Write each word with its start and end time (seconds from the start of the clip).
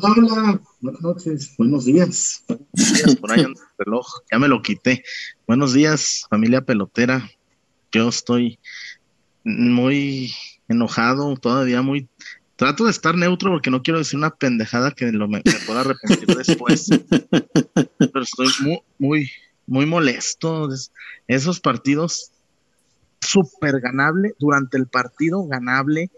Hola, 0.00 0.60
buenas 0.80 1.02
noches, 1.02 1.54
buenos 1.58 1.84
días. 1.84 2.44
Por 3.20 3.32
ahí 3.32 3.40
el 3.40 3.54
reloj, 3.78 4.06
ya 4.30 4.38
me 4.38 4.46
lo 4.46 4.62
quité. 4.62 5.02
Buenos 5.46 5.72
días, 5.72 6.24
familia 6.30 6.60
pelotera. 6.60 7.28
Yo 7.90 8.08
estoy 8.08 8.60
muy 9.42 10.32
enojado, 10.68 11.36
todavía 11.36 11.82
muy... 11.82 12.08
Trato 12.54 12.84
de 12.84 12.92
estar 12.92 13.16
neutro 13.16 13.50
porque 13.50 13.70
no 13.70 13.82
quiero 13.82 13.98
decir 13.98 14.18
una 14.18 14.30
pendejada 14.30 14.92
que 14.92 15.10
lo 15.10 15.26
me, 15.26 15.42
pueda 15.66 15.80
arrepentir 15.80 16.36
después. 16.36 16.88
Pero 17.98 18.22
estoy 18.22 18.48
muy, 18.60 18.80
muy, 18.98 19.30
muy 19.66 19.86
molesto. 19.86 20.68
Esos 21.26 21.58
partidos 21.58 22.30
súper 23.20 23.80
ganable, 23.80 24.34
durante 24.38 24.76
el 24.76 24.86
partido 24.86 25.44
ganable, 25.46 26.10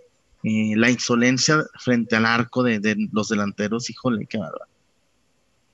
eh, 0.42 0.72
la 0.74 0.90
insolencia 0.90 1.64
frente 1.78 2.16
al 2.16 2.24
arco 2.24 2.62
de, 2.62 3.08
los 3.12 3.28
delanteros, 3.28 3.90
híjole, 3.90 4.26
qué 4.26 4.38
bárbaro. 4.38 4.70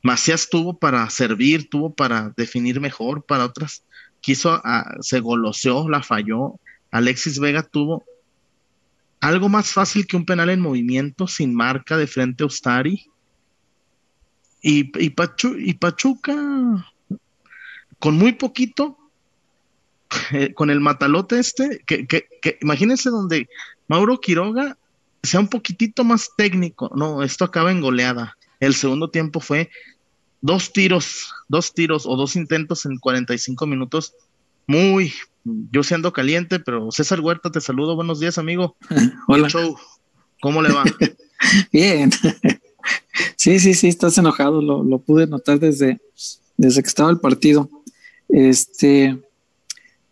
Macías 0.02 0.48
tuvo 0.50 0.78
para 0.78 1.08
servir, 1.10 1.68
tuvo 1.68 1.94
para 1.94 2.32
definir 2.36 2.80
mejor, 2.80 3.24
para 3.24 3.44
otras, 3.44 3.84
quiso, 4.20 4.60
ah, 4.64 4.96
se 5.00 5.20
goloseó, 5.20 5.88
la 5.88 6.02
falló. 6.02 6.58
Alexis 6.90 7.38
Vega 7.38 7.62
tuvo 7.62 8.04
algo 9.20 9.48
más 9.48 9.72
fácil 9.72 10.06
que 10.06 10.16
un 10.16 10.26
penal 10.26 10.50
en 10.50 10.60
movimiento, 10.60 11.26
sin 11.26 11.54
marca 11.54 11.96
de 11.96 12.06
frente 12.06 12.42
a 12.42 12.46
Ustari. 12.46 13.10
Y 14.62 15.10
Pachuca, 15.74 16.34
con 18.00 18.16
muy 18.16 18.32
poquito, 18.32 18.98
eh, 20.32 20.54
con 20.54 20.70
el 20.70 20.80
matalote 20.80 21.38
este, 21.38 21.82
que, 21.86 22.06
que, 22.06 22.28
que 22.42 22.58
imagínense 22.60 23.10
donde 23.10 23.48
Mauro 23.88 24.20
Quiroga 24.20 24.76
sea 25.22 25.40
un 25.40 25.48
poquitito 25.48 26.04
más 26.04 26.30
técnico. 26.36 26.90
No, 26.94 27.22
esto 27.22 27.44
acaba 27.44 27.70
en 27.70 27.80
goleada. 27.80 28.36
El 28.60 28.74
segundo 28.74 29.10
tiempo 29.10 29.40
fue 29.40 29.70
dos 30.40 30.72
tiros, 30.72 31.32
dos 31.48 31.74
tiros 31.74 32.06
o 32.06 32.16
dos 32.16 32.36
intentos 32.36 32.86
en 32.86 32.98
45 32.98 33.66
minutos. 33.66 34.14
Muy, 34.66 35.12
yo 35.44 35.82
siendo 35.82 36.12
caliente, 36.12 36.58
pero 36.58 36.90
César 36.90 37.20
Huerta, 37.20 37.50
te 37.50 37.60
saludo. 37.60 37.96
Buenos 37.96 38.20
días, 38.20 38.38
amigo. 38.38 38.76
Hola. 39.28 39.48
¿Cómo 40.40 40.62
le 40.62 40.72
va? 40.72 40.84
Bien. 41.72 42.10
sí, 43.36 43.58
sí, 43.58 43.74
sí, 43.74 43.88
estás 43.88 44.18
enojado. 44.18 44.62
Lo, 44.62 44.98
pude 44.98 45.26
notar 45.26 45.58
desde, 45.58 46.00
desde 46.56 46.82
que 46.82 46.88
estaba 46.88 47.10
el 47.10 47.20
partido. 47.20 47.68
Este, 48.28 49.18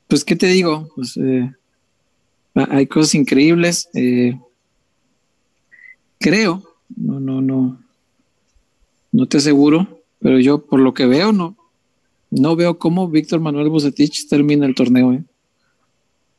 pues, 0.09 0.25
¿qué 0.25 0.37
te 0.37 0.47
digo? 0.47 0.91
Pues, 0.94 1.16
eh, 1.16 1.53
hay 2.54 2.87
cosas 2.87 3.15
increíbles. 3.15 3.88
Eh, 3.94 4.38
creo, 6.19 6.62
no, 6.97 7.20
no, 7.20 7.41
no, 7.41 7.81
no 9.12 9.26
te 9.26 9.38
aseguro, 9.38 10.03
pero 10.20 10.38
yo 10.38 10.65
por 10.65 10.81
lo 10.81 10.94
que 10.94 11.06
veo, 11.06 11.32
no, 11.32 11.56
no 12.31 12.56
veo 12.56 12.78
cómo 12.78 13.09
Víctor 13.09 13.41
Manuel 13.41 13.69
Bucetich 13.69 14.28
termina 14.28 14.66
el 14.66 14.75
torneo. 14.75 15.12
¿eh? 15.12 15.25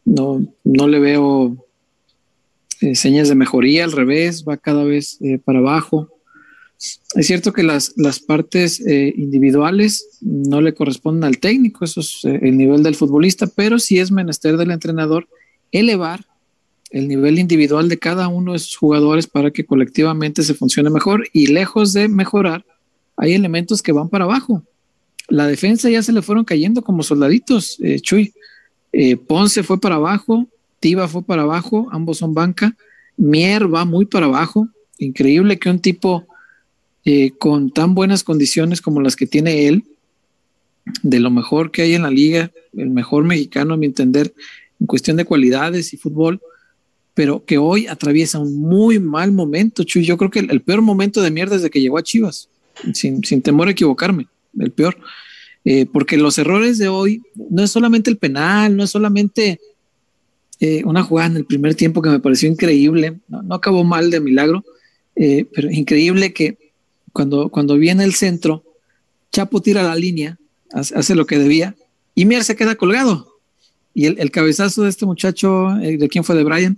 No, 0.06 0.46
no 0.64 0.88
le 0.88 1.00
veo 1.00 1.66
eh, 2.82 2.96
señas 2.96 3.30
de 3.30 3.36
mejoría, 3.36 3.84
al 3.84 3.92
revés, 3.92 4.46
va 4.48 4.58
cada 4.58 4.84
vez 4.84 5.20
para 5.44 5.60
abajo. 5.60 6.10
Es 7.16 7.28
cierto 7.28 7.54
que 7.54 7.64
las, 7.64 7.94
las 7.96 8.20
partes 8.20 8.82
individuales 8.82 10.20
no 10.20 10.60
le 10.60 10.74
corresponden 10.74 11.24
al 11.24 11.40
técnico, 11.40 11.86
eso 11.86 12.02
es 12.02 12.26
el 12.26 12.58
nivel 12.58 12.84
del 12.84 12.96
futbolista, 12.96 13.48
pero 13.48 13.80
sí 13.80 13.98
es 13.98 14.12
menester 14.12 14.58
del 14.58 14.72
entrenador 14.72 15.26
elevar 15.80 16.26
el 16.92 17.08
nivel 17.08 17.40
individual 17.40 17.90
de 17.90 18.00
cada 18.00 18.28
uno 18.28 18.54
de 18.54 18.60
sus 18.60 18.78
jugadores 18.78 19.28
para 19.28 19.52
que 19.52 19.66
colectivamente 19.66 20.44
se 20.44 20.54
funcione 20.54 20.90
mejor 20.90 21.28
y 21.34 21.48
lejos 21.48 21.94
de 21.94 22.08
mejorar, 22.08 22.66
hay 23.18 23.34
elementos 23.34 23.82
que 23.82 23.92
van 23.92 24.10
para 24.10 24.26
abajo. 24.26 24.64
La 25.28 25.48
defensa 25.48 25.90
ya 25.90 26.04
se 26.04 26.14
le 26.14 26.22
fueron 26.22 26.46
cayendo 26.46 26.82
como 26.82 27.04
soldaditos, 27.04 27.78
eh, 27.82 28.00
Chuy. 28.00 28.34
Eh, 28.92 29.18
Ponce 29.18 29.64
fue 29.64 29.80
para 29.80 29.96
abajo, 29.96 30.48
Tiva 30.80 31.08
fue 31.08 31.24
para 31.24 31.42
abajo, 31.42 31.90
ambos 31.92 32.20
son 32.20 32.34
banca. 32.34 32.78
Mier 33.18 33.74
va 33.74 33.84
muy 33.84 34.06
para 34.06 34.28
abajo. 34.28 34.70
Increíble 34.98 35.60
que 35.60 35.70
un 35.70 35.80
tipo 35.80 36.26
eh, 37.04 37.32
con 37.32 37.72
tan 37.72 37.94
buenas 37.94 38.24
condiciones 38.24 38.82
como 38.82 39.02
las 39.02 39.16
que 39.16 39.28
tiene 39.28 39.68
él, 39.68 39.84
de 41.02 41.20
lo 41.20 41.32
mejor 41.32 41.72
que 41.72 41.82
hay 41.82 41.96
en 41.96 42.04
la 42.04 42.10
liga, 42.10 42.52
el 42.78 42.90
mejor 42.90 43.24
mexicano 43.24 43.74
a 43.74 43.78
mi 43.78 43.88
entender, 43.88 44.34
en 44.80 44.88
cuestión 44.88 45.18
de 45.18 45.26
cualidades 45.26 45.94
y 45.94 45.98
fútbol, 45.98 46.42
pero 47.14 47.46
que 47.46 47.58
hoy 47.58 47.88
atraviesa 47.88 48.40
un 48.40 48.60
muy 48.60 49.00
mal 49.00 49.32
momento, 49.32 49.84
Chuy. 49.84 50.04
Yo 50.04 50.18
creo 50.18 50.30
que 50.30 50.40
el, 50.40 50.62
peor 50.62 50.82
momento 50.82 51.22
de 51.22 51.32
mierda 51.32 51.56
desde 51.56 51.70
que 51.70 51.82
llegó 51.82 51.98
a 51.98 52.04
Chivas, 52.04 52.50
sin, 52.94 53.22
temor 53.42 53.68
a 53.68 53.72
equivocarme, 53.72 54.28
el 54.60 54.72
peor. 54.72 54.98
Eh, 55.64 55.86
porque 55.86 56.18
los 56.18 56.38
errores 56.38 56.78
de 56.78 56.90
hoy 56.90 57.24
no 57.50 57.64
es 57.64 57.72
solamente 57.72 58.12
el 58.12 58.18
penal, 58.18 58.76
no 58.76 58.84
es 58.84 58.92
solamente 58.92 59.60
eh, 60.60 60.84
una 60.86 61.04
jugada 61.04 61.32
en 61.32 61.38
el 61.38 61.46
primer 61.46 61.74
tiempo 61.74 62.02
que 62.02 62.10
me 62.10 62.20
pareció 62.20 62.50
increíble, 62.50 63.18
no, 63.28 63.56
acabó 63.56 63.84
mal 63.84 64.12
de 64.12 64.20
milagro, 64.20 64.64
eh, 65.16 65.48
pero 65.54 65.72
increíble 65.72 66.34
que 66.34 66.58
cuando, 67.14 67.50
cuando 67.50 67.78
viene 67.78 68.04
el 68.04 68.14
centro, 68.14 68.64
Chapo 69.32 69.62
tira 69.62 69.82
la 69.82 69.96
línea, 69.96 70.38
hace, 70.72 70.96
hace 70.96 71.16
lo 71.16 71.26
que 71.26 71.40
debía 71.40 71.76
y 72.14 72.26
Mier 72.26 72.44
se 72.44 72.56
queda 72.56 72.76
colgado. 72.76 73.35
Y 73.98 74.08
el, 74.08 74.30
cabezazo 74.30 74.84
de 74.84 74.90
este 74.90 75.06
muchacho, 75.06 75.74
eh, 75.78 75.98
¿de 75.98 76.10
quién 76.10 76.26
fue? 76.26 76.36
De 76.36 76.44
Brian, 76.44 76.78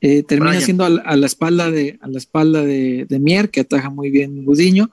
eh, 0.00 0.22
termina 0.22 0.60
siendo 0.60 0.84
a, 0.84 1.16
la 1.16 1.26
espalda 1.26 1.72
de 1.72 1.98
a 2.00 2.06
la 2.06 2.18
espalda 2.18 2.62
de, 2.62 3.18
Mier, 3.20 3.50
que 3.50 3.62
ataja 3.62 3.90
muy 3.90 4.10
bien 4.10 4.44
Gudiño, 4.44 4.88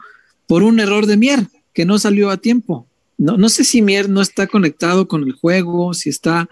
por 0.47 0.63
un 0.63 0.79
error 0.79 1.05
de 1.05 1.15
Mier, 1.15 1.45
que 1.71 1.85
no 1.85 1.99
salió 1.99 2.31
a 2.31 2.37
tiempo. 2.37 2.87
No, 3.19 3.37
no 3.37 3.49
sé 3.49 3.63
si 3.65 3.83
Mier 3.83 4.09
no 4.09 4.19
está 4.19 4.47
conectado 4.47 5.07
con 5.07 5.23
el 5.23 5.33
juego, 5.33 5.93
si 5.93 6.09
está 6.09 6.49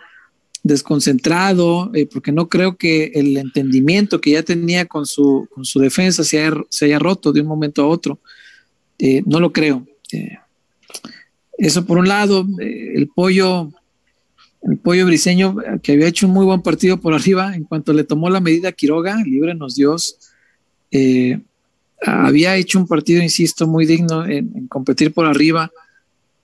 desconcentrado, 0.62 1.90
eh, 1.96 2.06
porque 2.06 2.32
no 2.32 2.48
creo 2.48 2.78
que 2.78 3.06
el 3.16 3.36
entendimiento 3.38 4.22
que 4.22 4.32
ya 4.32 4.44
tenía 4.44 4.86
con 4.86 5.08
su, 5.08 5.48
con 5.52 5.66
su 5.66 5.80
defensa 5.80 6.24
se 6.24 6.46
haya, 6.46 6.62
se 6.70 6.86
haya 6.86 7.00
roto 7.00 7.34
de 7.34 7.42
un 7.42 7.48
momento 7.48 7.82
a 7.82 7.88
otro. 7.88 8.20
no 9.26 9.40
lo 9.40 9.52
creo. 9.52 9.88
eso 11.58 11.86
por 11.88 11.98
un 11.98 12.08
lado, 12.08 12.46
el 12.60 13.08
pollo 13.08 13.72
el 14.62 14.78
pollo 14.78 15.06
briseño, 15.06 15.56
que 15.82 15.94
había 15.94 16.08
hecho 16.08 16.28
un 16.28 16.34
muy 16.34 16.46
buen 16.46 16.62
partido 16.62 16.98
por 16.98 17.14
arriba, 17.14 17.56
en 17.56 17.64
cuanto 17.64 17.94
le 17.94 18.04
tomó 18.04 18.30
la 18.30 18.40
medida 18.40 18.72
Quiroga, 18.72 19.18
nos 19.56 19.76
Dios, 19.76 20.18
eh, 20.92 21.40
había 22.06 22.56
hecho 22.56 22.80
un 22.80 22.88
partido, 22.88 23.22
insisto, 23.24 23.68
muy 23.68 23.86
digno 23.86 24.26
en, 24.26 24.68
competir 24.68 25.14
por 25.14 25.26
arriba. 25.26 25.72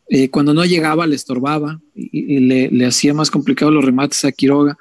Eh, 0.09 0.29
cuando 0.29 0.53
no 0.53 0.65
llegaba, 0.65 1.05
le 1.05 1.15
estorbaba 1.15 1.79
y, 1.93 2.39
le, 2.39 2.85
hacía 2.85 3.13
más 3.13 3.29
complicado 3.29 3.71
los 3.71 3.85
remates 3.85 4.23
a 4.25 4.31
Quiroga. 4.31 4.77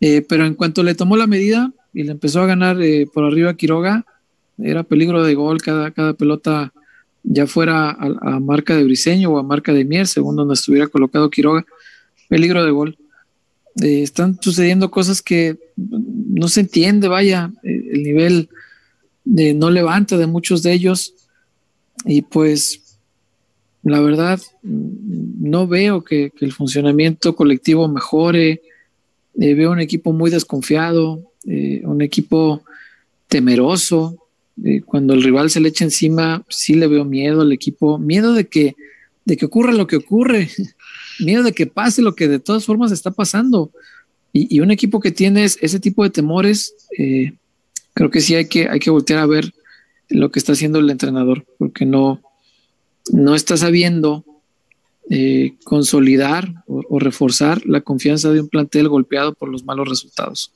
Eh, 0.00 0.24
pero 0.26 0.46
en 0.46 0.54
cuanto 0.54 0.82
le 0.82 0.94
tomó 0.94 1.16
la 1.16 1.26
medida 1.26 1.72
y 1.92 2.04
le 2.04 2.12
empezó 2.12 2.40
a 2.40 2.46
ganar 2.46 2.78
por 3.12 3.24
arriba 3.24 3.50
a 3.50 3.56
Quiroga, 3.56 4.04
era 4.58 4.82
peligro 4.82 5.22
de 5.22 5.34
gol 5.34 5.62
cada, 5.62 5.90
cada 5.90 6.14
pelota, 6.14 6.72
ya 7.22 7.46
fuera 7.46 7.90
a, 7.90 8.36
a 8.36 8.40
marca 8.40 8.76
de 8.76 8.84
Briseño 8.84 9.30
o 9.30 9.38
a 9.38 9.42
marca 9.42 9.72
de 9.72 9.84
Mier, 9.84 10.06
según 10.06 10.36
donde 10.36 10.54
estuviera 10.54 10.88
colocado 10.88 11.30
Quiroga 11.30 11.64
peligro 12.30 12.64
de 12.64 12.70
gol. 12.70 12.96
Eh, 13.82 14.02
están 14.02 14.38
sucediendo 14.40 14.90
cosas 14.90 15.20
que 15.20 15.58
no 15.76 16.48
se 16.48 16.60
entiende, 16.60 17.08
vaya, 17.08 17.52
eh, 17.62 17.90
el 17.92 18.02
nivel 18.02 18.48
de 19.24 19.52
no 19.52 19.70
levanta 19.70 20.16
de 20.16 20.26
muchos 20.26 20.62
de 20.62 20.72
ellos. 20.72 21.14
Y 22.06 22.22
pues 22.22 22.98
la 23.82 24.00
verdad 24.00 24.40
no 24.62 25.66
veo 25.66 26.02
que, 26.04 26.32
el 26.40 26.52
funcionamiento 26.52 27.34
colectivo 27.34 27.88
mejore, 27.88 28.62
eh, 29.38 29.54
veo 29.54 29.72
un 29.72 29.80
equipo 29.80 30.12
muy 30.12 30.30
desconfiado, 30.30 31.26
un 31.44 32.02
equipo 32.02 32.62
temeroso, 33.28 34.18
cuando 34.84 35.14
el 35.14 35.22
rival 35.22 35.48
se 35.48 35.60
le 35.60 35.70
echa 35.70 35.84
encima 35.84 36.44
sí 36.50 36.74
le 36.74 36.86
veo 36.86 37.06
miedo 37.06 37.40
al 37.40 37.52
equipo, 37.52 37.98
miedo 37.98 38.34
de 38.34 38.46
que, 38.46 38.76
de 39.24 39.38
que 39.38 39.46
ocurra 39.46 39.72
lo 39.72 39.86
que 39.86 39.96
ocurre, 39.96 40.50
miedo 41.24 41.42
de 41.42 41.52
que 41.52 41.66
pase 41.66 42.02
lo 42.02 42.14
que 42.14 42.28
de 42.28 42.38
todas 42.38 42.64
formas 42.64 42.92
está 42.92 43.10
pasando. 43.10 43.70
Y, 44.32 44.60
un 44.60 44.70
equipo 44.70 45.00
que 45.00 45.10
tiene 45.10 45.44
ese 45.44 45.80
tipo 45.80 46.04
de 46.04 46.10
temores, 46.10 46.74
eh, 46.96 47.32
creo 47.94 48.10
que 48.10 48.20
sí 48.20 48.36
hay 48.36 48.46
que, 48.46 48.68
hay 48.68 48.78
que 48.78 48.90
voltear 48.90 49.18
a 49.18 49.26
ver 49.26 49.52
lo 50.08 50.30
que 50.30 50.38
está 50.38 50.52
haciendo 50.52 50.78
el 50.78 50.90
entrenador, 50.90 51.44
porque 51.58 51.84
no, 51.84 52.20
no 53.12 53.34
está 53.34 53.56
sabiendo 53.56 54.24
eh, 55.08 55.54
consolidar 55.64 56.62
o, 56.66 56.98
reforzar 56.98 57.66
la 57.66 57.80
confianza 57.80 58.30
de 58.30 58.40
un 58.40 58.48
plantel 58.48 58.88
golpeado 58.88 59.34
por 59.34 59.48
los 59.48 59.64
malos 59.64 59.88
resultados. 59.88 60.52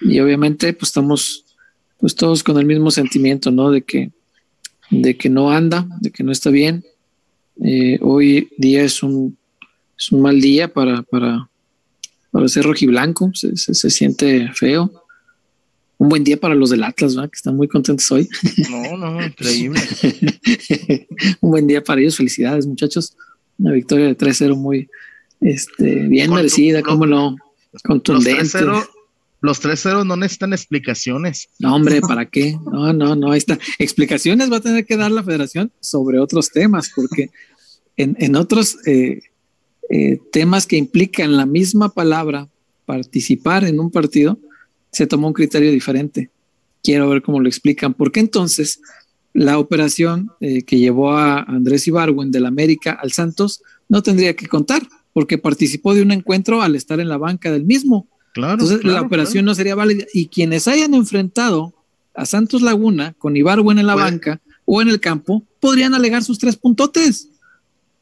Y 0.00 0.20
obviamente, 0.20 0.72
pues 0.72 0.90
estamos 0.90 1.44
pues 1.98 2.14
todos 2.14 2.44
con 2.44 2.58
el 2.58 2.64
mismo 2.64 2.90
sentimiento, 2.90 3.50
¿no? 3.50 3.70
De 3.70 3.82
que, 3.82 4.12
de 4.90 5.16
que 5.16 5.28
no 5.28 5.50
anda, 5.50 5.86
de 6.00 6.10
que 6.10 6.22
no 6.22 6.32
está 6.32 6.50
bien. 6.50 6.84
Eh, 7.62 7.98
hoy 8.02 8.50
día 8.56 8.84
es 8.84 9.02
un 9.02 9.36
es 9.98 10.12
un 10.12 10.22
mal 10.22 10.40
día 10.40 10.72
para, 10.72 11.02
para, 11.02 11.50
para 12.30 12.48
ser 12.48 12.64
rojiblanco, 12.64 13.32
se, 13.34 13.56
se, 13.56 13.90
siente 13.90 14.50
feo. 14.54 15.04
Un 15.96 16.08
buen 16.08 16.22
día 16.22 16.38
para 16.38 16.54
los 16.54 16.70
del 16.70 16.84
Atlas, 16.84 17.16
¿verdad? 17.16 17.30
que 17.30 17.36
están 17.36 17.56
muy 17.56 17.66
contentos 17.66 18.08
hoy. 18.12 18.28
No, 18.70 18.96
no, 18.96 19.24
increíble. 19.24 19.80
un 21.40 21.50
buen 21.50 21.66
día 21.66 21.82
para 21.82 22.00
ellos. 22.00 22.16
Felicidades, 22.16 22.66
muchachos. 22.68 23.16
Una 23.58 23.72
victoria 23.72 24.06
de 24.06 24.16
3-0 24.16 24.54
muy 24.54 24.88
este, 25.40 26.06
bien 26.06 26.32
merecida, 26.32 26.82
cómo 26.82 27.04
no, 27.04 27.36
contundente. 27.82 28.60
Los 29.40 29.62
3-0 29.62 30.06
no 30.06 30.16
necesitan 30.16 30.52
explicaciones. 30.52 31.48
No, 31.58 31.74
hombre, 31.74 32.00
¿para 32.00 32.26
qué? 32.26 32.56
No, 32.70 32.92
no, 32.92 33.16
no, 33.16 33.32
ahí 33.32 33.38
está. 33.38 33.58
Explicaciones 33.80 34.50
va 34.50 34.58
a 34.58 34.60
tener 34.60 34.86
que 34.86 34.96
dar 34.96 35.10
la 35.10 35.24
federación 35.24 35.72
sobre 35.80 36.20
otros 36.20 36.50
temas, 36.50 36.92
porque 36.94 37.30
en, 37.96 38.16
en 38.20 38.36
otros 38.36 38.78
eh, 38.86 39.20
eh, 39.90 40.20
temas 40.32 40.66
que 40.66 40.76
implican 40.76 41.36
la 41.36 41.46
misma 41.46 41.88
palabra, 41.90 42.48
participar 42.84 43.64
en 43.64 43.80
un 43.80 43.90
partido, 43.90 44.38
se 44.92 45.06
tomó 45.06 45.28
un 45.28 45.34
criterio 45.34 45.70
diferente. 45.70 46.30
Quiero 46.82 47.08
ver 47.08 47.22
cómo 47.22 47.40
lo 47.40 47.48
explican, 47.48 47.94
porque 47.94 48.20
entonces 48.20 48.80
la 49.32 49.58
operación 49.58 50.30
eh, 50.40 50.62
que 50.62 50.78
llevó 50.78 51.12
a 51.12 51.42
Andrés 51.42 51.86
Ibarwen 51.86 52.30
del 52.30 52.46
América 52.46 52.98
al 53.00 53.12
Santos 53.12 53.62
no 53.88 54.02
tendría 54.02 54.34
que 54.34 54.46
contar, 54.46 54.82
porque 55.12 55.38
participó 55.38 55.94
de 55.94 56.02
un 56.02 56.12
encuentro 56.12 56.62
al 56.62 56.76
estar 56.76 57.00
en 57.00 57.08
la 57.08 57.18
banca 57.18 57.50
del 57.50 57.64
mismo. 57.64 58.08
Claro, 58.34 58.54
Entonces 58.54 58.84
la 58.84 59.02
operación 59.02 59.44
no 59.44 59.54
sería 59.54 59.74
válida. 59.74 60.04
Y 60.12 60.28
quienes 60.28 60.68
hayan 60.68 60.94
enfrentado 60.94 61.74
a 62.14 62.26
Santos 62.26 62.62
Laguna 62.62 63.14
con 63.18 63.36
Ibarwen 63.36 63.78
en 63.78 63.86
la 63.86 63.94
banca 63.94 64.40
o 64.64 64.82
en 64.82 64.88
el 64.88 65.00
campo, 65.00 65.44
podrían 65.60 65.94
alegar 65.94 66.22
sus 66.22 66.38
tres 66.38 66.56
puntotes. 66.56 67.30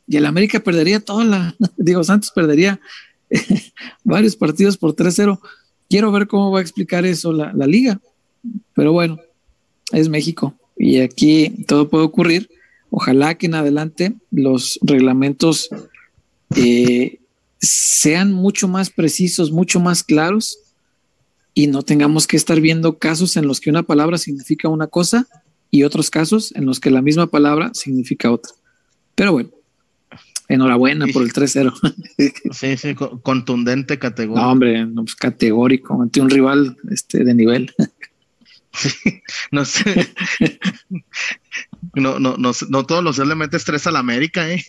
Y 0.07 0.17
el 0.17 0.27
América 0.27 0.61
perdería 0.61 1.01
toda 1.01 1.25
la, 1.25 1.57
digo, 1.77 2.05
Santos 2.05 2.31
perdería 2.35 2.81
varios 4.05 4.37
partidos 4.37 4.77
por 4.77 4.95
3-0. 4.95 5.41
Quiero 5.89 6.13
ver 6.13 6.27
cómo 6.27 6.51
va 6.51 6.61
a 6.61 6.63
explicar 6.63 7.07
eso 7.07 7.33
la, 7.33 7.53
liga. 7.67 8.01
Pero 8.75 8.93
bueno, 8.93 9.19
es 9.93 10.09
México 10.09 10.55
y 10.77 10.99
aquí 11.01 11.65
todo 11.67 11.89
puede 11.89 12.05
ocurrir. 12.05 12.49
Ojalá 12.91 13.37
que 13.37 13.47
en 13.47 13.55
adelante 13.55 14.15
los 14.31 14.79
reglamentos 14.83 15.69
eh, 16.55 17.21
sean 17.61 18.33
mucho 18.33 18.69
más 18.69 18.91
precisos, 18.91 19.51
mucho 19.51 19.81
más 19.81 20.05
claros 20.05 20.59
y 21.55 21.67
no 21.69 21.83
tengamos 21.83 22.27
que 22.27 22.37
estar 22.37 22.61
viendo 22.61 22.99
casos 22.99 23.37
en 23.37 23.47
los 23.47 23.61
que 23.61 23.71
una 23.71 23.83
palabra 23.83 24.19
significa 24.19 24.69
una 24.69 24.87
cosa 24.87 25.27
y 25.71 25.83
otros 25.83 26.11
casos 26.11 26.55
en 26.55 26.67
los 26.67 26.81
que 26.81 26.91
la 26.91 27.03
misma 27.03 27.27
palabra 27.27 27.71
significa 27.75 28.31
otra. 28.31 28.53
Pero 29.15 29.33
bueno, 29.33 29.51
enhorabuena 30.49 31.07
por 31.13 31.23
el 31.23 31.33
3-0. 31.33 31.73
sí, 32.53 32.77
sí, 32.77 32.95
contundente 33.23 33.99
categórico. 33.99 34.45
No, 34.45 34.53
hombre, 34.53 34.87
pues 34.95 35.15
categórico, 35.15 36.01
ante 36.01 36.21
un 36.21 36.31
rival 36.31 36.77
este, 36.91 37.25
de 37.25 37.35
nivel. 37.35 37.75
no 39.51 39.65
sé. 39.65 40.09
No, 41.95 42.19
no, 42.19 42.37
no, 42.37 42.53
no 42.69 42.85
todos 42.85 43.03
los 43.03 43.17
días 43.17 43.29
le 43.29 43.35
metes 43.35 43.65
tres 43.65 43.87
a 43.87 43.91
la 43.91 44.01
América, 44.01 44.51
¿eh? 44.51 44.63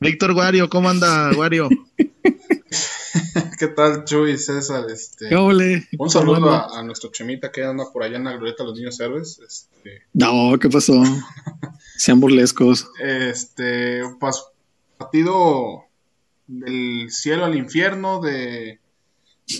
Víctor 0.00 0.34
Guario, 0.34 0.68
¿cómo 0.68 0.88
anda, 0.88 1.32
Guario? 1.34 1.68
¿Qué 3.58 3.68
tal, 3.68 4.04
Chuy, 4.04 4.38
César? 4.38 4.86
Este, 4.90 5.34
un 5.36 6.10
saludo 6.10 6.50
a, 6.50 6.82
nuestro 6.82 7.10
Chemita 7.10 7.52
que 7.52 7.62
anda 7.62 7.84
por 7.92 8.02
allá 8.02 8.16
en 8.16 8.24
la 8.24 8.32
glorieta 8.32 8.62
de 8.62 8.68
los 8.70 8.78
niños 8.78 8.98
héroes. 9.00 9.40
Este, 9.46 10.02
no, 10.12 10.58
¿qué 10.58 10.68
pasó? 10.68 11.02
Sean 11.96 12.20
burlescos. 12.20 12.88
Este, 13.00 14.02
partido 14.98 15.84
del 16.46 17.10
cielo 17.10 17.44
al 17.44 17.54
infierno, 17.56 18.20
de 18.20 18.80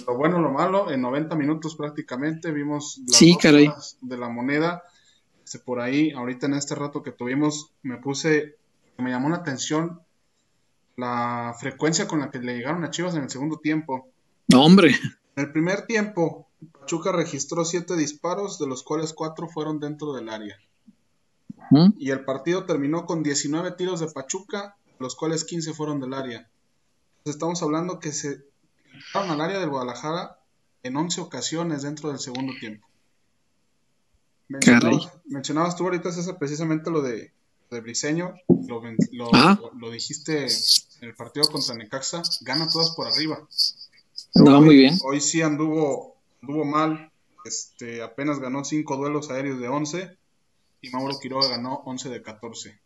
lo 0.07 0.17
bueno, 0.17 0.41
lo 0.41 0.51
malo, 0.51 0.91
en 0.91 1.01
90 1.01 1.37
minutos 1.37 1.77
prácticamente 1.77 2.51
vimos 2.51 3.01
las 3.07 3.17
sí, 3.17 3.37
de 4.01 4.17
la 4.17 4.29
moneda. 4.29 4.83
Este, 5.45 5.59
por 5.59 5.81
ahí, 5.81 6.11
ahorita 6.13 6.47
en 6.47 6.55
este 6.55 6.75
rato 6.75 7.03
que 7.03 7.13
tuvimos, 7.13 7.71
me 7.83 7.99
puse, 7.99 8.57
me 8.99 9.11
llamó 9.11 9.29
la 9.29 9.37
atención 9.37 10.01
la 10.97 11.55
frecuencia 11.59 12.07
con 12.07 12.21
la 12.21 12.31
que 12.31 12.39
le 12.39 12.57
llegaron 12.57 12.85
a 12.85 12.91
Chivas 12.91 13.15
en 13.15 13.25
el 13.25 13.31
segundo 13.31 13.59
tiempo. 13.59 14.09
No, 14.49 14.65
hombre. 14.65 14.95
En 15.37 15.45
el 15.45 15.53
primer 15.53 15.87
tiempo, 15.87 16.49
Pachuca 16.73 17.13
registró 17.13 17.65
siete 17.65 17.97
disparos, 17.97 18.59
de 18.59 18.67
los 18.67 18.83
cuales 18.83 19.13
cuatro 19.13 19.49
fueron 19.49 19.81
dentro 19.81 20.13
del 20.13 20.29
área. 20.29 20.59
Y 21.97 22.11
el 22.11 22.25
partido 22.25 22.67
terminó 22.67 23.07
con 23.07 23.23
19 23.23 23.73
tiros 23.73 24.01
de 24.01 24.09
Pachuca, 24.09 24.77
los 24.99 25.17
cuales 25.17 25.45
15 25.45 25.73
fueron 25.73 26.01
del 26.01 26.13
área. 26.13 26.51
estamos 27.25 27.63
hablando 27.63 27.99
que 27.99 28.13
se 28.13 28.45
al 29.15 29.41
área 29.41 29.59
del 29.59 29.71
Guadalajara 29.71 30.39
en 30.83 30.97
11 30.97 31.21
ocasiones 31.23 31.83
dentro 31.83 32.11
del 32.11 32.19
segundo 32.19 32.53
tiempo. 32.61 32.87
Mencionabas, 34.49 35.77
tú 35.77 35.85
ahorita, 35.85 36.13
César, 36.13 36.39
precisamente 36.39 36.91
lo 36.91 37.01
de, 37.01 37.33
de 37.75 37.81
Briseño. 37.81 38.35
Ah. 39.33 39.59
Lo, 39.79 39.91
dijiste 39.91 40.47
en 40.47 41.09
el 41.09 41.15
partido 41.15 41.49
contra 41.49 41.75
Necaxa. 41.75 42.23
Gana 42.43 42.69
todas 42.69 42.91
por 42.91 43.07
arriba. 43.07 43.47
No, 44.35 44.61
muy 44.61 44.77
bien. 44.77 44.99
Hoy 45.05 45.21
sí 45.21 45.43
anduvo, 45.43 46.17
anduvo 46.41 46.65
mal. 46.65 47.11
Este, 47.45 48.03
apenas 48.03 48.39
ganó 48.39 48.65
5 48.65 48.97
duelos 48.97 49.31
aéreos 49.31 49.61
de 49.61 49.69
11 49.69 50.17
y 50.83 50.91
Mauro 50.91 51.19
Quiroga 51.21 51.49
ganó 51.49 51.83
11 51.85 52.09
de 52.09 52.23
14. 52.23 52.79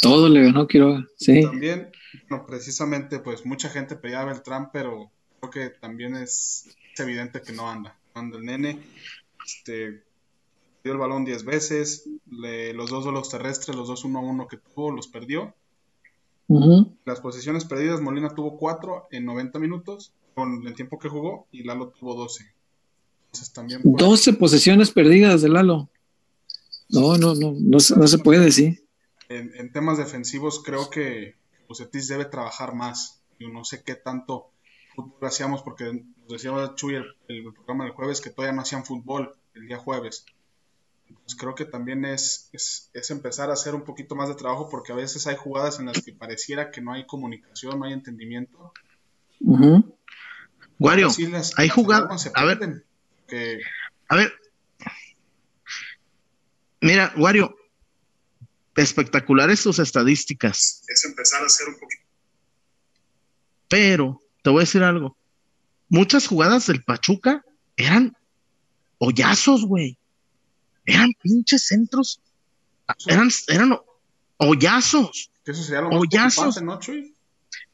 Todo 0.00 0.28
le 0.28 0.44
ganó 0.44 0.66
Quiroga, 0.66 1.06
sí. 1.16 1.42
También, 1.42 1.90
no, 2.28 2.46
precisamente, 2.46 3.18
pues 3.18 3.46
mucha 3.46 3.68
gente 3.68 3.96
pedía 3.96 4.20
a 4.20 4.24
Beltrán, 4.24 4.70
pero 4.72 5.10
creo 5.40 5.50
que 5.50 5.78
también 5.78 6.16
es, 6.16 6.68
evidente 6.98 7.40
que 7.42 7.52
no 7.52 7.70
anda. 7.70 7.96
anda 8.14 8.38
el 8.38 8.44
nene, 8.44 8.78
este, 9.44 10.02
dio 10.84 10.92
el 10.92 10.98
balón 10.98 11.24
10 11.24 11.44
veces, 11.44 12.08
los 12.32 12.90
dos 12.90 13.04
duelos 13.04 13.28
terrestres, 13.28 13.76
los 13.76 13.88
dos 13.88 14.04
1-1 14.04 14.48
que 14.48 14.56
tuvo, 14.56 14.90
los 14.90 15.08
perdió. 15.08 15.54
Las 17.04 17.20
posiciones 17.20 17.64
perdidas, 17.64 18.00
Molina 18.00 18.34
tuvo 18.34 18.58
4 18.58 19.08
en 19.10 19.24
90 19.24 19.58
minutos, 19.58 20.12
con 20.34 20.66
el 20.66 20.74
tiempo 20.74 20.98
que 20.98 21.08
jugó, 21.08 21.46
y 21.50 21.62
Lalo 21.62 21.88
tuvo 21.88 22.14
12. 22.14 22.44
Entonces, 23.26 23.52
también 23.52 23.80
12 23.84 24.34
posesiones 24.34 24.90
perdidas 24.90 25.40
de 25.40 25.48
Lalo. 25.48 25.88
No, 26.90 27.16
no, 27.16 27.34
no, 27.34 27.52
no, 27.52 27.78
no 27.78 27.80
se 27.80 28.18
puede, 28.18 28.52
sí 28.52 28.78
en, 29.32 29.72
temas 29.72 29.98
defensivos 29.98 30.62
creo 30.62 30.90
que 30.90 31.36
Bucetis 31.68 32.08
debe 32.08 32.24
trabajar 32.24 32.74
más. 32.74 33.22
Yo 33.38 33.48
no 33.48 33.64
sé 33.64 33.82
qué 33.82 33.94
tanto 33.94 34.50
fútbol 34.94 35.28
hacíamos 35.28 35.62
porque 35.62 35.84
nos 35.84 36.28
decía 36.28 36.52
Chuy 36.74 36.96
el, 36.96 37.16
el, 37.28 37.52
programa 37.52 37.84
del 37.84 37.94
jueves 37.94 38.20
que 38.20 38.30
todavía 38.30 38.54
no 38.54 38.62
hacían 38.62 38.84
fútbol 38.84 39.34
el 39.54 39.66
día 39.66 39.78
jueves. 39.78 40.26
Entonces 41.12 41.38
creo 41.38 41.54
que 41.54 41.64
también 41.64 42.04
es, 42.04 42.48
es, 42.52 43.10
empezar 43.10 43.50
a 43.50 43.52
hacer 43.52 43.74
un 43.74 43.84
poquito 43.84 44.14
más 44.14 44.28
de 44.28 44.34
trabajo 44.34 44.68
porque 44.70 44.92
a 44.92 44.96
veces 44.96 45.26
hay 45.26 45.36
jugadas 45.36 45.78
en 45.78 45.86
las 45.86 46.02
que 46.02 46.12
pareciera 46.12 46.70
que 46.70 46.80
no 46.80 46.92
hay 46.92 47.06
comunicación, 47.06 47.78
no 47.78 47.84
hay 47.84 47.92
entendimiento. 47.92 48.72
Wario, 50.78 51.08
hay 51.56 51.68
jugadas. 51.68 52.30
A 52.34 52.44
ver, 52.44 52.84
a 54.08 54.16
ver. 54.16 54.32
Mira, 56.80 57.12
Wario, 57.16 57.54
espectaculares 58.74 59.60
sus 59.60 59.78
estadísticas. 59.78 60.82
Es 60.88 61.04
empezar 61.04 61.42
a 61.42 61.46
hacer 61.46 61.68
un 61.68 61.74
poquito. 61.74 62.02
Pero, 63.68 64.22
te 64.42 64.50
voy 64.50 64.60
a 64.60 64.64
decir 64.64 64.82
algo. 64.82 65.16
Muchas 65.88 66.26
jugadas 66.26 66.66
del 66.66 66.82
Pachuca 66.82 67.44
eran 67.76 68.16
hoyazos, 68.98 69.64
güey. 69.64 69.98
Eran 70.84 71.12
pinches 71.22 71.66
centros. 71.66 72.20
Eran, 73.06 73.30
eran 73.48 73.78
hoyazos. 74.36 75.30
Eso 75.44 75.62
sería 75.62 75.82
lo 75.82 75.90
hoyazos. 75.90 76.60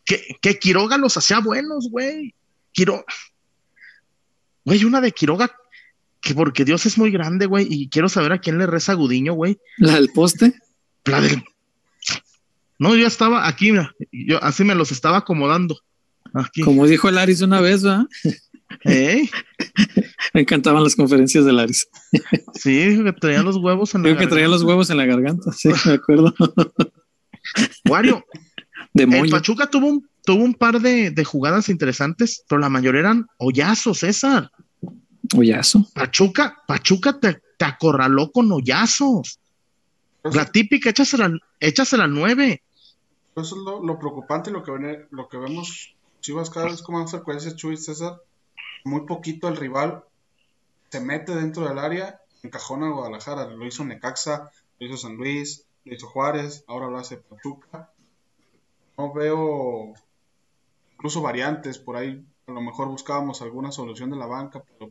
Que, 0.04 0.36
que 0.40 0.58
Quiroga 0.58 0.96
los 0.96 1.16
hacía 1.16 1.40
buenos, 1.40 1.88
güey. 1.90 2.34
Quiroga. 2.72 3.04
Güey, 4.64 4.84
una 4.84 5.00
de 5.00 5.12
Quiroga 5.12 5.50
que 6.20 6.34
porque 6.34 6.64
Dios 6.64 6.84
es 6.86 6.98
muy 6.98 7.10
grande, 7.10 7.46
güey, 7.46 7.66
y 7.70 7.88
quiero 7.88 8.08
saber 8.08 8.32
a 8.32 8.38
quién 8.38 8.58
le 8.58 8.66
reza 8.66 8.94
Gudiño, 8.94 9.34
güey. 9.34 9.58
¿La 9.76 9.94
del 9.94 10.08
poste? 10.08 10.54
No, 12.78 12.94
yo 12.94 13.06
estaba 13.06 13.48
aquí, 13.48 13.72
yo 14.12 14.42
así 14.42 14.64
me 14.64 14.74
los 14.74 14.92
estaba 14.92 15.18
acomodando. 15.18 15.80
Como 16.64 16.86
dijo 16.86 17.08
el 17.08 17.18
Aris 17.18 17.40
una 17.40 17.60
vez, 17.60 17.82
¿verdad? 17.82 18.06
¿Eh? 18.84 19.28
me 20.34 20.42
encantaban 20.42 20.82
las 20.82 20.96
conferencias 20.96 21.44
de 21.44 21.60
Aris. 21.60 21.88
sí, 22.54 23.02
que 23.04 23.12
traía 23.12 23.42
los 23.42 23.56
huevos 23.56 23.94
en 23.94 24.02
la 24.02 24.08
Creo 24.08 24.18
que 24.18 24.26
traía 24.26 24.48
los 24.48 24.62
huevos 24.62 24.90
en 24.90 24.96
la 24.96 25.06
garganta, 25.06 25.52
sí, 25.52 25.70
me 25.86 25.92
acuerdo. 25.92 26.34
Wario, 27.88 28.24
el 28.94 29.30
Pachuca 29.30 29.68
tuvo 29.68 29.86
un, 29.86 30.08
tuvo 30.24 30.44
un 30.44 30.54
par 30.54 30.80
de, 30.80 31.24
jugadas 31.24 31.68
interesantes, 31.68 32.44
pero 32.48 32.60
la 32.60 32.68
mayoría 32.68 33.00
eran 33.00 33.26
hoyazos, 33.38 33.98
César. 33.98 34.50
Hoyazo. 35.36 35.86
Pachuca, 35.94 36.56
Pachuca 36.66 37.18
te, 37.18 37.40
te 37.56 37.64
acorraló 37.64 38.30
con 38.30 38.50
hoyazos 38.50 39.38
la 40.24 40.46
típica, 40.46 40.90
échasela, 40.90 41.30
échasela 41.60 42.06
nueve. 42.06 42.62
Eso 43.36 43.56
es 43.56 43.84
lo, 43.84 43.98
preocupante, 43.98 44.50
lo 44.50 44.62
que, 44.62 45.06
lo 45.10 45.28
que 45.28 45.36
vemos 45.36 45.94
Chivas 46.20 46.50
cada 46.50 46.66
vez 46.66 46.82
con 46.82 46.96
más 46.96 47.10
frecuencia, 47.10 47.54
Chuy 47.54 47.76
César, 47.76 48.20
muy 48.84 49.02
poquito 49.06 49.48
el 49.48 49.56
rival 49.56 50.02
se 50.90 51.00
mete 51.00 51.34
dentro 51.34 51.68
del 51.68 51.78
área, 51.78 52.20
encajona 52.42 52.88
a 52.88 52.90
Guadalajara, 52.92 53.46
lo 53.48 53.66
hizo 53.66 53.84
Necaxa, 53.84 54.50
lo 54.78 54.86
hizo 54.86 54.96
San 54.96 55.16
Luis, 55.16 55.66
lo 55.84 55.94
hizo 55.94 56.08
Juárez, 56.08 56.64
ahora 56.66 56.88
lo 56.88 56.98
hace 56.98 57.16
Pachuca. 57.18 57.90
No 58.96 59.12
veo 59.12 59.94
incluso 60.94 61.22
variantes, 61.22 61.78
por 61.78 61.96
ahí 61.96 62.24
a 62.46 62.52
lo 62.52 62.60
mejor 62.60 62.88
buscábamos 62.88 63.42
alguna 63.42 63.70
solución 63.70 64.10
de 64.10 64.16
la 64.16 64.26
banca, 64.26 64.62
pero 64.62 64.90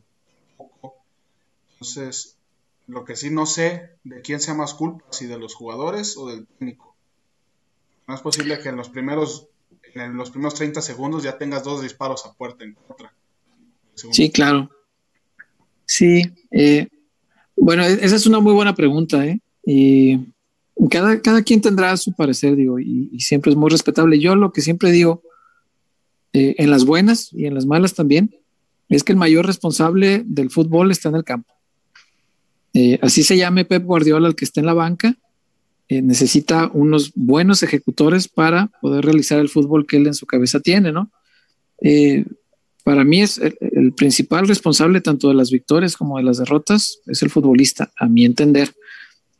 poco. 0.56 0.94
Entonces, 1.72 2.38
lo 2.86 3.04
que 3.04 3.16
sí 3.16 3.30
no 3.30 3.46
sé 3.46 3.96
de 4.04 4.22
quién 4.22 4.40
sea 4.40 4.54
más 4.54 4.74
culpa, 4.74 5.04
si 5.10 5.26
de 5.26 5.38
los 5.38 5.54
jugadores 5.54 6.16
o 6.16 6.28
del 6.28 6.46
técnico. 6.46 6.94
No 8.06 8.14
es 8.14 8.20
posible 8.22 8.58
que 8.60 8.70
en 8.70 8.76
los 8.76 8.88
primeros 8.88 9.48
en 9.94 10.16
los 10.16 10.30
primeros 10.30 10.54
30 10.54 10.80
segundos 10.80 11.22
ya 11.22 11.38
tengas 11.38 11.64
dos 11.64 11.82
disparos 11.82 12.24
a 12.26 12.32
puerta 12.32 12.64
en 12.64 12.74
contra. 12.74 13.12
Sí, 13.94 14.30
claro. 14.30 14.70
Sí, 15.88 16.22
eh, 16.50 16.86
bueno, 17.56 17.82
e-, 17.82 18.04
esa 18.04 18.16
es 18.16 18.26
una 18.26 18.40
muy 18.40 18.52
buena 18.52 18.74
pregunta, 18.74 19.26
¿eh? 19.26 19.40
Y 19.64 20.18
cada, 20.90 21.20
cada 21.20 21.42
quien 21.42 21.60
tendrá 21.60 21.96
su 21.96 22.12
parecer, 22.12 22.56
digo, 22.56 22.78
y, 22.78 23.18
siempre 23.20 23.50
es 23.50 23.56
muy 23.56 23.70
respetable. 23.70 24.20
Yo 24.20 24.36
lo 24.36 24.52
que 24.52 24.60
siempre 24.60 24.92
digo, 24.92 25.22
eh, 26.34 26.54
en 26.58 26.70
las 26.70 26.84
buenas 26.84 27.32
y 27.32 27.46
en 27.46 27.54
las 27.54 27.66
malas 27.66 27.94
también, 27.94 28.36
es 28.88 29.02
que 29.02 29.12
el 29.12 29.18
mayor 29.18 29.46
responsable 29.46 30.22
del 30.26 30.50
fútbol 30.50 30.90
está 30.90 31.08
en 31.08 31.16
el 31.16 31.24
campo. 31.24 31.52
Eh, 32.74 32.98
así 33.02 33.22
se 33.22 33.36
llame 33.36 33.64
Pep 33.64 33.84
Guardiola, 33.84 34.28
el 34.28 34.34
que 34.34 34.44
está 34.44 34.60
en 34.60 34.66
la 34.66 34.74
banca, 34.74 35.16
eh, 35.88 36.02
necesita 36.02 36.70
unos 36.74 37.12
buenos 37.14 37.62
ejecutores 37.62 38.28
para 38.28 38.70
poder 38.82 39.06
realizar 39.06 39.38
el 39.38 39.48
fútbol 39.48 39.86
que 39.86 39.96
él 39.96 40.06
en 40.06 40.14
su 40.14 40.26
cabeza 40.26 40.60
tiene, 40.60 40.92
¿no? 40.92 41.10
Eh, 41.80 42.26
para 42.88 43.04
mí 43.04 43.20
es 43.20 43.36
el, 43.36 43.92
principal 43.92 44.48
responsable 44.48 45.02
tanto 45.02 45.28
de 45.28 45.34
las 45.34 45.50
victorias 45.50 45.94
como 45.94 46.16
de 46.16 46.22
las 46.22 46.38
derrotas, 46.38 47.00
es 47.06 47.20
el 47.22 47.28
futbolista, 47.28 47.92
a 47.98 48.08
mi 48.08 48.24
entender. 48.24 48.74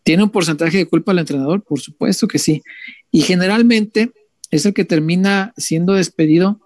¿Tiene 0.02 0.24
un 0.24 0.28
porcentaje 0.28 0.76
de 0.76 0.86
culpa 0.86 1.12
el 1.12 1.20
entrenador? 1.20 1.62
Por 1.62 1.80
supuesto 1.80 2.28
que 2.28 2.38
sí. 2.38 2.62
Y 3.10 3.22
generalmente 3.22 4.12
es 4.50 4.66
el 4.66 4.74
que 4.74 4.84
termina 4.84 5.54
siendo 5.56 5.94
despedido, 5.94 6.60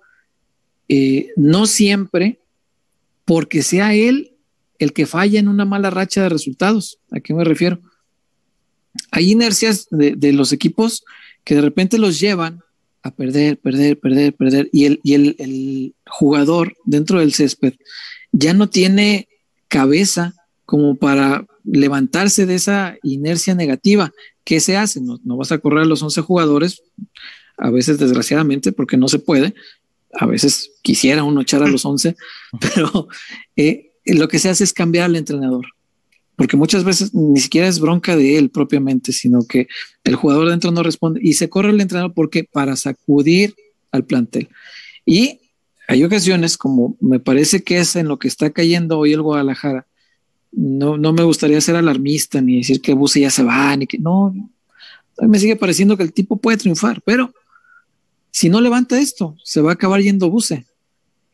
no 1.37 1.67
siempre 1.67 2.41
porque 3.27 3.63
sea 3.63 3.95
él 3.95 4.33
el 4.81 4.93
que 4.93 5.07
falla 5.07 5.39
en 5.39 5.47
una 5.47 5.65
mala 5.65 5.89
racha 5.89 6.25
de 6.25 6.31
resultados. 6.31 6.99
¿A 7.13 7.21
qué 7.21 7.33
me 7.33 7.45
refiero? 7.45 7.81
Hay 9.13 9.31
inercias 9.31 9.87
de, 9.93 10.33
los 10.33 10.53
equipos 10.53 11.05
que 11.45 11.55
de 11.55 11.61
repente 11.61 11.97
los 11.97 12.19
llevan 12.19 12.65
a 13.03 13.11
perder, 13.11 13.59
perder, 13.59 13.99
perder, 13.99 14.35
perder. 14.35 14.69
Y, 14.73 14.85
el, 14.85 15.01
y 15.03 15.15
el, 15.15 15.95
jugador 16.07 16.77
dentro 16.85 17.21
del 17.21 17.33
césped 17.33 17.75
ya 18.33 18.55
no 18.55 18.69
tiene 18.69 19.29
cabeza 19.69 20.35
como 20.65 20.97
para 20.97 21.47
levantarse 21.65 22.47
de 22.47 22.55
esa 22.55 22.97
inercia 23.03 23.55
negativa. 23.55 24.13
¿Qué 24.45 24.61
se 24.61 24.77
hace? 24.77 25.01
No, 25.01 25.21
no, 25.25 25.37
vas 25.37 25.53
a 25.53 25.59
correr 25.59 25.83
a 25.83 25.87
los 25.87 26.03
11 26.03 26.21
jugadores, 26.23 26.83
a 27.57 27.71
veces 27.71 27.99
desgraciadamente, 27.99 28.73
porque 28.73 28.97
no 28.97 29.09
se 29.09 29.19
puede. 29.19 29.55
A 30.15 30.27
veces 30.27 30.73
quisiera 30.83 31.25
uno 31.25 31.41
echar 31.41 31.63
a 31.63 31.69
los 31.69 31.85
11, 31.85 32.17
pero 32.61 33.09
eh, 33.57 33.93
lo 34.05 34.29
que 34.29 34.39
se 34.39 34.49
hace 34.49 34.65
es 34.65 34.73
cambiar 34.73 35.07
al 35.07 35.17
entrenador, 35.17 35.67
porque 36.37 36.57
muchas 36.57 36.85
veces 36.85 37.15
ni 37.15 37.41
siquiera 37.41 37.69
es 37.69 37.79
bronca 37.79 38.17
de 38.17 38.39
él 38.39 38.51
propiamente, 38.51 39.13
sino 39.13 39.43
que 39.43 39.69
el 40.05 40.17
jugador 40.17 40.49
dentro 40.49 40.71
no 40.71 40.83
responde 40.83 41.21
y 41.23 41.35
se 41.35 41.49
corre 41.49 41.71
el 41.71 41.81
entrenador 41.81 42.15
porque 42.15 42.45
para 42.45 42.77
sacudir 42.77 43.55
al 43.91 44.05
plantel. 44.05 44.49
Y 45.05 45.41
hay 45.89 46.05
ocasiones, 46.05 46.57
como 46.57 46.97
me 47.01 47.21
parece 47.21 47.63
que 47.63 47.79
es 47.79 47.97
en 47.97 48.09
lo 48.09 48.19
que 48.19 48.29
está 48.29 48.51
cayendo 48.51 48.99
hoy 48.99 49.13
el 49.13 49.23
Guadalajara, 49.23 49.87
no, 50.53 50.97
no 50.97 51.13
me 51.13 51.23
gustaría 51.23 51.61
ser 51.61 51.77
alarmista 51.77 52.41
ni 52.41 52.59
decir 52.59 52.81
que 52.81 52.95
Buse 52.95 53.21
ya 53.21 53.31
se 53.31 53.43
va, 53.43 53.77
ni 53.77 53.87
que 53.87 53.99
no, 53.99 54.35
me 55.21 55.39
sigue 55.39 55.57
pareciendo 55.57 55.97
que 55.97 56.03
el 56.03 56.13
tipo 56.13 56.37
puede 56.37 56.59
triunfar, 56.59 57.03
pero 57.03 57.33
si 58.31 58.49
no 58.49 58.61
levanta 58.61 58.99
esto, 58.99 59.37
se 59.45 59.61
va 59.61 59.71
a 59.71 59.75
acabar 59.75 60.01
yendo 60.01 60.31
Buse. 60.31 60.67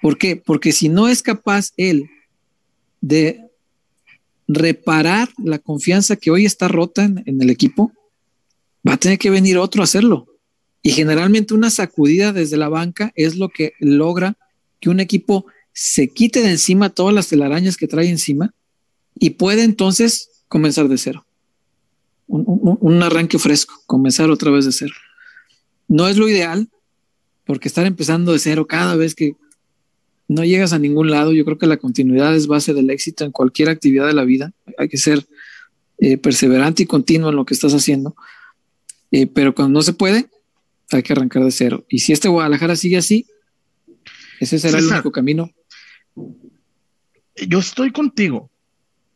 ¿Por 0.00 0.18
qué? 0.18 0.36
Porque 0.36 0.72
si 0.72 0.88
no 0.88 1.08
es 1.08 1.22
capaz 1.22 1.72
él 1.76 2.08
de 3.00 3.47
reparar 4.48 5.28
la 5.36 5.58
confianza 5.58 6.16
que 6.16 6.30
hoy 6.30 6.46
está 6.46 6.68
rota 6.68 7.04
en, 7.04 7.22
el 7.26 7.50
equipo, 7.50 7.92
va 8.86 8.94
a 8.94 8.96
tener 8.96 9.18
que 9.18 9.30
venir 9.30 9.58
otro 9.58 9.82
a 9.82 9.84
hacerlo. 9.84 10.26
Y 10.82 10.90
generalmente 10.90 11.54
una 11.54 11.70
sacudida 11.70 12.32
desde 12.32 12.56
la 12.56 12.70
banca 12.70 13.12
es 13.14 13.36
lo 13.36 13.50
que 13.50 13.74
logra 13.78 14.38
que 14.80 14.88
un 14.88 15.00
equipo 15.00 15.46
se 15.72 16.08
quite 16.08 16.40
de 16.40 16.50
encima 16.50 16.88
todas 16.88 17.14
las 17.14 17.28
telarañas 17.28 17.76
que 17.76 17.86
trae 17.86 18.08
encima 18.08 18.54
y 19.14 19.30
puede 19.30 19.64
entonces 19.64 20.30
comenzar 20.48 20.88
de 20.88 20.98
cero. 20.98 21.26
un, 22.26 23.02
arranque 23.02 23.38
fresco, 23.38 23.74
comenzar 23.86 24.30
otra 24.30 24.50
vez 24.50 24.64
de 24.64 24.72
cero. 24.72 24.94
No 25.88 26.08
es 26.08 26.16
lo 26.16 26.28
ideal, 26.28 26.68
porque 27.44 27.68
estar 27.68 27.86
empezando 27.86 28.32
de 28.32 28.38
cero 28.38 28.66
cada 28.66 28.94
vez 28.96 29.14
que 29.14 29.32
no 30.28 30.44
llegas 30.44 30.72
a 30.72 30.78
ningún 30.78 31.10
lado. 31.10 31.32
Yo 31.32 31.44
creo 31.44 31.58
que 31.58 31.66
la 31.66 31.78
continuidad 31.78 32.36
es 32.36 32.46
base 32.46 32.74
del 32.74 32.90
éxito 32.90 33.24
en 33.24 33.32
cualquier 33.32 33.70
actividad 33.70 34.06
de 34.06 34.12
la 34.12 34.24
vida. 34.24 34.52
Hay 34.76 34.88
que 34.88 34.98
ser 34.98 35.26
eh, 35.98 36.18
perseverante 36.18 36.82
y 36.82 36.86
continuo 36.86 37.30
en 37.30 37.36
lo 37.36 37.46
que 37.46 37.54
estás 37.54 37.72
haciendo. 37.72 38.14
Eh, 39.10 39.26
pero 39.26 39.54
cuando 39.54 39.78
no 39.78 39.82
se 39.82 39.94
puede, 39.94 40.28
hay 40.90 41.02
que 41.02 41.14
arrancar 41.14 41.44
de 41.44 41.50
cero. 41.50 41.84
Y 41.88 42.00
si 42.00 42.12
este 42.12 42.28
Guadalajara 42.28 42.76
sigue 42.76 42.98
así, 42.98 43.26
ese 44.38 44.58
será 44.58 44.78
el 44.78 44.86
único 44.86 45.10
camino. 45.10 45.50
Yo 47.48 47.58
estoy 47.58 47.90
contigo, 47.90 48.50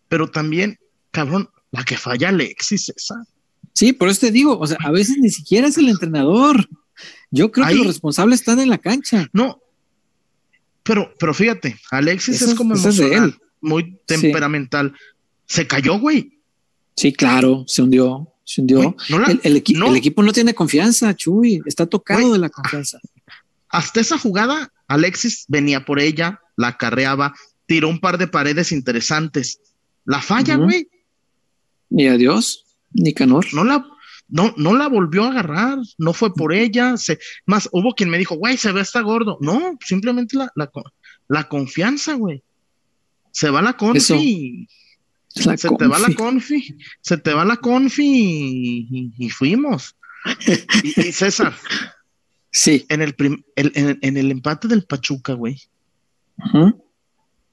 pero 0.09 0.31
también, 0.31 0.79
cabrón, 1.11 1.51
la 1.71 1.85
que 1.85 1.97
falla 1.97 2.31
Alexis, 2.31 2.89
esa. 2.89 3.27
Sí, 3.75 3.93
por 3.93 4.09
eso 4.09 4.21
te 4.21 4.31
digo, 4.31 4.59
o 4.59 4.67
sea, 4.67 4.77
a 4.81 4.91
veces 4.91 5.19
ni 5.19 5.31
siquiera 5.31 5.69
es 5.69 5.79
el 5.79 5.89
entrenador. 5.89 6.69
Yo 7.31 7.51
creo 7.51 7.67
que 7.67 7.75
los 7.75 7.87
responsables 7.87 8.41
están 8.41 8.61
en 8.61 8.69
la 8.69 8.79
cancha. 8.79 9.29
No, 9.33 9.62
pero, 10.83 11.13
pero 11.19 11.35
fíjate, 11.35 11.77
Alexis 11.91 12.43
es 12.43 12.55
como 12.55 12.75
muy 13.61 13.99
temperamental. 14.07 14.95
Se 15.47 15.67
cayó, 15.67 15.99
güey. 15.99 16.41
Sí, 16.97 17.13
claro, 17.13 17.65
se 17.67 17.83
hundió, 17.83 18.29
se 18.45 18.61
hundió. 18.61 18.97
el, 19.43 19.57
equipo 19.57 20.23
no 20.23 20.33
tiene 20.33 20.55
confianza, 20.55 21.15
Chuy, 21.15 21.61
está 21.65 21.87
tocado 21.87 22.33
de 22.33 22.39
la 22.39 22.51
confianza. 22.51 23.01
Hasta 23.69 24.01
esa 24.01 24.19
jugada, 24.19 24.73
Alexis 24.89 25.47
venía 25.49 25.85
por 25.85 26.01
ella, 26.01 26.41
la 26.57 26.77
carreaba, 26.77 27.35
tiró 27.67 27.89
un 27.89 28.01
par 28.01 28.19
de 28.19 28.29
paredes 28.29 28.73
interesantes. 28.73 29.61
La 30.05 30.21
falla, 30.21 30.57
güey. 30.57 30.89
Ni 31.89 32.09
adiós, 32.09 32.65
ni 32.93 33.15
Canor. 33.15 33.47
No 33.55 33.65
la, 33.65 33.87
no, 34.33 34.55
no 34.57 34.75
la 34.75 34.89
volvió 34.89 35.25
a 35.25 35.29
agarrar, 35.29 35.79
no 35.99 36.15
fue 36.15 36.33
por 36.33 36.55
ella, 36.55 36.97
se, 36.97 37.19
más 37.45 37.69
hubo 37.71 37.95
quien 37.95 38.09
me 38.09 38.17
dijo, 38.17 38.35
güey, 38.37 38.57
se 38.57 38.73
ve 38.73 38.81
hasta 38.81 39.03
gordo. 39.03 39.37
No, 39.43 39.77
simplemente 39.85 40.39
la, 40.39 40.51
la, 40.55 40.71
la 41.29 41.49
confianza, 41.49 42.15
güey. 42.15 42.43
Se 43.31 43.51
va 43.51 43.61
la 43.61 43.77
confi. 43.77 44.67
se 45.29 45.57
te 45.57 45.87
va 45.87 45.99
la 45.99 46.15
confi, 46.15 46.79
se 47.03 47.19
te 47.19 47.35
va 47.35 47.45
la 47.45 47.59
confi 47.59 49.13
y, 49.19 49.31
fuimos. 49.31 49.97
y, 50.83 51.13
César. 51.13 51.55
Sí. 52.55 52.85
En 52.91 53.01
el, 53.01 53.17
en, 53.57 54.17
el 54.19 54.31
empate 54.31 54.69
del 54.69 54.85
Pachuca, 54.85 55.33
güey. 55.33 55.59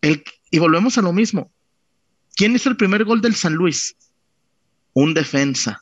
el, 0.02 0.24
y 0.52 0.60
volvemos 0.60 0.98
a 0.98 1.02
lo 1.02 1.14
mismo. 1.14 1.50
¿Quién 2.36 2.54
hizo 2.54 2.70
el 2.70 2.76
primer 2.76 3.06
gol 3.06 3.22
del 3.22 3.34
San 3.34 3.54
Luis? 3.54 3.96
Un 4.92 5.14
defensa. 5.14 5.82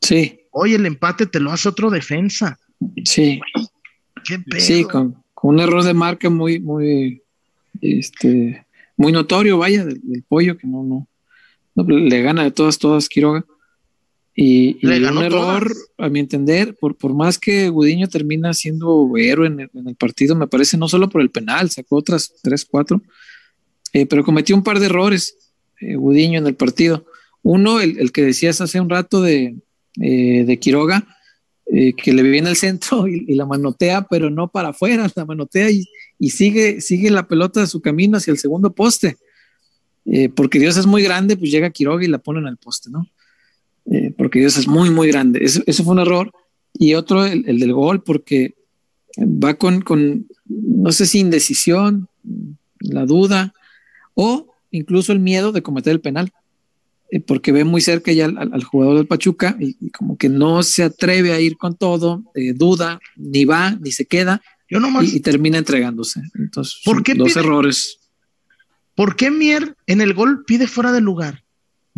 Sí. 0.00 0.40
Oye, 0.50 0.76
el 0.76 0.86
empate 0.86 1.26
te 1.26 1.40
lo 1.40 1.52
hace 1.52 1.68
otro 1.68 1.90
defensa. 1.90 2.58
Sí. 3.04 3.40
Sí, 4.58 4.84
con, 4.84 5.22
un 5.42 5.60
error 5.60 5.84
de 5.84 5.94
marca 5.94 6.28
muy, 6.30 6.60
muy, 6.60 7.22
este, 7.80 8.66
muy 8.96 9.12
notorio, 9.12 9.58
vaya, 9.58 9.84
del, 9.84 10.24
pollo 10.28 10.56
que 10.56 10.66
no, 10.66 11.06
no, 11.74 11.84
le 11.84 12.22
gana 12.22 12.42
de 12.44 12.50
todas, 12.50 12.78
todas 12.78 13.08
Quiroga. 13.08 13.44
Y, 14.34 14.78
un 14.86 15.18
error, 15.18 15.72
a 15.96 16.08
mi 16.08 16.20
entender, 16.20 16.76
por, 16.76 16.96
por 16.96 17.12
más 17.12 17.38
que 17.38 17.70
Gudiño 17.70 18.06
termina 18.08 18.54
siendo 18.54 19.10
héroe 19.16 19.48
en 19.48 19.60
el, 19.60 19.96
partido, 19.96 20.36
me 20.36 20.46
parece 20.46 20.76
no 20.76 20.86
solo 20.88 21.08
por 21.08 21.22
el 21.22 21.30
penal, 21.30 21.70
sacó 21.70 21.96
otras 21.96 22.34
tres, 22.40 22.64
cuatro, 22.64 23.02
eh, 23.92 24.06
pero 24.06 24.22
cometió 24.22 24.54
un 24.54 24.62
par 24.62 24.78
de 24.78 24.86
errores 24.86 25.36
eh, 25.80 25.96
Gudiño 25.96 26.38
en 26.38 26.46
el 26.46 26.54
partido. 26.54 27.04
Uno, 27.42 27.80
el, 27.80 27.98
el 27.98 28.12
que 28.12 28.22
decías 28.22 28.60
hace 28.60 28.80
un 28.80 28.90
rato 28.90 29.22
de, 29.22 29.56
eh, 30.00 30.44
de 30.44 30.58
Quiroga, 30.58 31.06
eh, 31.66 31.92
que 31.94 32.12
le 32.12 32.22
viene 32.22 32.50
el 32.50 32.56
centro 32.56 33.06
y, 33.08 33.34
la 33.34 33.46
manotea, 33.46 34.06
pero 34.08 34.30
no 34.30 34.48
para 34.48 34.68
afuera, 34.68 35.10
la 35.14 35.24
manotea 35.24 35.70
y, 35.70 36.30
sigue, 36.30 36.80
sigue 36.80 37.10
la 37.10 37.28
pelota 37.28 37.60
de 37.60 37.66
su 37.66 37.80
camino 37.80 38.16
hacia 38.16 38.32
el 38.32 38.38
segundo 38.38 38.74
poste. 38.74 39.16
Eh, 40.04 40.28
porque 40.30 40.58
Dios 40.58 40.76
es 40.76 40.86
muy 40.86 41.02
grande, 41.02 41.36
pues 41.36 41.50
llega 41.50 41.70
Quiroga 41.70 42.02
y 42.04 42.08
la 42.08 42.18
pone 42.18 42.40
en 42.40 42.46
el 42.46 42.56
poste, 42.56 42.90
¿no? 42.90 43.06
porque 44.18 44.40
Dios 44.40 44.58
es 44.58 44.68
muy, 44.68 44.90
muy 44.90 45.08
grande. 45.08 45.42
Eso, 45.42 45.82
fue 45.82 45.94
un 45.94 46.00
error. 46.00 46.30
Y 46.74 46.92
otro, 46.92 47.24
el, 47.24 47.58
del 47.58 47.72
gol, 47.72 48.02
porque 48.02 48.54
va 49.16 49.54
con, 49.54 49.82
no 50.44 50.92
sé 50.92 51.06
si 51.06 51.20
indecisión, 51.20 52.06
la 52.80 53.06
duda 53.06 53.54
o 54.12 54.54
incluso 54.70 55.12
el 55.12 55.20
miedo 55.20 55.52
de 55.52 55.62
cometer 55.62 55.92
el 55.92 56.00
penal, 56.00 56.32
eh, 57.10 57.20
porque 57.20 57.52
ve 57.52 57.64
muy 57.64 57.80
cerca 57.80 58.12
ya 58.12 58.26
al, 58.26 58.64
jugador 58.64 58.96
del 58.96 59.06
Pachuca 59.06 59.56
y, 59.58 59.90
como 59.90 60.18
que 60.18 60.28
no 60.28 60.62
se 60.62 60.82
atreve 60.82 61.32
a 61.32 61.40
ir 61.40 61.56
con 61.56 61.76
todo, 61.76 62.22
eh, 62.34 62.52
duda, 62.52 63.00
ni 63.16 63.44
va, 63.44 63.70
ni 63.70 63.92
se 63.92 64.06
queda. 64.06 64.42
Yo 64.68 64.80
y, 65.00 65.20
termina 65.20 65.56
entregándose. 65.56 66.20
Entonces, 66.34 66.80
¿Por 66.84 67.02
qué 67.02 67.14
dos 67.14 67.34
errores. 67.36 67.98
¿Por 68.94 69.16
qué 69.16 69.30
Mier 69.30 69.76
en 69.86 70.02
el 70.02 70.12
gol 70.12 70.44
pide 70.44 70.66
fuera 70.66 70.92
de 70.92 71.00
lugar? 71.00 71.44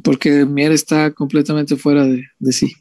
Porque 0.04 0.44
Mier 0.44 0.70
está 0.70 1.10
completamente 1.12 1.76
fuera 1.76 2.04
de, 2.04 2.24
sí. 2.52 2.72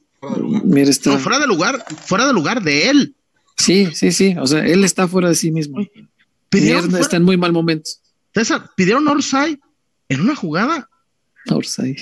Mier 0.65 0.89
está... 0.89 1.17
fuera 1.17 1.39
de 1.39 1.47
lugar, 1.47 1.83
fuera 2.05 2.27
de 2.27 2.33
lugar 2.33 2.61
de 2.61 2.89
él. 2.89 3.15
Sí, 3.57 3.87
sí, 3.93 4.11
sí. 4.11 4.35
O 4.39 4.45
sea, 4.45 4.65
él 4.65 4.83
está 4.83 5.07
fuera 5.07 5.29
de 5.29 5.35
sí 5.35 5.51
mismo. 5.51 5.79
Mier 6.51 6.83
está 6.99 7.17
en 7.17 7.23
muy 7.23 7.37
mal 7.37 7.51
momento. 7.51 7.89
César, 8.33 8.69
pidieron 8.75 9.07
Orsay 9.07 9.59
en 10.09 10.21
una 10.21 10.35
jugada. 10.35 10.87
Orsay. 11.49 11.95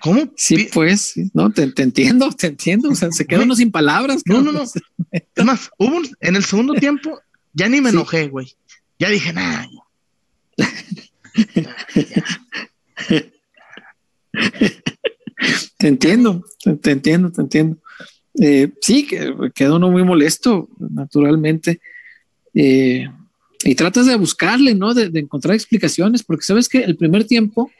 ¿Cómo? 0.00 0.32
Sí, 0.36 0.68
pues, 0.72 1.14
no, 1.34 1.50
te, 1.50 1.62
entiendo, 1.62 2.30
te 2.30 2.48
entiendo. 2.48 2.90
O 2.90 2.94
sea, 2.94 3.10
se 3.12 3.26
quedó 3.26 3.42
uno 3.42 3.54
sin 3.56 3.70
palabras. 3.70 4.22
No, 4.26 4.42
no, 4.42 4.52
no. 4.52 4.64
Es 5.34 5.44
más, 5.44 5.70
hubo 5.78 6.00
en 6.20 6.36
el 6.36 6.44
segundo 6.44 6.74
tiempo, 6.80 7.20
ya 7.52 7.68
ni 7.68 7.80
me 7.80 7.90
enojé, 7.90 8.28
güey. 8.28 8.54
Ya 8.98 9.10
dije, 9.10 9.32
nada. 9.32 9.68
te 15.78 15.88
entiendo, 15.88 16.44
te, 16.82 16.90
entiendo, 16.90 17.30
te 17.30 17.40
entiendo. 17.42 17.78
Eh, 18.40 18.72
sí, 18.80 19.06
que 19.06 19.34
quedó 19.54 19.76
uno 19.76 19.90
muy 19.90 20.04
molesto, 20.04 20.68
naturalmente. 20.78 21.80
Eh, 22.54 23.06
y 23.64 23.74
tratas 23.74 24.06
de 24.06 24.16
buscarle, 24.16 24.74
¿no? 24.74 24.94
De, 24.94 25.10
encontrar 25.18 25.54
explicaciones, 25.54 26.22
porque 26.22 26.44
sabes 26.44 26.68
que 26.68 26.78
el 26.78 26.96
primer 26.96 27.24
tiempo, 27.24 27.70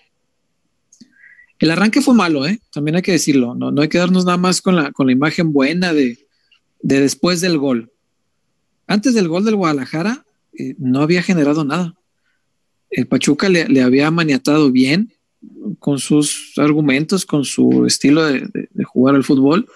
el 1.58 1.70
arranque 1.70 2.02
fue 2.02 2.14
malo, 2.14 2.46
¿eh? 2.46 2.60
También 2.72 2.96
hay 2.96 3.02
que 3.02 3.12
decirlo, 3.12 3.54
no, 3.54 3.72
hay 3.80 3.88
que 3.88 3.98
darnos 3.98 4.24
nada 4.24 4.38
más 4.38 4.60
con 4.60 4.76
la, 4.76 4.92
con 4.92 5.06
la 5.06 5.12
imagen 5.12 5.52
buena 5.52 5.92
de, 5.92 6.18
de 6.82 7.00
después 7.00 7.40
del 7.40 7.58
gol. 7.58 7.90
Antes 8.86 9.14
del 9.14 9.28
gol 9.28 9.44
del 9.44 9.56
Guadalajara, 9.56 10.24
eh, 10.58 10.74
no 10.78 11.00
había 11.00 11.22
generado 11.22 11.64
nada. 11.64 11.94
El 12.90 13.06
Pachuca 13.06 13.48
le, 13.48 13.82
había 13.82 14.10
maniatado 14.10 14.70
bien 14.70 15.12
con 15.78 15.98
sus 15.98 16.52
argumentos, 16.56 17.26
con 17.26 17.44
su 17.44 17.84
estilo 17.86 18.24
de, 18.24 18.68
jugar 18.84 19.14
al 19.14 19.24
fútbol. 19.24 19.66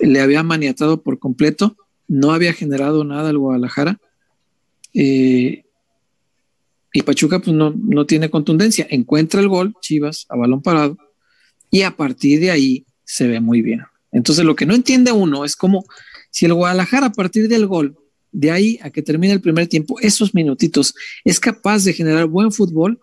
Le 0.00 0.20
había 0.20 0.42
maniatado 0.42 1.02
por 1.02 1.18
completo. 1.18 1.76
No 2.08 2.32
había 2.32 2.52
generado 2.52 3.04
nada 3.04 3.30
el 3.30 3.38
Guadalajara. 3.38 3.98
Eh, 4.92 5.64
y 6.96 7.02
Pachuca 7.02 7.40
pues 7.40 7.54
no, 7.54 7.74
no 7.76 8.06
tiene 8.06 8.30
contundencia. 8.30 8.86
Encuentra 8.88 9.42
el 9.42 9.48
gol, 9.48 9.74
Chivas, 9.82 10.24
a 10.30 10.36
balón 10.36 10.62
parado. 10.62 10.96
Y 11.70 11.82
a 11.82 11.94
partir 11.94 12.40
de 12.40 12.50
ahí 12.50 12.86
se 13.04 13.26
ve 13.26 13.38
muy 13.38 13.60
bien. 13.60 13.82
Entonces 14.12 14.46
lo 14.46 14.56
que 14.56 14.64
no 14.64 14.74
entiende 14.74 15.12
uno 15.12 15.44
es 15.44 15.56
cómo 15.56 15.84
si 16.30 16.46
el 16.46 16.54
Guadalajara 16.54 17.08
a 17.08 17.12
partir 17.12 17.48
del 17.48 17.66
gol 17.66 17.98
de 18.32 18.50
ahí 18.50 18.78
a 18.80 18.88
que 18.88 19.02
termine 19.02 19.34
el 19.34 19.42
primer 19.42 19.66
tiempo, 19.66 20.00
esos 20.00 20.34
minutitos, 20.34 20.94
es 21.22 21.38
capaz 21.38 21.84
de 21.84 21.92
generar 21.92 22.28
buen 22.28 22.50
fútbol, 22.50 22.98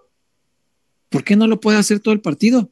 ¿por 1.10 1.24
qué 1.24 1.36
no 1.36 1.46
lo 1.46 1.60
puede 1.60 1.78
hacer 1.78 2.00
todo 2.00 2.16
el 2.16 2.22
partido? 2.22 2.72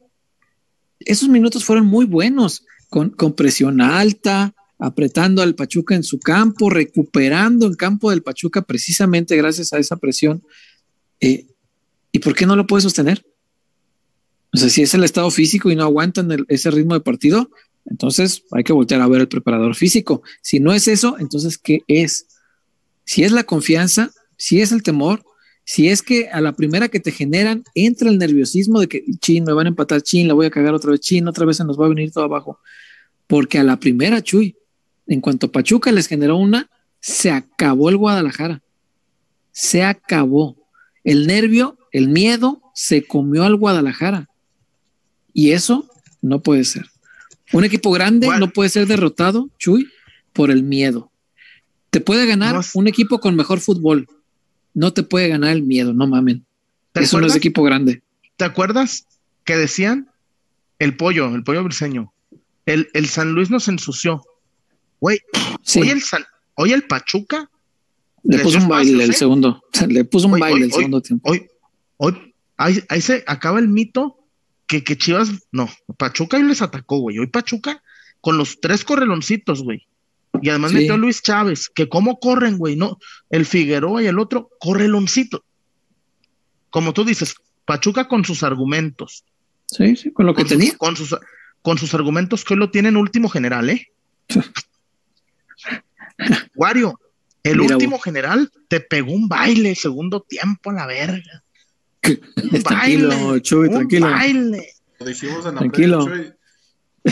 Esos 1.01 1.29
minutos 1.29 1.63
fueron 1.63 1.85
muy 1.85 2.05
buenos, 2.05 2.65
con, 2.89 3.11
presión 3.35 3.79
alta, 3.79 4.55
apretando 4.79 5.43
al 5.43 5.53
Pachuca 5.53 5.93
en 5.93 6.03
su 6.03 6.19
campo, 6.19 6.71
recuperando 6.71 7.67
el 7.67 7.77
campo 7.77 8.09
del 8.09 8.23
Pachuca 8.23 8.63
precisamente 8.63 9.35
gracias 9.37 9.71
a 9.71 9.77
esa 9.77 9.97
presión. 9.97 10.41
Eh, 11.21 11.47
¿Y 12.11 12.19
por 12.19 12.35
qué 12.35 12.45
no 12.45 12.55
lo 12.55 12.67
puede 12.67 12.81
sostener? 12.81 13.25
O 14.53 14.57
sea, 14.57 14.69
si 14.69 14.81
es 14.81 14.93
el 14.93 15.03
estado 15.03 15.31
físico 15.31 15.71
y 15.71 15.75
no 15.75 15.83
aguantan 15.83 16.45
ese 16.49 16.71
ritmo 16.71 16.93
de 16.93 17.01
partido, 17.01 17.49
entonces 17.85 18.43
hay 18.51 18.63
que 18.63 18.73
voltear 18.73 19.01
a 19.01 19.07
ver 19.07 19.21
el 19.21 19.27
preparador 19.27 19.75
físico. 19.75 20.21
Si 20.41 20.59
no 20.59 20.73
es 20.73 20.87
eso, 20.87 21.17
entonces, 21.19 21.57
¿qué 21.57 21.83
es? 21.87 22.27
Si 23.05 23.23
es 23.23 23.31
la 23.31 23.43
confianza, 23.43 24.11
si 24.35 24.61
es 24.61 24.71
el 24.71 24.83
temor, 24.83 25.23
si 25.63 25.89
es 25.89 26.01
que 26.01 26.29
a 26.29 26.41
la 26.41 26.53
primera 26.53 26.89
que 26.89 26.99
te 26.99 27.11
generan 27.11 27.63
entra 27.75 28.09
el 28.09 28.17
nerviosismo 28.17 28.79
de 28.79 28.87
que, 28.87 29.03
chin, 29.19 29.43
me 29.43 29.53
van 29.53 29.67
a 29.67 29.69
empatar, 29.69 30.01
chin, 30.01 30.27
la 30.27 30.33
voy 30.33 30.47
a 30.47 30.51
cagar 30.51 30.73
otra 30.73 30.91
vez, 30.91 30.99
chin, 30.99 31.27
otra 31.27 31.45
vez 31.45 31.57
se 31.57 31.63
nos 31.63 31.79
va 31.79 31.85
a 31.85 31.89
venir 31.89 32.11
todo 32.11 32.25
abajo. 32.25 32.59
Porque 33.27 33.57
a 33.57 33.63
la 33.63 33.79
primera, 33.79 34.21
Chuy, 34.21 34.57
en 35.07 35.21
cuanto 35.21 35.51
Pachuca 35.51 35.91
les 35.91 36.07
generó 36.07 36.37
una, 36.37 36.69
se 36.99 37.31
acabó 37.31 37.89
el 37.89 37.97
Guadalajara. 37.97 38.61
Se 39.51 39.83
acabó. 39.83 40.57
El 41.03 41.27
nervio, 41.27 41.77
el 41.91 42.09
miedo, 42.09 42.61
se 42.73 43.05
comió 43.05 43.43
al 43.43 43.55
Guadalajara. 43.55 44.29
Y 45.33 45.51
eso 45.51 45.89
no 46.21 46.41
puede 46.41 46.63
ser. 46.63 46.85
Un 47.53 47.65
equipo 47.65 47.91
grande 47.91 48.27
no 48.39 48.49
puede 48.51 48.69
ser 48.69 48.87
derrotado, 48.87 49.49
Chuy, 49.57 49.89
por 50.33 50.51
el 50.51 50.63
miedo. 50.63 51.11
Te 51.89 51.99
puede 51.99 52.25
ganar 52.25 52.61
un 52.73 52.87
equipo 52.87 53.19
con 53.19 53.35
mejor 53.35 53.59
fútbol. 53.59 54.07
No 54.73 54.93
te 54.93 55.03
puede 55.03 55.27
ganar 55.27 55.51
el 55.51 55.63
miedo, 55.63 55.93
no 55.93 56.07
mamen. 56.07 56.45
Eso 56.93 57.19
no 57.19 57.27
es 57.27 57.35
equipo 57.35 57.63
grande. 57.63 58.01
¿Te 58.37 58.45
acuerdas 58.45 59.05
que 59.43 59.57
decían 59.57 60.09
el 60.79 60.95
pollo, 60.95 61.35
el 61.35 61.43
pollo 61.43 61.63
briseño? 61.63 62.13
El, 62.65 62.89
el 62.93 63.07
San 63.07 63.33
Luis 63.33 63.49
nos 63.49 63.67
ensució. 63.67 64.23
Güey, 65.01 65.19
hoy, 65.75 65.89
el 65.89 66.01
hoy 66.55 66.71
el 66.73 66.83
Pachuca 66.83 67.49
le, 68.23 68.39
puso 68.39 68.59
un 68.59 68.67
baile 68.67 69.03
el 69.03 69.09
¿eh? 69.09 69.13
segundo. 69.13 69.63
Le 69.87 70.05
puso 70.05 70.27
un 70.27 70.39
baile 70.39 70.65
el 70.65 70.71
segundo 70.71 71.01
tiempo. 71.01 71.29
Hoy, 71.29 71.47
hoy, 71.97 72.33
ahí, 72.57 72.83
ahí, 72.89 73.01
se 73.01 73.23
acaba 73.27 73.59
el 73.59 73.67
mito 73.67 74.17
que, 74.67 74.83
que 74.83 74.97
Chivas, 74.97 75.29
no, 75.51 75.69
Pachuca 75.97 76.37
hoy 76.37 76.43
les 76.43 76.61
atacó, 76.61 76.99
güey. 76.99 77.19
Hoy 77.19 77.27
Pachuca 77.27 77.81
con 78.21 78.37
los 78.37 78.61
tres 78.61 78.85
correloncitos, 78.85 79.63
güey. 79.63 79.87
Y 80.41 80.49
además 80.49 80.71
metió 80.71 80.93
a 80.93 80.97
Luis 80.97 81.21
Chávez, 81.21 81.69
que 81.69 81.89
cómo 81.89 82.19
corren, 82.19 82.57
güey, 82.57 82.75
no, 82.75 82.97
el 83.29 83.45
Figueroa 83.45 84.01
y 84.01 84.07
el 84.07 84.17
otro, 84.17 84.49
correloncito. 84.59 85.43
Como 86.69 86.93
tú 86.93 87.03
dices, 87.03 87.35
Pachuca 87.65 88.07
con 88.07 88.23
sus 88.23 88.43
argumentos. 88.43 89.25
Sí, 89.65 89.95
sí, 89.95 90.11
con 90.11 90.25
lo 90.25 90.33
que 90.33 90.45
tenía. 90.45 90.77
con, 90.77 90.95
sus, 90.95 91.15
con 91.61 91.77
sus 91.77 91.93
argumentos 91.93 92.45
que 92.45 92.53
hoy 92.53 92.59
lo 92.59 92.71
tienen 92.71 92.95
último 92.95 93.27
general, 93.27 93.69
¿eh? 93.69 93.87
Wario, 96.55 96.99
el 97.43 97.59
último 97.61 97.99
general 97.99 98.51
te 98.67 98.79
pegó 98.79 99.13
un 99.13 99.27
baile, 99.27 99.75
segundo 99.75 100.21
tiempo 100.21 100.69
a 100.69 100.73
la 100.73 100.85
verga. 100.85 101.43
Un 102.03 102.63
tranquilo, 102.63 103.09
baile, 103.09 103.41
Chuy, 103.41 103.69
tranquilo. 103.69 104.09
Baile. 104.09 104.73
Lo 104.99 105.05
dijimos 105.05 105.45
en 105.45 105.55
la 105.55 105.59
tranquilo. 105.59 106.05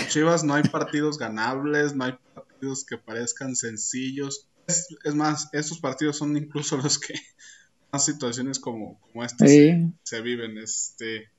Chivas 0.08 0.44
no 0.44 0.54
hay 0.54 0.64
partidos 0.64 1.18
ganables, 1.18 1.96
no 1.96 2.06
hay 2.06 2.18
partidos 2.34 2.86
que 2.86 2.98
parezcan 2.98 3.56
sencillos. 3.56 4.48
Es, 4.68 5.16
más, 5.16 5.50
estos 5.52 5.80
partidos 5.80 6.18
son 6.18 6.38
incluso 6.38 6.78
los 6.78 7.00
que 7.00 7.14
más 7.92 8.06
situaciones 8.06 8.60
como, 8.60 9.00
como 9.00 9.24
estas 9.24 9.50
se, 9.50 10.22
viven. 10.22 10.60
Este, 10.60 11.30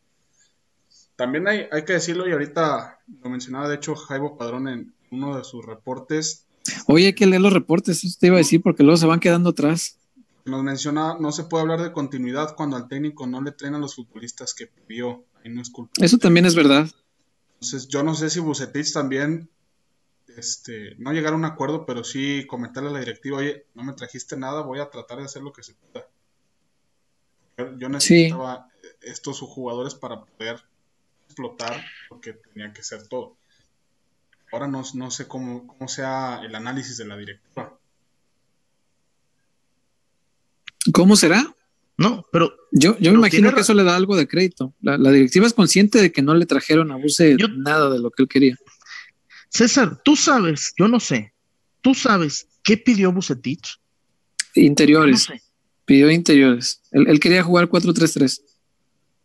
también 1.14 1.46
hay, 1.46 1.68
hay 1.70 1.84
que 1.84 1.92
decirlo, 1.92 2.28
y 2.28 2.32
ahorita 2.32 2.98
lo 3.22 3.30
mencionaba 3.30 3.68
de 3.68 3.76
hecho 3.76 3.94
Jaibo 3.94 4.36
Padrón 4.36 4.66
en 4.66 4.94
uno 5.12 5.36
de 5.36 5.44
sus 5.44 5.64
reportes. 5.64 6.46
Oye, 6.86 7.06
hay 7.06 7.12
que 7.14 7.26
leer 7.26 7.42
los 7.42 7.52
reportes, 7.52 8.04
eso 8.04 8.16
te 8.18 8.28
iba 8.28 8.36
a 8.36 8.38
decir, 8.38 8.62
porque 8.62 8.82
luego 8.82 8.96
se 8.96 9.06
van 9.06 9.20
quedando 9.20 9.50
atrás. 9.50 9.98
Nos 10.44 10.62
menciona, 10.62 11.16
no 11.18 11.32
se 11.32 11.44
puede 11.44 11.62
hablar 11.62 11.82
de 11.82 11.92
continuidad 11.92 12.54
cuando 12.56 12.76
al 12.76 12.88
técnico 12.88 13.26
no 13.26 13.42
le 13.42 13.52
traen 13.52 13.74
a 13.74 13.78
los 13.78 13.94
futbolistas 13.94 14.54
que 14.54 14.66
pidió. 14.66 15.24
no 15.44 15.62
es 15.62 15.70
culpa. 15.70 15.92
Eso 15.98 16.18
también 16.18 16.46
es 16.46 16.54
verdad. 16.54 16.88
Entonces, 17.54 17.88
yo 17.88 18.02
no 18.02 18.14
sé 18.14 18.30
si 18.30 18.40
Bucetich 18.40 18.92
también 18.92 19.50
este, 20.36 20.94
no 20.98 21.12
llegar 21.12 21.32
a 21.32 21.36
un 21.36 21.44
acuerdo, 21.44 21.84
pero 21.86 22.04
sí 22.04 22.46
comentarle 22.46 22.90
a 22.90 22.92
la 22.92 23.00
directiva, 23.00 23.38
oye, 23.38 23.66
no 23.74 23.82
me 23.82 23.92
trajiste 23.92 24.36
nada, 24.36 24.62
voy 24.62 24.80
a 24.80 24.90
tratar 24.90 25.18
de 25.18 25.24
hacer 25.24 25.42
lo 25.42 25.52
que 25.52 25.62
se 25.62 25.74
pueda. 25.74 26.06
Yo, 27.78 27.88
necesitaba 27.88 28.68
estos 29.02 29.40
jugadores 29.40 29.94
para 29.94 30.24
poder 30.24 30.62
explotar 31.26 31.84
lo 32.10 32.20
que 32.20 32.32
tenía 32.32 32.72
que 32.72 32.82
ser 32.82 33.06
todo. 33.06 33.36
Ahora 34.52 34.66
no, 34.66 34.82
no 34.94 35.10
sé 35.10 35.28
cómo, 35.28 35.66
cómo 35.66 35.88
sea 35.88 36.40
el 36.42 36.54
análisis 36.54 36.96
de 36.96 37.06
la 37.06 37.16
directiva. 37.16 37.78
¿Cómo 40.92 41.16
será? 41.16 41.54
No, 41.96 42.26
pero. 42.32 42.54
Yo, 42.72 42.96
yo 42.98 43.10
me 43.12 43.18
imagino 43.18 43.52
que 43.52 43.60
eso 43.60 43.74
le 43.74 43.84
da 43.84 43.96
algo 43.96 44.16
de 44.16 44.26
crédito. 44.26 44.74
La, 44.80 44.96
directiva 44.96 45.46
es 45.46 45.54
consciente 45.54 46.00
de 46.00 46.12
que 46.12 46.22
no 46.22 46.34
le 46.34 46.46
trajeron 46.46 46.92
a 46.92 46.96
Buse 46.96 47.36
nada 47.58 47.90
de 47.90 47.98
lo 47.98 48.10
que 48.10 48.22
él 48.22 48.28
quería. 48.28 48.56
César, 49.50 50.00
tú 50.04 50.16
sabes, 50.16 50.72
yo 50.78 50.88
no 50.88 51.00
sé. 51.00 51.34
¿Tú 51.80 51.94
sabes 51.94 52.48
qué 52.62 52.76
pidió 52.76 53.12
Bucetich? 53.12 53.80
Interiores. 54.54 55.26
Pidió 55.84 56.10
interiores. 56.10 56.82
Él, 56.92 57.18
quería 57.18 57.42
jugar 57.42 57.68
4-3-3. 57.68 58.40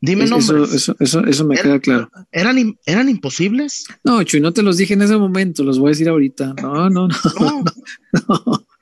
Dime 0.06 0.26
nombres. 0.26 0.74
Eso, 0.74 0.96
eso, 1.00 1.26
eso, 1.26 1.46
me 1.46 1.56
queda 1.56 1.80
claro. 1.80 2.10
¿eran, 2.32 2.78
¿Eran 2.86 3.10
imposibles? 3.10 3.86
No, 4.04 4.24
Chuy, 4.24 4.40
no 4.40 4.54
te 4.54 4.62
los 4.62 4.78
dije 4.78 4.94
en 4.94 5.02
ese 5.02 5.18
momento, 5.18 5.64
los 5.64 5.80
voy 5.80 5.90
a 5.90 5.92
decir 5.92 6.10
ahorita. 6.10 6.54
No, 6.62 6.90
no, 6.90 7.08
no. 7.08 7.16
no, 7.40 8.66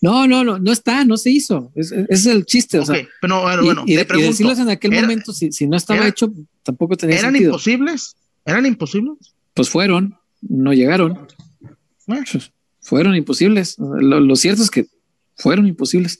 No, 0.00 0.26
no, 0.26 0.44
no, 0.44 0.58
no 0.58 0.72
está, 0.72 1.04
no 1.04 1.16
se 1.16 1.30
hizo. 1.30 1.72
Ese 1.74 2.06
es 2.08 2.26
el 2.26 2.44
chiste. 2.44 2.78
O 2.78 2.84
sea, 2.84 2.96
pero 3.20 3.42
bueno, 3.42 3.84
y, 3.86 3.96
decirlos 3.96 4.58
en 4.58 4.68
aquel 4.68 4.92
momento, 4.92 5.32
si, 5.32 5.52
si, 5.52 5.66
no 5.66 5.76
estaba 5.76 6.06
hecho, 6.06 6.32
tampoco 6.62 6.96
tenía 6.96 7.18
¿Eran 7.18 7.36
imposibles? 7.36 8.16
¿Eran 8.44 8.66
imposibles? 8.66 9.34
Pues 9.54 9.70
fueron, 9.70 10.16
no 10.42 10.72
llegaron. 10.72 11.26
Pues, 12.06 12.52
fueron 12.80 13.16
imposibles. 13.16 13.76
Lo, 13.78 14.20
lo, 14.20 14.36
cierto 14.36 14.62
es 14.62 14.70
que 14.70 14.86
fueron 15.36 15.66
imposibles. 15.66 16.18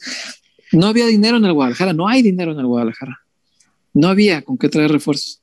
No 0.73 0.87
había 0.87 1.07
dinero 1.07 1.37
en 1.37 1.45
el 1.45 1.53
Guadalajara, 1.53 1.93
no 1.93 2.09
hay 2.09 2.23
dinero 2.23 2.53
en 2.53 2.61
el 2.61 2.67
Guadalajara. 2.67 3.21
No 3.95 4.09
había 4.09 4.43
con 4.43 4.59
qué 4.59 4.69
traer 4.69 4.93
refuerzos. 4.93 5.41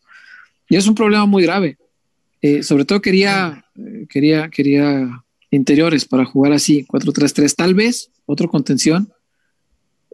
Y 0.69 0.75
es 0.75 0.87
un 0.87 0.95
problema 0.95 1.25
muy 1.25 1.43
grave. 1.43 1.77
Eh, 2.41 2.63
sobre 2.63 2.85
todo 2.85 3.01
quería, 3.01 3.65
eh, 3.75 4.07
quería, 4.09 4.49
quería 4.49 5.23
interiores 5.51 6.05
para 6.05 6.25
jugar 6.25 6.53
así, 6.53 6.85
4-3-3, 6.87 7.55
tal 7.55 7.75
vez 7.75 8.09
otro 8.25 8.49
contención, 8.49 9.11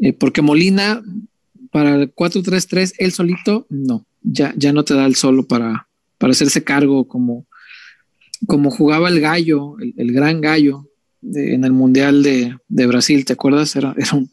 eh, 0.01 0.13
porque 0.13 0.41
Molina 0.41 1.03
para 1.71 1.95
el 1.95 2.13
4-3-3, 2.13 2.95
él 2.97 3.11
solito, 3.11 3.65
no, 3.69 4.05
ya, 4.23 4.53
ya 4.57 4.73
no 4.73 4.83
te 4.83 4.93
da 4.93 5.05
el 5.05 5.15
solo 5.15 5.47
para, 5.47 5.87
para 6.17 6.31
hacerse 6.31 6.63
cargo 6.63 7.07
como, 7.07 7.45
como 8.45 8.71
jugaba 8.71 9.09
el 9.09 9.21
gallo, 9.21 9.75
el, 9.79 10.11
gran 10.11 10.41
gallo 10.41 10.89
en 11.21 11.63
el 11.63 11.71
Mundial 11.71 12.23
de, 12.23 12.87
Brasil, 12.87 13.25
¿te 13.25 13.33
acuerdas? 13.33 13.75
Era, 13.75 13.95
era, 13.97 14.13
un, 14.13 14.31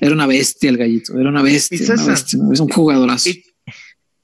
era 0.00 0.12
una 0.12 0.26
bestia 0.26 0.70
el 0.70 0.76
gallito, 0.76 1.18
era 1.18 1.28
una 1.28 1.42
bestia, 1.42 1.78
es 1.78 2.60
un 2.60 2.68
jugadorazo. 2.68 3.30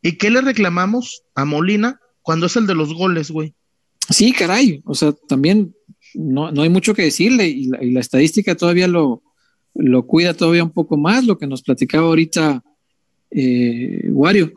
¿Y 0.02 0.12
qué 0.12 0.30
le 0.30 0.40
reclamamos 0.40 1.22
a 1.34 1.44
Molina 1.44 2.00
cuando 2.22 2.46
es 2.46 2.56
el 2.56 2.66
de 2.66 2.74
los 2.74 2.92
goles, 2.94 3.30
güey? 3.30 3.54
Sí, 4.10 4.32
caray, 4.32 4.82
o 4.84 4.94
sea, 4.94 5.12
también 5.28 5.74
no, 6.14 6.48
hay 6.60 6.68
mucho 6.68 6.94
que 6.94 7.02
decirle 7.02 7.48
y 7.48 7.68
la, 7.68 8.00
estadística 8.00 8.56
todavía 8.56 8.88
lo, 8.88 9.22
lo, 9.74 10.06
cuida 10.06 10.34
todavía 10.34 10.64
un 10.64 10.72
poco 10.72 10.96
más, 10.96 11.24
lo 11.24 11.38
que 11.38 11.46
nos 11.46 11.62
platicaba 11.62 12.06
ahorita 12.06 12.62
eh, 13.30 14.08
Wario. 14.10 14.52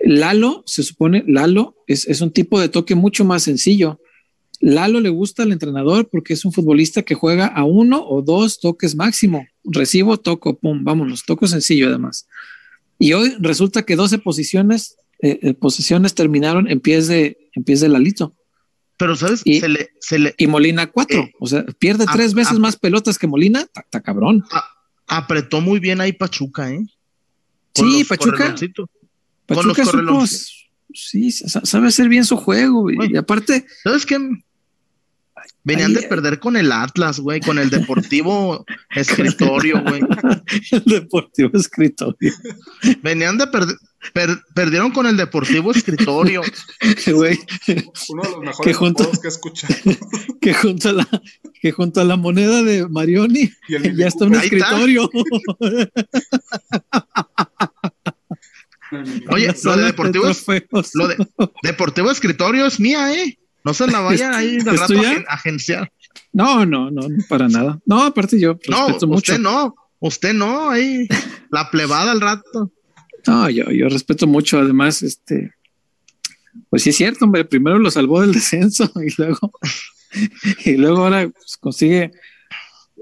Lalo, 0.00 0.64
se 0.66 0.82
supone, 0.82 1.24
Lalo 1.28 1.76
es, 1.86 2.08
es, 2.08 2.20
un 2.20 2.32
tipo 2.32 2.60
de 2.60 2.68
toque 2.68 2.96
mucho 2.96 3.24
más 3.24 3.44
sencillo. 3.44 4.00
Lalo 4.62 5.00
le 5.00 5.08
gusta 5.08 5.42
al 5.42 5.50
entrenador 5.50 6.08
porque 6.08 6.34
es 6.34 6.44
un 6.44 6.52
futbolista 6.52 7.02
que 7.02 7.16
juega 7.16 7.46
a 7.46 7.64
uno 7.64 8.06
o 8.06 8.22
dos 8.22 8.60
toques 8.60 8.94
máximo. 8.94 9.44
Recibo, 9.64 10.18
toco, 10.18 10.56
pum, 10.56 10.84
vámonos, 10.84 11.24
toco 11.24 11.48
sencillo 11.48 11.88
además. 11.88 12.28
Y 12.96 13.12
hoy 13.14 13.34
resulta 13.40 13.82
que 13.82 13.96
12 13.96 14.18
posiciones, 14.18 14.96
eh, 15.20 15.40
eh, 15.42 15.54
posiciones 15.54 16.14
terminaron 16.14 16.70
en 16.70 16.78
pies 16.78 17.08
de, 17.08 17.50
en 17.54 17.64
pies 17.64 17.80
de 17.80 17.88
Lalito. 17.88 18.36
Pero, 18.98 19.16
¿sabes? 19.16 19.42
Y, 19.44 19.58
se 19.58 19.68
le, 19.68 19.90
se 19.98 20.20
le, 20.20 20.32
y 20.38 20.46
Molina 20.46 20.86
cuatro. 20.86 21.22
Eh, 21.22 21.32
o 21.40 21.48
sea, 21.48 21.64
pierde 21.80 22.06
tres 22.12 22.32
veces 22.32 22.60
más 22.60 22.76
pelotas 22.76 23.18
que 23.18 23.26
Molina. 23.26 23.66
Está 23.74 24.00
cabrón. 24.00 24.44
apretó 25.08 25.60
muy 25.60 25.80
bien 25.80 26.00
ahí 26.00 26.12
Pachuca, 26.12 26.70
¿eh? 26.70 26.86
sí, 27.74 28.04
Pachuca. 28.04 28.54
Pachuca 29.44 29.84
supo, 29.84 30.24
sí, 30.94 31.32
sabe 31.32 31.88
hacer 31.88 32.08
bien 32.08 32.24
su 32.24 32.36
juego. 32.36 32.92
y 32.92 33.16
aparte. 33.16 33.66
¿Sabes 33.82 34.06
qué? 34.06 34.18
Venían 35.64 35.94
de 35.94 36.02
perder 36.02 36.40
con 36.40 36.56
el 36.56 36.72
Atlas, 36.72 37.20
güey, 37.20 37.40
con 37.40 37.58
el 37.58 37.70
Deportivo 37.70 38.64
Escritorio, 38.90 39.82
güey. 39.82 40.02
el 40.70 40.84
Deportivo 40.84 41.50
Escritorio. 41.54 42.32
Venían 43.02 43.38
de 43.38 43.46
perder, 43.46 43.76
perdieron 44.54 44.90
con 44.90 45.06
el 45.06 45.16
Deportivo 45.16 45.70
Escritorio. 45.70 46.42
Güey. 47.06 47.38
Uno 48.08 48.22
de 48.22 48.30
los 48.30 48.40
mejores 48.40 48.60
que 48.64 48.74
junto, 48.74 49.10
que 49.10 49.26
he 49.26 49.28
escuchado. 49.28 49.74
Que 50.40 50.52
junto, 50.54 50.88
a 50.88 50.92
la, 50.92 51.08
que 51.60 51.70
junto 51.70 52.00
a 52.00 52.04
la 52.04 52.16
moneda 52.16 52.64
de 52.64 52.88
Marioni 52.88 53.52
ya 53.68 54.08
está 54.08 54.24
un 54.24 54.34
escritorio. 54.34 55.08
Oye, 59.30 59.54
lo 59.62 59.76
de 59.76 59.84
Deportivo, 59.84 60.24
lo 60.94 61.08
de 61.08 61.26
Deportivo 61.62 62.10
Escritorio 62.10 62.66
es 62.66 62.80
mía, 62.80 63.14
¿eh? 63.14 63.38
No 63.64 63.74
se 63.74 63.86
la 63.86 64.00
vaya 64.00 64.36
ahí 64.36 64.58
de 64.58 64.72
rato 64.72 64.94
a 65.28 65.34
agenciar. 65.34 65.92
No, 66.32 66.66
no, 66.66 66.90
no, 66.90 67.08
no, 67.08 67.48
nada. 67.48 67.80
No, 67.86 68.02
aparte 68.02 68.40
yo 68.40 68.54
respeto 68.54 69.06
no, 69.06 69.14
usted 69.14 69.38
no, 69.38 69.74
usted 70.00 70.32
no, 70.32 70.70
ahí 70.70 71.06
la 71.50 71.70
plebada 71.70 72.12
al 72.12 72.20
rato. 72.20 72.72
No, 73.26 73.48
yo, 73.50 73.70
yo 73.70 73.88
respeto 73.88 74.26
mucho, 74.26 74.58
además, 74.58 75.02
este, 75.02 75.52
pues 76.70 76.82
sí 76.82 76.90
es 76.90 76.96
cierto, 76.96 77.24
hombre, 77.24 77.44
primero 77.44 77.78
lo 77.78 77.90
salvó 77.90 78.20
del 78.20 78.32
descenso 78.32 78.90
y 79.06 79.14
luego, 79.16 79.52
y 80.64 80.76
luego 80.76 81.04
ahora 81.04 81.28
pues, 81.28 81.56
consigue, 81.56 82.12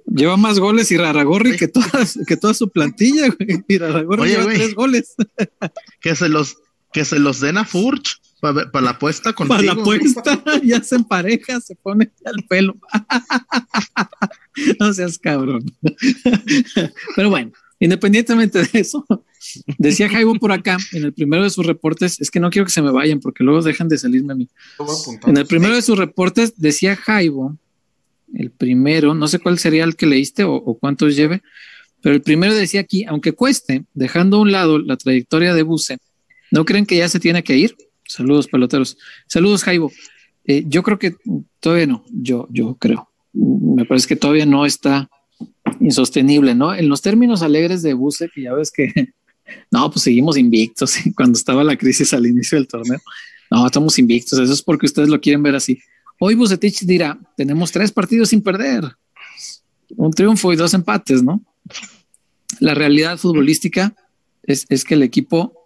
lleva 0.07 0.37
más 0.37 0.59
goles 0.59 0.91
y 0.91 0.97
Raragorri 0.97 1.57
que 1.57 1.69
toda, 1.69 1.89
que 2.27 2.37
toda 2.37 2.55
su 2.55 2.71
plantilla, 2.71 3.29
güey. 3.29 3.63
Y 3.69 3.79
Raragorri 3.79 4.31
lleva 4.31 4.53
tres 4.53 4.75
goles. 4.75 5.15
Que 6.01 6.15
se 6.17 6.29
los, 6.29 6.57
que 6.93 7.05
se 7.05 7.19
los 7.19 7.41
den 7.41 7.59
a 7.59 7.65
Furch. 7.65 8.21
Para, 8.41 8.81
la 8.81 8.91
apuesta 8.91 9.33
contigo. 9.33 9.57
Para 9.57 9.75
la 9.75 9.81
apuesta, 9.81 10.43
ya 10.65 10.83
se 10.83 10.97
empareja, 10.97 11.61
se 11.61 11.75
pone 11.77 12.11
al 12.25 12.45
pelo. 12.49 12.77
no 14.81 14.93
seas 14.93 15.19
cabrón. 15.19 15.65
Pero 17.17 17.31
bueno, 17.31 17.53
independientemente 17.79 18.61
de 18.61 18.81
eso, 18.81 19.05
decía 19.79 20.09
Jaibo 20.09 20.35
por 20.37 20.53
acá, 20.53 20.79
en 20.93 21.05
el 21.05 21.13
primero 21.13 21.45
de 21.45 21.51
sus 21.51 21.67
reportes, 21.67 22.21
es 22.21 22.31
que 22.31 22.41
no 22.41 22.51
quiero 22.51 22.67
que 22.67 22.73
se 22.73 22.83
me 22.83 22.91
vayan 22.91 23.21
porque 23.21 23.45
luego 23.45 23.63
dejan 23.63 23.89
de 23.89 23.99
salirme 23.99 24.33
a 24.33 24.37
mí. 24.37 24.49
En 25.27 25.37
el 25.37 25.47
primero 25.47 25.75
de 25.75 25.83
sus 25.83 25.99
reportes 25.99 26.55
decía 26.57 26.97
Jaibo, 26.97 27.57
el 28.35 28.51
primero, 28.51 29.15
no 29.15 29.29
sé 29.29 29.39
cuál 29.39 29.59
sería 29.59 29.85
el 29.85 29.97
que 29.97 30.07
leíste 30.07 30.45
o, 30.45 30.55
o 30.55 30.79
cuántos 30.79 31.17
lleve, 31.17 31.43
pero 32.03 32.15
el 32.15 32.23
primero 32.23 32.55
decía 32.55 32.81
aquí, 32.81 33.05
aunque 33.05 33.33
cueste, 33.33 33.85
dejando 33.93 34.39
a 34.39 34.41
un 34.41 34.53
lado 34.53 34.79
la 34.79 34.97
trayectoria 34.97 35.53
de 35.55 35.63
Buse, 35.63 35.99
¿no 36.51 36.65
creen 36.65 36.87
que 36.87 36.97
ya 36.97 37.09
se 37.09 37.21
tiene 37.21 37.45
que 37.45 37.57
ir? 37.57 37.77
Saludos, 38.11 38.49
peloteros. 38.49 38.99
Saludos, 39.29 39.63
Jaibo. 39.63 39.93
Eh, 40.45 40.65
yo 40.67 40.83
creo 40.83 40.99
que 40.99 41.15
todavía 41.61 41.87
no, 41.87 42.05
yo, 42.11 42.49
yo 42.51 42.75
creo. 42.75 43.09
Me 43.33 43.85
parece 43.85 44.09
que 44.09 44.17
todavía 44.17 44.47
no 44.47 44.67
está 44.67 45.09
insostenible, 45.79 46.57
¿no? 46.57 46.75
En 46.75 46.89
los 46.89 47.03
términos 47.03 47.41
alegres 47.43 47.83
de 47.83 47.95
Buse, 47.95 48.29
que 48.35 48.43
ya 48.43 48.53
ves 48.53 48.73
que 48.73 48.93
no, 49.71 49.89
pues 49.93 50.03
seguimos 50.03 50.37
invictos 50.37 50.97
cuando 51.17 51.39
estaba 51.39 51.63
la 51.63 51.77
crisis 51.77 52.13
al 52.13 52.27
inicio 52.27 52.59
del 52.59 52.67
torneo. 52.67 52.99
No, 53.49 53.65
estamos 53.65 53.97
invictos. 54.01 54.41
Eso 54.41 54.53
es 54.53 54.63
porque 54.63 54.87
ustedes 54.87 55.09
lo 55.09 55.21
quieren 55.21 55.45
ver 55.45 55.55
así. 55.55 55.79
Hoy 56.19 56.35
Bucetich 56.35 56.81
dirá: 56.81 57.17
tenemos 57.37 57.71
tres 57.71 57.93
partidos 57.93 58.31
sin 58.31 58.43
perder, 58.43 58.97
un 59.97 60.11
triunfo 60.11 60.53
y 60.53 60.57
dos 60.57 60.75
empates, 60.75 61.23
¿no? 61.23 61.45
La 62.59 62.75
realidad 62.75 63.19
futbolística 63.19 63.95
es, 64.43 64.67
es 64.69 64.83
que 64.83 64.95
el 64.95 65.05
equipo 65.05 65.60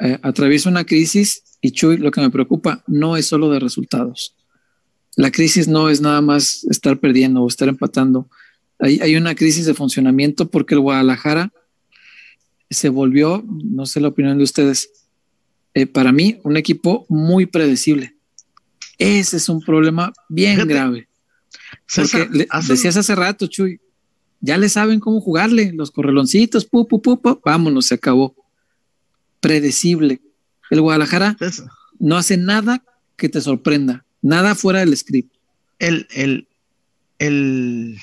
eh, 0.00 0.18
atraviesa 0.22 0.68
una 0.68 0.84
crisis 0.84 1.42
y 1.60 1.70
Chuy, 1.70 1.96
lo 1.96 2.10
que 2.10 2.20
me 2.20 2.30
preocupa 2.30 2.82
no 2.86 3.16
es 3.16 3.26
solo 3.26 3.50
de 3.50 3.60
resultados. 3.60 4.34
La 5.16 5.30
crisis 5.30 5.68
no 5.68 5.88
es 5.88 6.00
nada 6.00 6.20
más 6.20 6.64
estar 6.64 6.98
perdiendo 6.98 7.42
o 7.42 7.48
estar 7.48 7.68
empatando. 7.68 8.28
Hay, 8.78 8.98
hay 9.00 9.16
una 9.16 9.34
crisis 9.34 9.66
de 9.66 9.74
funcionamiento 9.74 10.50
porque 10.50 10.74
el 10.74 10.80
Guadalajara 10.80 11.52
se 12.68 12.88
volvió, 12.88 13.44
no 13.46 13.86
sé 13.86 14.00
la 14.00 14.08
opinión 14.08 14.38
de 14.38 14.44
ustedes, 14.44 14.90
eh, 15.74 15.86
para 15.86 16.12
mí 16.12 16.40
un 16.42 16.56
equipo 16.56 17.06
muy 17.08 17.46
predecible. 17.46 18.16
Ese 18.98 19.36
es 19.36 19.48
un 19.48 19.60
problema 19.60 20.12
bien 20.28 20.66
grave. 20.66 21.08
Porque 21.94 22.28
decías 22.68 22.96
hace 22.96 23.14
rato, 23.14 23.46
Chuy, 23.46 23.80
ya 24.40 24.58
le 24.58 24.68
saben 24.68 25.00
cómo 25.00 25.20
jugarle, 25.20 25.72
los 25.72 25.90
correloncitos, 25.90 26.64
pu, 26.64 26.86
pu, 26.88 27.00
pu, 27.00 27.20
pu, 27.20 27.40
vámonos, 27.44 27.86
se 27.86 27.94
acabó 27.94 28.34
predecible. 29.42 30.22
El 30.70 30.80
Guadalajara 30.80 31.36
no 31.98 32.16
hace 32.16 32.38
nada 32.38 32.82
que 33.16 33.28
te 33.28 33.42
sorprenda, 33.42 34.06
nada 34.22 34.54
fuera 34.54 34.80
del 34.80 34.96
script. 34.96 35.34
El, 35.78 36.06
el, 36.12 36.48
el, 37.18 37.98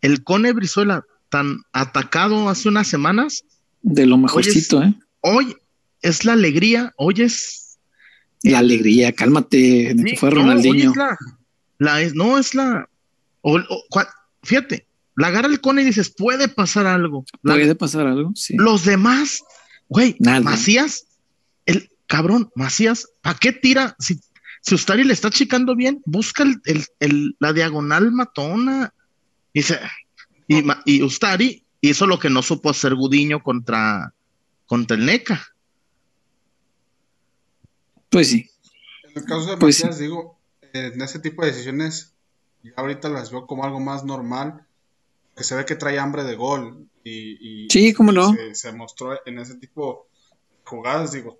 el 0.00 0.24
Cone 0.24 0.52
Brizuela 0.52 1.04
tan 1.28 1.62
atacado 1.72 2.48
hace 2.48 2.70
unas 2.70 2.86
semanas. 2.86 3.44
De 3.82 4.06
lo 4.06 4.16
mejorcito, 4.16 4.82
¿eh? 4.82 4.94
Hoy 5.20 5.56
es 6.00 6.24
la 6.24 6.32
alegría, 6.32 6.94
hoy 6.96 7.16
es. 7.18 7.78
La 8.42 8.60
alegría, 8.60 9.12
cálmate, 9.12 9.94
fue 10.16 10.30
Ronaldinho. 10.30 10.94
la, 11.78 11.98
no, 12.14 12.38
es 12.38 12.54
la. 12.54 12.88
fíjate, 14.44 14.86
la 15.16 15.26
agarra 15.26 15.48
el 15.48 15.60
Cone 15.60 15.82
y 15.82 15.86
dices, 15.86 16.10
puede 16.10 16.46
pasar 16.46 16.86
algo. 16.86 17.24
puede 17.42 17.74
pasar 17.74 18.06
algo, 18.06 18.32
sí. 18.36 18.56
Los 18.56 18.84
demás 18.84 19.42
Güey, 19.88 20.16
Macías, 20.20 21.06
el 21.64 21.90
cabrón, 22.06 22.50
Macías, 22.54 23.08
¿para 23.22 23.38
qué 23.38 23.52
tira? 23.52 23.96
Si, 23.98 24.20
si 24.60 24.74
Ustari 24.74 25.04
le 25.04 25.12
está 25.12 25.30
chicando 25.30 25.74
bien, 25.74 26.02
busca 26.04 26.44
el, 26.44 27.36
la 27.38 27.52
diagonal 27.52 28.12
matona. 28.12 28.92
Y, 29.52 29.62
y, 30.46 30.64
y, 30.84 31.02
Ustari 31.02 31.64
hizo 31.80 32.06
lo 32.06 32.18
que 32.18 32.30
no 32.30 32.42
supo 32.42 32.70
hacer 32.70 32.94
Gudiño 32.94 33.42
contra, 33.42 34.12
contra 34.66 34.96
el 34.96 35.06
NECA. 35.06 35.46
Pues 38.10 38.28
sí. 38.30 38.50
En 39.04 39.22
el 39.22 39.24
caso 39.24 39.50
de 39.50 39.56
pues 39.56 39.82
Macías, 39.82 39.98
digo, 39.98 40.38
en 40.72 41.00
ese 41.00 41.18
tipo 41.18 41.42
de 41.42 41.52
decisiones, 41.52 42.12
ya 42.62 42.72
ahorita 42.76 43.08
las 43.08 43.30
veo 43.30 43.46
como 43.46 43.64
algo 43.64 43.80
más 43.80 44.04
normal. 44.04 44.64
que 45.36 45.44
se 45.44 45.54
ve 45.54 45.64
que 45.64 45.76
trae 45.76 45.98
hambre 45.98 46.24
de 46.24 46.34
gol. 46.34 46.88
Y, 47.08 47.68
sí, 47.70 47.92
cómo 47.92 48.12
no. 48.12 48.34
Se, 48.52 48.72
mostró 48.72 49.18
en 49.26 49.38
ese 49.38 49.56
tipo 49.56 50.08
de 50.50 50.56
jugadas, 50.64 51.12
digo, 51.12 51.38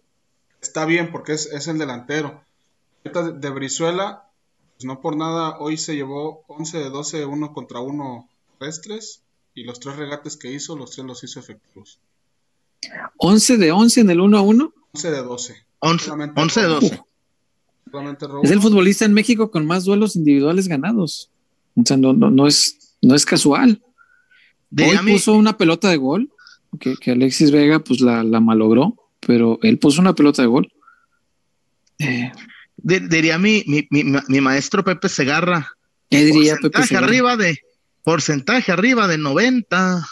está 0.61 0.85
bien 0.85 1.11
porque 1.13 1.33
es, 1.33 1.47
es 1.47 1.69
el 1.69 1.79
delantero. 1.79 2.43
De 3.05 3.51
Brizuela, 3.51 4.29
pues 4.77 4.85
no 4.85 5.01
por 5.01 5.17
nada, 5.17 5.59
hoy 5.59 5.77
se 5.77 5.95
llevó 5.95 6.45
11 6.49 6.79
de 6.79 6.91
12, 6.91 7.25
uno 7.25 7.53
contra 7.53 7.81
uno 7.81 8.29
terrestres 8.59 9.23
y 9.55 9.65
los 9.65 9.81
tres 9.81 9.97
regates 9.97 10.37
que 10.37 10.53
hizo, 10.53 10.77
los 10.77 10.91
tres 10.91 11.07
los 11.07 11.23
hizo 11.25 11.41
efectivos. 11.41 12.01
11 13.17 13.57
de 13.57 13.73
11 13.73 14.01
en 14.01 14.11
el 14.11 14.21
1 14.21 14.39
a 14.39 14.41
1. 14.43 14.75
11 14.93 15.11
de 15.11 15.23
12. 15.23 15.67
11, 15.81 16.11
11 16.37 16.61
de 16.61 16.67
12. 16.67 17.03
Es 18.43 18.51
el 18.51 18.61
futbolista 18.61 19.05
en 19.05 19.15
México 19.15 19.51
con 19.51 19.67
más 19.67 19.85
duelos 19.85 20.17
individuales 20.17 20.69
ganados. 20.69 21.31
O 21.75 21.83
sea, 21.85 21.97
no, 21.97 22.13
no, 22.13 22.31
no 22.31 22.47
es, 22.47 22.97
no 23.01 23.15
es 23.15 23.25
casual. 23.25 23.83
Hoy 24.77 25.13
puso 25.13 25.35
una 25.35 25.57
pelota 25.57 25.89
de 25.89 25.97
gol, 25.97 26.31
que, 26.79 26.97
que 26.97 27.13
Alexis 27.13 27.51
Vega 27.51 27.79
pues 27.79 28.01
la, 28.01 28.23
la, 28.23 28.41
malogró, 28.41 28.95
pero 29.21 29.59
él 29.63 29.79
puso 29.79 30.01
una 30.01 30.15
pelota 30.15 30.43
de 30.43 30.49
gol. 30.49 30.73
Eh, 31.99 32.31
diría 32.77 33.39
mi, 33.39 33.65
mi, 33.67 33.87
mi, 33.91 34.05
mi, 34.29 34.41
maestro 34.41 34.85
Pepe 34.85 35.09
Segarra. 35.09 35.73
¿Qué 36.11 36.25
diría 36.25 36.57
Pepe 36.61 36.83
Segarra? 36.85 37.07
Arriba 37.07 37.37
de, 37.37 37.59
porcentaje 38.09 38.73
arriba 38.73 39.09
de 39.09 39.19
90. 39.19 40.09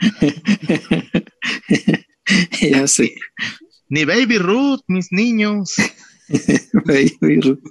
ya 2.60 2.88
sé. 2.88 3.14
Ni 3.88 4.04
Baby 4.04 4.38
Ruth, 4.38 4.80
mis 4.88 5.12
niños. 5.12 5.76
Baby 6.84 7.40
Ruth. 7.40 7.62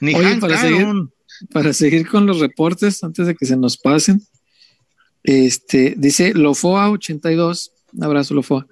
Ni 0.00 0.14
Oye, 0.14 0.36
para 0.36 0.60
seguir, 0.60 0.86
para 1.52 1.72
seguir, 1.72 2.08
con 2.08 2.26
los 2.26 2.40
reportes, 2.40 3.04
antes 3.04 3.26
de 3.26 3.36
que 3.36 3.46
se 3.46 3.56
nos 3.56 3.76
pasen, 3.76 4.20
este, 5.22 5.94
dice 5.96 6.34
Lofoa 6.34 6.90
82, 6.90 7.72
un 7.92 8.04
abrazo 8.04 8.34
Lofoa. 8.34 8.66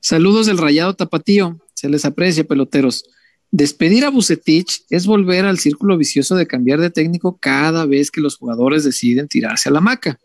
Saludos 0.00 0.46
del 0.46 0.58
rayado 0.58 0.94
tapatío, 0.94 1.60
se 1.74 1.88
les 1.88 2.04
aprecia 2.04 2.44
peloteros. 2.44 3.04
Despedir 3.50 4.04
a 4.04 4.10
Bucetich 4.10 4.84
es 4.90 5.06
volver 5.06 5.46
al 5.46 5.58
círculo 5.58 5.96
vicioso 5.96 6.36
de 6.36 6.46
cambiar 6.46 6.80
de 6.80 6.90
técnico 6.90 7.38
cada 7.38 7.86
vez 7.86 8.10
que 8.10 8.20
los 8.20 8.36
jugadores 8.36 8.84
deciden 8.84 9.26
tirarse 9.26 9.70
a 9.70 9.72
la 9.72 9.80
maca. 9.80 10.18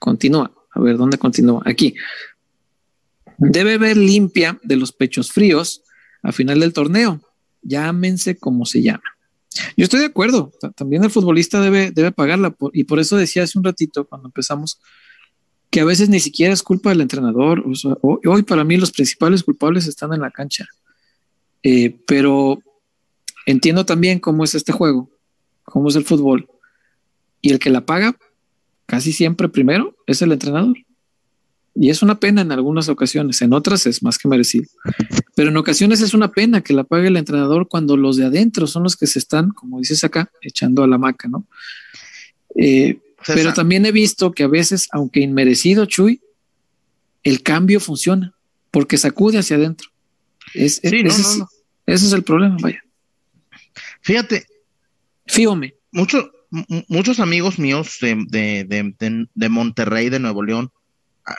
Continúa, 0.00 0.52
a 0.72 0.80
ver 0.80 0.96
dónde 0.96 1.18
continúa. 1.18 1.62
Aquí. 1.64 1.94
Debe 3.38 3.78
ver 3.78 3.96
limpia 3.96 4.58
de 4.62 4.76
los 4.76 4.92
pechos 4.92 5.30
fríos 5.30 5.82
a 6.22 6.32
final 6.32 6.60
del 6.60 6.72
torneo. 6.72 7.20
Llámense 7.62 8.36
como 8.36 8.66
se 8.66 8.82
llama. 8.82 9.15
Yo 9.76 9.84
estoy 9.84 10.00
de 10.00 10.06
acuerdo. 10.06 10.52
También 10.74 11.04
el 11.04 11.10
futbolista 11.10 11.60
debe, 11.60 11.90
debe 11.90 12.12
pagarla. 12.12 12.54
y 12.72 12.84
por 12.84 12.98
eso 12.98 13.16
decía 13.16 13.42
hace 13.42 13.58
un 13.58 13.64
ratito, 13.64 14.04
cuando 14.04 14.28
empezamos, 14.28 14.80
que 15.70 15.80
a 15.80 15.84
veces 15.84 16.08
ni 16.08 16.20
siquiera 16.20 16.52
es 16.52 16.62
culpa 16.62 16.90
del 16.90 17.00
entrenador. 17.00 17.64
hoy 18.02 18.42
para 18.42 18.64
mí 18.64 18.76
los 18.76 18.92
principales 18.92 19.42
culpables 19.42 19.86
están 19.86 20.12
en 20.12 20.20
la 20.20 20.30
cancha. 20.30 20.66
Eh, 21.62 21.96
pero 22.06 22.60
entiendo 23.46 23.84
también 23.84 24.20
cómo 24.20 24.44
es 24.44 24.54
este 24.54 24.72
juego, 24.72 25.10
cómo 25.64 25.88
es 25.88 25.96
el 25.96 26.04
fútbol. 26.04 26.48
Y 27.40 27.52
el 27.52 27.58
que 27.58 27.70
la 27.70 27.84
paga 27.84 28.16
casi 28.86 29.12
siempre 29.12 29.48
primero 29.48 29.96
es 30.06 30.22
el 30.22 30.32
entrenador. 30.32 30.76
Y 31.78 31.90
es 31.90 32.02
una 32.02 32.18
pena 32.18 32.40
en 32.40 32.52
algunas 32.52 32.88
ocasiones, 32.88 33.42
en 33.42 33.52
otras 33.52 33.86
es 33.86 34.02
más 34.02 34.18
que 34.18 34.28
merecido. 34.28 34.64
Pero 35.34 35.50
en 35.50 35.56
ocasiones 35.56 36.00
es 36.00 36.14
una 36.14 36.32
pena 36.32 36.62
que 36.62 36.72
la 36.72 36.84
pague 36.84 37.08
el 37.08 37.16
entrenador 37.16 37.68
cuando 37.68 37.96
los 37.96 38.16
de 38.16 38.24
adentro 38.24 38.66
son 38.66 38.82
los 38.82 38.96
que 38.96 39.06
se 39.06 39.18
están, 39.18 39.50
como 39.50 39.78
dices 39.78 40.02
acá, 40.02 40.30
echando 40.40 40.82
a 40.82 40.86
la 40.86 40.96
maca, 40.96 41.28
¿no? 41.28 41.46
Eh, 42.54 42.98
pero 43.26 43.52
también 43.52 43.84
he 43.84 43.92
visto 43.92 44.32
que 44.32 44.44
a 44.44 44.48
veces, 44.48 44.88
aunque 44.92 45.20
inmerecido, 45.20 45.84
Chuy, 45.84 46.20
el 47.22 47.42
cambio 47.42 47.80
funciona 47.80 48.32
porque 48.70 48.98
sacude 48.98 49.38
hacia 49.38 49.56
adentro. 49.56 49.88
Es, 50.54 50.80
sí, 50.82 51.02
no, 51.02 51.16
no, 51.16 51.36
no. 51.36 51.48
Ese 51.86 52.06
es 52.06 52.12
el 52.12 52.22
problema, 52.22 52.56
vaya. 52.60 52.82
Fíjate. 54.00 54.46
Fíjame. 55.26 55.74
Muchos, 55.90 56.30
muchos 56.88 57.20
amigos 57.20 57.58
míos 57.58 57.98
de, 58.00 58.24
de, 58.28 59.26
de, 59.34 59.48
Monterrey, 59.48 60.08
de 60.08 60.20
Nuevo 60.20 60.42
León, 60.42 60.70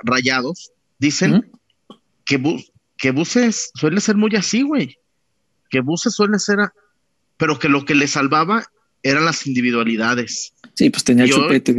rayados, 0.04 0.72
dicen 1.00 1.50
que, 2.26 2.42
que 2.98 3.12
Buses 3.12 3.72
suele 3.76 4.02
ser 4.02 4.16
muy 4.16 4.36
así, 4.36 4.62
güey. 4.62 4.98
Que 5.70 5.82
Buses 5.82 6.14
suele 6.14 6.40
ser, 6.40 6.60
pero 7.38 7.60
que 7.60 7.70
lo 7.70 7.86
que 7.86 7.96
le 7.96 8.08
salvaba 8.08 8.66
eran 9.04 9.26
las 9.26 9.46
individualidades. 9.48 10.54
Sí, 10.74 10.90
pues 10.90 11.04
tenía 11.04 11.26
el 11.26 11.32
chupete, 11.32 11.76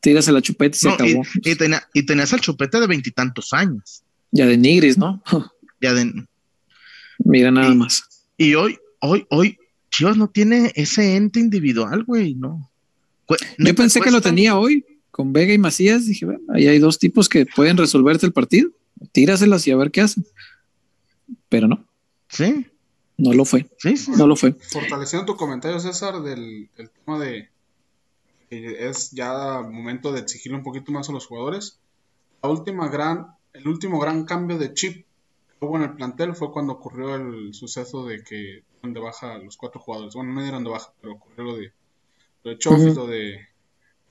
tiras 0.00 0.28
a 0.28 0.32
la 0.32 0.42
chupete 0.42 0.76
y 0.76 0.80
se 0.80 0.88
acabó. 0.88 1.22
Y, 1.42 1.54
tenía, 1.56 1.82
y 1.92 2.04
tenías 2.04 2.32
el 2.32 2.40
chupete 2.40 2.80
de 2.80 2.86
veintitantos 2.86 3.52
años. 3.52 4.02
Ya 4.30 4.46
de 4.46 4.56
Nigris, 4.56 4.96
¿no? 4.96 5.22
ya 5.80 5.92
de, 5.94 6.26
Mira 7.24 7.50
nada 7.50 7.74
más. 7.74 8.26
Y 8.36 8.54
hoy, 8.54 8.78
hoy, 9.00 9.26
hoy, 9.30 9.58
Chivas 9.90 10.16
no 10.16 10.28
tiene 10.28 10.72
ese 10.76 11.16
ente 11.16 11.40
individual, 11.40 12.04
güey, 12.04 12.34
no. 12.34 12.70
Yo 13.58 13.74
pensé 13.74 14.00
que 14.00 14.10
lo 14.10 14.20
tenía 14.20 14.56
hoy 14.56 14.84
con 15.20 15.34
Vega 15.34 15.52
y 15.52 15.58
Macías. 15.58 16.06
Dije, 16.06 16.24
bueno, 16.24 16.40
ahí 16.48 16.66
hay 16.66 16.78
dos 16.78 16.98
tipos 16.98 17.28
que 17.28 17.44
pueden 17.44 17.76
resolverte 17.76 18.24
el 18.24 18.32
partido. 18.32 18.70
Tíraselas 19.12 19.66
y 19.66 19.70
a 19.70 19.76
ver 19.76 19.90
qué 19.90 20.00
hacen. 20.00 20.24
Pero 21.50 21.68
no. 21.68 21.84
Sí. 22.28 22.66
No 23.18 23.34
lo 23.34 23.44
fue. 23.44 23.68
Sí, 23.76 23.96
No 24.16 24.26
lo 24.26 24.34
fue. 24.34 24.54
Fortaleciendo 24.54 25.26
tu 25.26 25.36
comentario, 25.36 25.78
César, 25.78 26.22
del, 26.22 26.70
tema 26.74 27.18
de 27.18 27.50
que 28.48 28.88
es 28.88 29.10
ya 29.10 29.60
momento 29.60 30.10
de 30.10 30.20
exigirle 30.20 30.56
un 30.56 30.64
poquito 30.64 30.90
más 30.90 31.10
a 31.10 31.12
los 31.12 31.26
jugadores. 31.26 31.78
La 32.42 32.48
última 32.48 32.88
gran, 32.88 33.26
el 33.52 33.68
último 33.68 33.98
gran 34.00 34.24
cambio 34.24 34.56
de 34.56 34.72
chip 34.72 35.04
hubo 35.60 35.76
en 35.76 35.82
el 35.82 35.96
plantel 35.96 36.34
fue 36.34 36.50
cuando 36.50 36.72
ocurrió 36.72 37.14
el 37.14 37.52
suceso 37.52 38.06
de 38.06 38.24
que 38.24 38.64
dieron 38.72 38.94
de 38.94 39.00
baja 39.00 39.36
los 39.36 39.58
cuatro 39.58 39.82
jugadores. 39.82 40.14
Bueno, 40.14 40.32
no 40.32 40.42
dieron 40.42 40.64
de 40.64 40.70
baja, 40.70 40.94
pero 40.98 41.12
ocurrió 41.12 41.44
lo 41.44 41.56
de, 41.58 41.72
lo 42.42 42.54
de 42.54 42.94
lo 42.94 43.06
de 43.06 43.48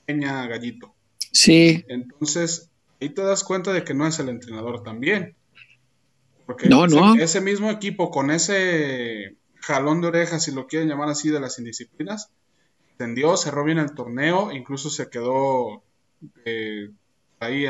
Peña 0.05 0.45
Gallito. 0.45 0.93
Sí. 1.31 1.85
Entonces, 1.87 2.69
ahí 3.01 3.09
te 3.09 3.21
das 3.21 3.43
cuenta 3.43 3.73
de 3.73 3.83
que 3.83 3.93
no 3.93 4.07
es 4.07 4.19
el 4.19 4.29
entrenador 4.29 4.83
también. 4.83 5.35
Porque 6.45 6.67
no, 6.67 6.85
ese, 6.85 6.95
no. 6.95 7.15
ese 7.15 7.41
mismo 7.41 7.69
equipo 7.69 8.09
con 8.09 8.31
ese 8.31 9.35
jalón 9.61 10.01
de 10.01 10.07
orejas, 10.07 10.43
si 10.43 10.51
lo 10.51 10.67
quieren 10.67 10.89
llamar 10.89 11.09
así, 11.09 11.29
de 11.29 11.39
las 11.39 11.59
indisciplinas, 11.59 12.31
tendió, 12.97 13.37
cerró 13.37 13.63
bien 13.63 13.77
el 13.77 13.93
torneo, 13.93 14.51
incluso 14.51 14.89
se 14.89 15.09
quedó 15.09 15.83
eh, 16.45 16.89
ahí 17.39 17.65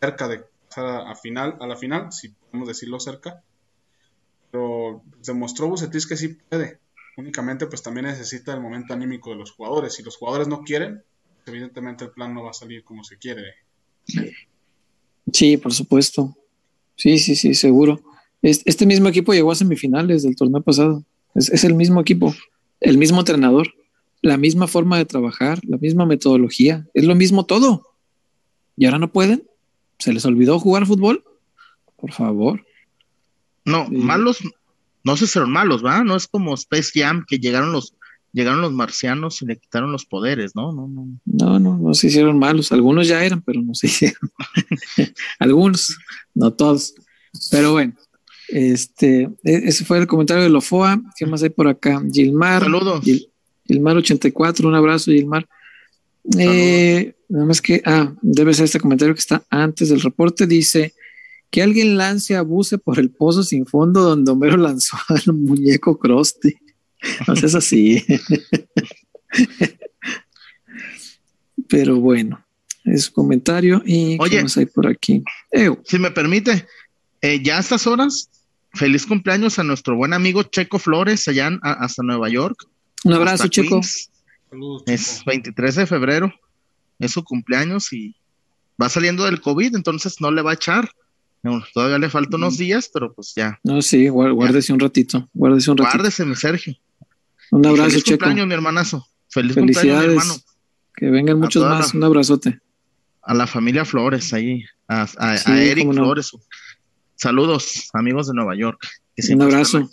cerca 0.00 0.28
de 0.28 0.44
a, 0.76 1.14
final, 1.14 1.56
a 1.60 1.66
la 1.66 1.76
final, 1.76 2.12
si 2.12 2.30
podemos 2.30 2.68
decirlo 2.68 3.00
cerca. 3.00 3.42
Pero 4.50 5.02
demostró 5.24 5.68
Bucetis 5.68 6.06
que 6.06 6.16
sí 6.16 6.28
puede. 6.28 6.78
Únicamente 7.16 7.66
pues 7.66 7.82
también 7.82 8.06
necesita 8.06 8.54
el 8.54 8.60
momento 8.60 8.94
anímico 8.94 9.30
de 9.30 9.36
los 9.36 9.52
jugadores. 9.52 9.94
Si 9.94 10.02
los 10.02 10.16
jugadores 10.16 10.48
no 10.48 10.62
quieren, 10.62 11.04
evidentemente 11.46 12.04
el 12.04 12.10
plan 12.10 12.34
no 12.34 12.42
va 12.42 12.50
a 12.50 12.54
salir 12.54 12.84
como 12.84 13.04
se 13.04 13.18
quiere. 13.18 13.42
Sí, 15.32 15.56
por 15.56 15.72
supuesto. 15.72 16.36
Sí, 16.96 17.18
sí, 17.18 17.34
sí, 17.34 17.54
seguro. 17.54 18.00
Este 18.42 18.86
mismo 18.86 19.08
equipo 19.08 19.32
llegó 19.32 19.52
a 19.52 19.56
semifinales 19.56 20.22
del 20.22 20.36
torneo 20.36 20.60
pasado. 20.60 21.04
Es, 21.34 21.48
es, 21.48 21.64
el 21.64 21.74
mismo 21.74 22.00
equipo, 22.00 22.34
el 22.80 22.98
mismo 22.98 23.20
entrenador, 23.20 23.74
la 24.20 24.36
misma 24.36 24.66
forma 24.66 24.98
de 24.98 25.06
trabajar, 25.06 25.60
la 25.64 25.78
misma 25.78 26.06
metodología, 26.06 26.86
es 26.94 27.04
lo 27.04 27.14
mismo 27.14 27.46
todo. 27.46 27.88
¿Y 28.76 28.84
ahora 28.84 28.98
no 28.98 29.12
pueden? 29.12 29.48
¿Se 29.98 30.12
les 30.12 30.24
olvidó 30.24 30.58
jugar 30.58 30.86
fútbol? 30.86 31.24
Por 31.96 32.12
favor. 32.12 32.64
No, 33.64 33.88
malos, 33.88 34.40
no 35.04 35.16
sé 35.16 35.26
si 35.26 35.32
son 35.32 35.50
malos, 35.50 35.84
¿va? 35.84 36.04
No 36.04 36.16
es 36.16 36.26
como 36.26 36.54
Space 36.54 36.90
Jam 36.94 37.24
que 37.26 37.38
llegaron 37.38 37.72
los, 37.72 37.94
llegaron 38.34 38.60
los 38.60 38.72
marcianos 38.72 39.40
y 39.40 39.46
le 39.46 39.56
quitaron 39.56 39.92
los 39.92 40.04
poderes, 40.04 40.54
¿no? 40.54 40.72
No, 40.72 40.88
no. 40.88 41.08
No, 41.24 41.58
no, 41.58 41.78
no 41.78 41.94
se 41.94 42.08
hicieron 42.08 42.38
malos. 42.38 42.72
Algunos 42.72 43.08
ya 43.08 43.24
eran, 43.24 43.40
pero 43.40 43.62
no 43.62 43.74
se 43.74 43.86
hicieron. 43.86 44.30
Algunos, 45.38 45.96
no 46.34 46.52
todos. 46.52 46.94
Pero 47.50 47.72
bueno, 47.72 47.94
este, 48.48 49.30
e, 49.44 49.62
ese 49.68 49.84
fue 49.84 49.98
el 49.98 50.08
comentario 50.08 50.42
de 50.42 50.50
Lofoa. 50.50 51.00
¿Qué 51.16 51.26
más 51.26 51.42
hay 51.44 51.50
por 51.50 51.68
acá? 51.68 52.02
Gilmar. 52.12 52.64
Saludos. 52.64 53.04
Gilmar 53.66 53.96
84, 53.96 54.68
un 54.68 54.74
abrazo, 54.74 55.12
Gilmar. 55.12 55.48
Eh, 56.38 57.14
nada 57.28 57.46
más 57.46 57.62
que, 57.62 57.82
ah, 57.84 58.12
debe 58.20 58.52
ser 58.52 58.64
este 58.64 58.80
comentario 58.80 59.14
que 59.14 59.20
está 59.20 59.44
antes 59.48 59.88
del 59.88 60.00
reporte. 60.00 60.48
Dice 60.48 60.92
que 61.50 61.62
alguien 61.62 61.96
lance 61.96 62.34
abuse 62.34 62.78
por 62.78 62.98
el 62.98 63.10
pozo 63.10 63.44
sin 63.44 63.64
fondo 63.64 64.02
donde 64.02 64.32
Homero 64.32 64.56
lanzó 64.58 64.96
al 65.08 65.34
muñeco 65.34 66.00
Krusty. 66.00 66.56
No 67.26 67.34
es 67.34 67.54
así. 67.54 68.04
Pero 71.68 71.96
bueno, 71.96 72.44
es 72.84 73.08
un 73.08 73.14
comentario. 73.14 73.82
¿Y 73.84 74.16
Oye, 74.20 74.44
hay 74.56 74.66
por 74.66 74.86
aquí? 74.86 75.22
Si 75.84 75.98
me 75.98 76.10
permite, 76.10 76.66
eh, 77.20 77.42
ya 77.42 77.56
a 77.56 77.60
estas 77.60 77.86
horas, 77.86 78.28
feliz 78.72 79.06
cumpleaños 79.06 79.58
a 79.58 79.64
nuestro 79.64 79.96
buen 79.96 80.12
amigo 80.12 80.42
Checo 80.42 80.78
Flores, 80.78 81.26
allá 81.28 81.50
hasta 81.62 82.02
Nueva 82.02 82.28
York. 82.28 82.66
Un 83.04 83.14
abrazo, 83.14 83.48
Checo. 83.48 83.80
Es 84.86 85.22
23 85.26 85.74
de 85.74 85.86
febrero. 85.86 86.32
es 86.98 87.12
su 87.12 87.24
cumpleaños 87.24 87.92
y 87.92 88.14
va 88.80 88.88
saliendo 88.88 89.24
del 89.24 89.40
COVID, 89.40 89.74
entonces 89.74 90.20
no 90.20 90.30
le 90.30 90.42
va 90.42 90.52
a 90.52 90.54
echar. 90.54 90.90
todavía 91.72 91.98
le 91.98 92.08
faltan 92.08 92.40
unos 92.40 92.56
días, 92.56 92.90
pero 92.92 93.12
pues 93.12 93.32
ya. 93.34 93.58
No, 93.62 93.82
sí, 93.82 94.08
guárdese 94.08 94.72
un 94.72 94.80
ratito, 94.80 95.28
guárdese 95.34 95.70
un 95.70 95.78
ratito. 95.78 95.98
Guárdese, 95.98 96.24
mi 96.24 96.36
Sergio. 96.36 96.74
Un 97.50 97.66
abrazo, 97.66 97.90
Feliz 97.90 98.04
Checo. 98.04 98.18
cumpleaños, 98.24 98.46
mi 98.48 98.54
hermanazo. 98.54 99.06
Feliz 99.28 99.54
cumpleaños, 99.56 99.98
mi 100.06 100.10
hermano. 100.12 100.34
Que 100.96 101.10
vengan 101.10 101.38
muchos 101.40 101.62
más. 101.64 101.92
la- 101.94 101.98
Un 101.98 102.04
abrazote. 102.04 102.60
A 103.22 103.34
la 103.34 103.46
familia 103.46 103.84
Flores 103.84 104.32
ahí, 104.32 104.64
a, 104.88 105.02
a- 105.02 105.38
Sí, 105.38 105.50
a 105.50 105.62
Eric 105.62 105.86
no. 105.86 105.92
Flores. 105.94 106.30
Saludos, 107.16 107.88
amigos 107.92 108.26
de 108.28 108.34
Nueva 108.34 108.54
York. 108.56 108.86
que 109.16 109.32
Un 109.34 109.42
abrazo. 109.42 109.88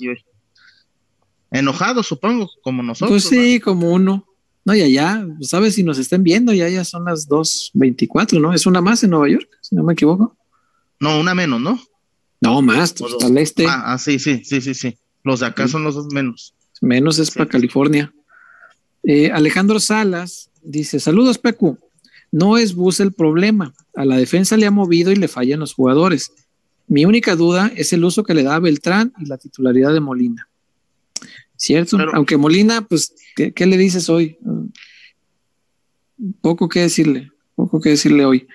Enojados, 1.52 2.08
supongo, 2.08 2.50
como 2.64 2.82
nosotros. 2.82 3.10
Pues 3.12 3.24
sí, 3.30 3.60
como 3.60 3.92
uno. 3.92 4.26
No, 4.64 4.76
y 4.76 4.82
allá, 4.82 5.26
pues, 5.38 5.50
¿sabes 5.50 5.76
si 5.76 5.84
nos 5.84 5.98
están 5.98 6.24
viendo? 6.24 6.54
Ya, 6.54 6.70
ya 6.70 6.84
son 6.86 7.06
las 7.06 7.28
2.24, 7.28 8.40
¿no? 8.40 8.54
Es 8.54 8.66
una 8.66 8.80
más 8.80 9.04
en 9.04 9.10
Nueva 9.10 9.28
York, 9.30 9.50
si 9.62 9.76
no 9.76 9.84
me 9.84 9.94
equivoco. 9.94 10.38
¿no? 11.00 11.20
Una 11.20 11.34
menos, 11.34 11.60
¿no? 11.60 11.82
No, 12.42 12.62
más, 12.62 12.94
pues, 12.94 13.12
dos. 13.14 13.24
al 13.24 13.38
este. 13.40 13.66
Ah, 13.68 13.94
ah, 13.94 13.98
sí, 13.98 14.20
sí, 14.20 14.44
sí, 14.46 14.62
sí, 14.62 14.74
sí. 14.76 14.98
Los 15.24 15.40
de 15.42 15.48
acá 15.48 15.66
Sí. 15.66 15.72
son 15.74 15.84
los 15.84 15.96
dos 15.96 16.08
menos. 16.14 16.54
Menos 16.82 17.18
es 17.20 17.32
para 17.32 17.48
California. 17.50 18.14
Eh, 19.04 19.32
Alejandro 19.32 19.80
Salas 19.80 20.50
dice: 20.64 21.00
Saludos, 21.00 21.38
Pecu. 21.38 21.78
No 22.32 22.58
es 22.58 22.74
Bus 22.76 23.00
el 23.00 23.12
problema. 23.14 23.74
A 23.94 24.06
la 24.06 24.18
defensa 24.18 24.58
le 24.58 24.66
ha 24.66 24.72
movido 24.72 25.12
y 25.12 25.16
le 25.16 25.28
fallan 25.28 25.60
los 25.60 25.74
jugadores. 25.74 26.32
Mi 26.88 27.06
única 27.06 27.36
duda 27.36 27.72
es 27.76 27.94
el 27.94 28.04
uso 28.04 28.24
que 28.24 28.34
le 28.34 28.44
da 28.44 28.56
a 28.56 28.60
Beltrán 28.60 29.14
y 29.20 29.26
la 29.26 29.38
titularidad 29.38 29.94
de 29.94 30.00
Molina. 30.00 30.48
¿Cierto? 31.56 31.98
Pero- 31.98 32.16
Aunque 32.16 32.38
Molina, 32.38 32.82
pues, 32.88 33.14
¿qué, 33.36 33.52
qué 33.54 33.66
le 33.66 33.78
dices 33.78 34.10
hoy? 34.10 34.38
Poco 36.42 36.70
que 36.70 36.82
decirle, 36.82 37.32
poco 37.56 37.82
que 37.82 37.90
decirle 37.90 38.26
hoy. 38.26 38.48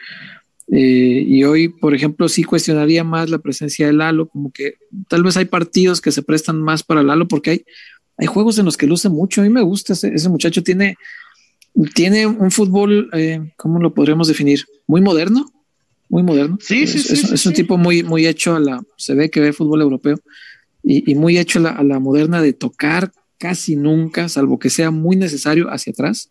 Eh, 0.72 1.24
y 1.26 1.44
hoy, 1.44 1.68
por 1.68 1.94
ejemplo, 1.94 2.28
sí 2.28 2.44
cuestionaría 2.44 3.04
más 3.04 3.30
la 3.30 3.38
presencia 3.38 3.86
de 3.86 3.92
Lalo, 3.92 4.28
como 4.28 4.52
que 4.52 4.74
tal 5.08 5.22
vez 5.22 5.36
hay 5.36 5.44
partidos 5.44 6.00
que 6.00 6.12
se 6.12 6.22
prestan 6.22 6.60
más 6.60 6.82
para 6.82 7.02
Lalo 7.02 7.28
porque 7.28 7.50
hay, 7.50 7.64
hay 8.18 8.26
juegos 8.26 8.58
en 8.58 8.64
los 8.64 8.76
que 8.76 8.86
luce 8.86 9.08
mucho. 9.08 9.40
A 9.40 9.44
mí 9.44 9.50
me 9.50 9.62
gusta 9.62 9.92
ese, 9.92 10.08
ese 10.14 10.28
muchacho, 10.28 10.62
tiene, 10.62 10.96
tiene 11.94 12.26
un 12.26 12.50
fútbol, 12.50 13.10
eh, 13.12 13.52
¿cómo 13.56 13.78
lo 13.80 13.92
podríamos 13.92 14.28
definir? 14.28 14.64
Muy 14.86 15.00
moderno, 15.00 15.46
muy 16.08 16.22
moderno. 16.22 16.58
Sí, 16.60 16.86
sí, 16.86 16.98
es, 16.98 17.04
sí, 17.06 17.12
es- 17.14 17.20
sí, 17.22 17.34
es 17.34 17.46
un 17.46 17.52
tipo 17.52 17.76
muy, 17.76 18.02
muy 18.02 18.26
hecho 18.26 18.54
a 18.54 18.60
la, 18.60 18.80
se 18.96 19.14
ve 19.14 19.30
que 19.30 19.40
ve 19.40 19.52
fútbol 19.52 19.82
europeo 19.82 20.18
y, 20.82 21.10
y 21.10 21.14
muy 21.14 21.36
hecho 21.38 21.58
a 21.58 21.62
la, 21.62 21.70
a 21.70 21.82
la 21.84 21.98
moderna 22.00 22.40
de 22.40 22.52
tocar 22.52 23.12
casi 23.38 23.76
nunca, 23.76 24.28
salvo 24.28 24.58
que 24.58 24.70
sea 24.70 24.90
muy 24.90 25.16
necesario 25.16 25.68
hacia 25.68 25.90
atrás. 25.90 26.30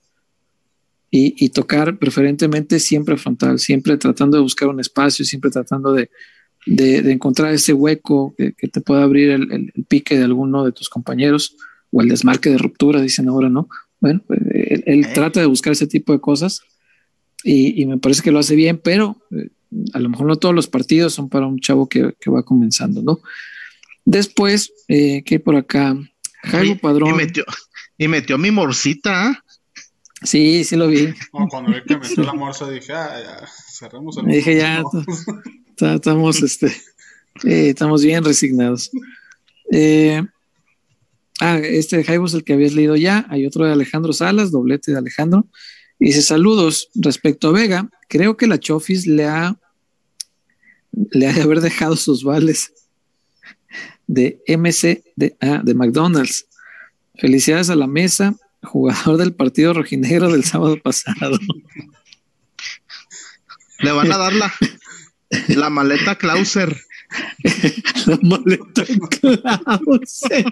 Y, 1.12 1.34
y 1.38 1.50
tocar 1.50 1.98
preferentemente 1.98 2.80
siempre 2.80 3.16
frontal, 3.16 3.60
siempre 3.60 3.96
tratando 3.96 4.36
de 4.38 4.44
buscar 4.44 4.68
un 4.68 4.82
espacio, 4.82 5.24
siempre 5.24 5.50
tratando 5.50 5.94
de, 5.94 6.10
de, 6.66 7.02
de 7.04 7.12
encontrar 7.14 7.54
ese 7.54 7.72
hueco 7.72 8.34
que, 8.38 8.54
que 8.54 8.68
te 8.68 8.82
pueda 8.82 9.04
abrir 9.04 9.30
el, 9.30 9.50
el- 9.52 9.72
el 9.74 9.86
pique 9.86 10.18
de 10.18 10.26
alguno 10.26 10.66
de 10.66 10.74
tus 10.74 10.90
compañeros 10.90 11.56
o 11.96 12.02
el 12.02 12.10
desmarque 12.10 12.50
de 12.50 12.58
ruptura, 12.58 13.00
dicen 13.02 13.30
ahora, 13.30 13.48
¿no? 13.48 13.70
Bueno, 14.02 14.22
pues, 14.28 14.42
él, 14.54 14.84
él 14.86 15.06
Eh. 15.06 15.12
trata 15.14 15.40
de 15.40 15.46
buscar 15.46 15.72
ese 15.72 15.88
tipo 15.88 16.12
de 16.12 16.20
cosas 16.20 16.60
y, 17.42 17.82
y 17.82 17.86
me 17.86 17.98
parece 17.98 18.22
que 18.22 18.32
lo 18.34 18.40
hace 18.40 18.56
bien, 18.56 18.82
pero 18.84 19.16
eh, 19.32 19.48
a 19.94 20.00
lo 20.00 20.10
mejor 20.10 20.28
no 20.28 20.36
todos 20.36 20.54
los 20.54 20.68
partidos 20.68 21.14
son 21.14 21.30
para 21.30 21.48
un 21.48 21.60
chavo 21.60 21.88
que, 21.88 22.14
que 22.20 22.30
va 22.30 22.44
comenzando, 22.44 23.02
¿no? 23.02 23.20
Después, 24.04 24.74
eh, 24.90 25.24
¿qué 25.24 25.36
hay 25.36 25.40
por 25.40 25.56
acá? 25.56 25.96
Jairo 26.44 26.78
Padrón. 26.78 27.12
Y 27.12 27.14
metió, 27.14 27.46
y 27.98 28.08
metió 28.10 28.38
mi 28.38 28.52
morcita, 28.52 29.30
¿ah? 29.30 29.44
Sí, 30.22 30.64
sí 30.66 30.76
lo 30.76 30.88
vi. 30.88 31.14
No, 31.34 31.48
cuando 31.48 31.72
vi 31.72 31.82
que 31.88 31.98
metió 31.98 32.24
la 32.24 32.34
morsa 32.34 32.70
dije, 32.70 32.92
ah, 32.94 33.22
ya, 33.24 33.48
cerremos 33.80 34.18
el 34.18 34.26
Dije, 34.26 34.58
ya, 34.58 34.84
Estamos, 35.96 36.42
este, 36.42 36.68
eh, 37.44 37.70
estamos 37.70 38.04
bien 38.04 38.24
resignados. 38.24 38.92
Eh, 39.72 40.22
ah, 41.42 41.58
este 41.58 41.98
de 41.98 42.04
Jaibo 42.04 42.26
es 42.26 42.34
el 42.34 42.44
que 42.44 42.54
habías 42.54 42.74
leído 42.74 42.96
ya. 42.96 43.26
Hay 43.30 43.46
otro 43.46 43.66
de 43.66 43.74
Alejandro 43.74 44.14
Salas, 44.14 44.52
doblete 44.52 44.92
de 44.92 44.98
Alejandro. 44.98 45.48
Y 46.00 46.08
dice: 46.08 46.22
Saludos. 46.22 46.90
Respecto 46.96 47.50
a 47.50 47.52
Vega, 47.52 47.90
creo 48.10 48.38
que 48.38 48.48
la 48.48 48.60
Chofis 48.60 49.08
le 49.08 49.26
ha 49.26 49.58
le 51.12 51.28
ha 51.28 51.34
de 51.34 51.42
haber 51.42 51.62
dejado 51.62 51.96
sus 51.96 52.24
vales 52.24 52.74
de 54.08 54.42
MC 54.48 55.04
de, 55.16 55.36
ah, 55.42 55.62
de 55.64 55.74
McDonald's. 55.74 56.48
Felicidades 57.16 57.70
a 57.70 57.76
la 57.76 57.88
mesa, 57.88 58.36
jugador 58.64 59.18
del 59.18 59.34
partido 59.34 59.74
rojinegro 59.74 60.32
del 60.32 60.44
sábado 60.44 60.78
pasado. 60.82 61.38
Le 63.80 63.92
van 63.92 64.12
a 64.12 64.18
dar 64.18 64.34
la, 64.34 64.54
la 65.50 65.70
maleta 65.70 66.18
Klauser. 67.42 68.08
La 68.08 68.20
maleta 68.22 68.84
Klauser. 69.10 70.46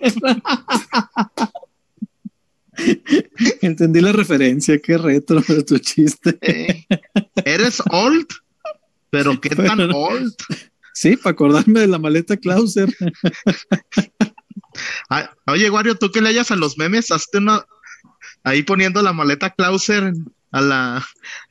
Entendí 3.62 4.02
la 4.02 4.12
referencia, 4.12 4.80
qué 4.80 4.98
retro 4.98 5.42
de 5.42 5.64
tu 5.64 5.78
chiste. 5.80 6.38
Eh, 6.42 6.86
Eres 7.46 7.82
old, 7.92 8.28
pero 9.10 9.40
qué 9.40 9.50
tan 9.50 9.80
old. 9.94 10.34
Sí, 10.94 11.18
para 11.18 11.32
acordarme 11.32 11.82
de 11.82 11.88
la 11.88 12.00
maleta 12.00 12.38
Klauser. 12.38 12.90
Ah, 15.10 15.30
oye, 15.48 15.70
Wario, 15.70 15.96
tú 15.96 16.12
que 16.12 16.22
le 16.22 16.30
hayas 16.30 16.50
a 16.50 16.56
los 16.56 16.78
memes, 16.80 17.12
hazte 17.12 17.38
una 17.38 17.64
ahí 18.44 18.64
poniendo 18.64 19.02
la 19.04 19.14
maleta 19.14 19.52
Klauser 19.52 20.14
a 20.54 20.62
la, 20.62 20.98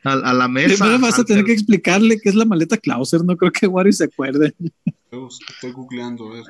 a, 0.05 0.13
a 0.13 0.33
la 0.33 0.49
mesa. 0.49 0.85
Primero 0.85 1.01
vas 1.01 1.19
a 1.19 1.25
tener 1.25 1.45
que 1.45 1.53
explicarle 1.53 2.19
qué 2.21 2.29
es 2.29 2.37
la 2.37 2.45
maleta 2.45 2.79
Klauser. 2.79 3.25
No 3.25 3.37
creo 3.37 3.51
que 3.53 3.67
Wario 3.67 3.93
se 3.93 4.05
acuerde. 4.05 4.55
Estoy, 4.87 5.29
estoy 5.55 5.73
googleando, 5.73 6.29
a 6.29 6.35
ver. 6.37 6.45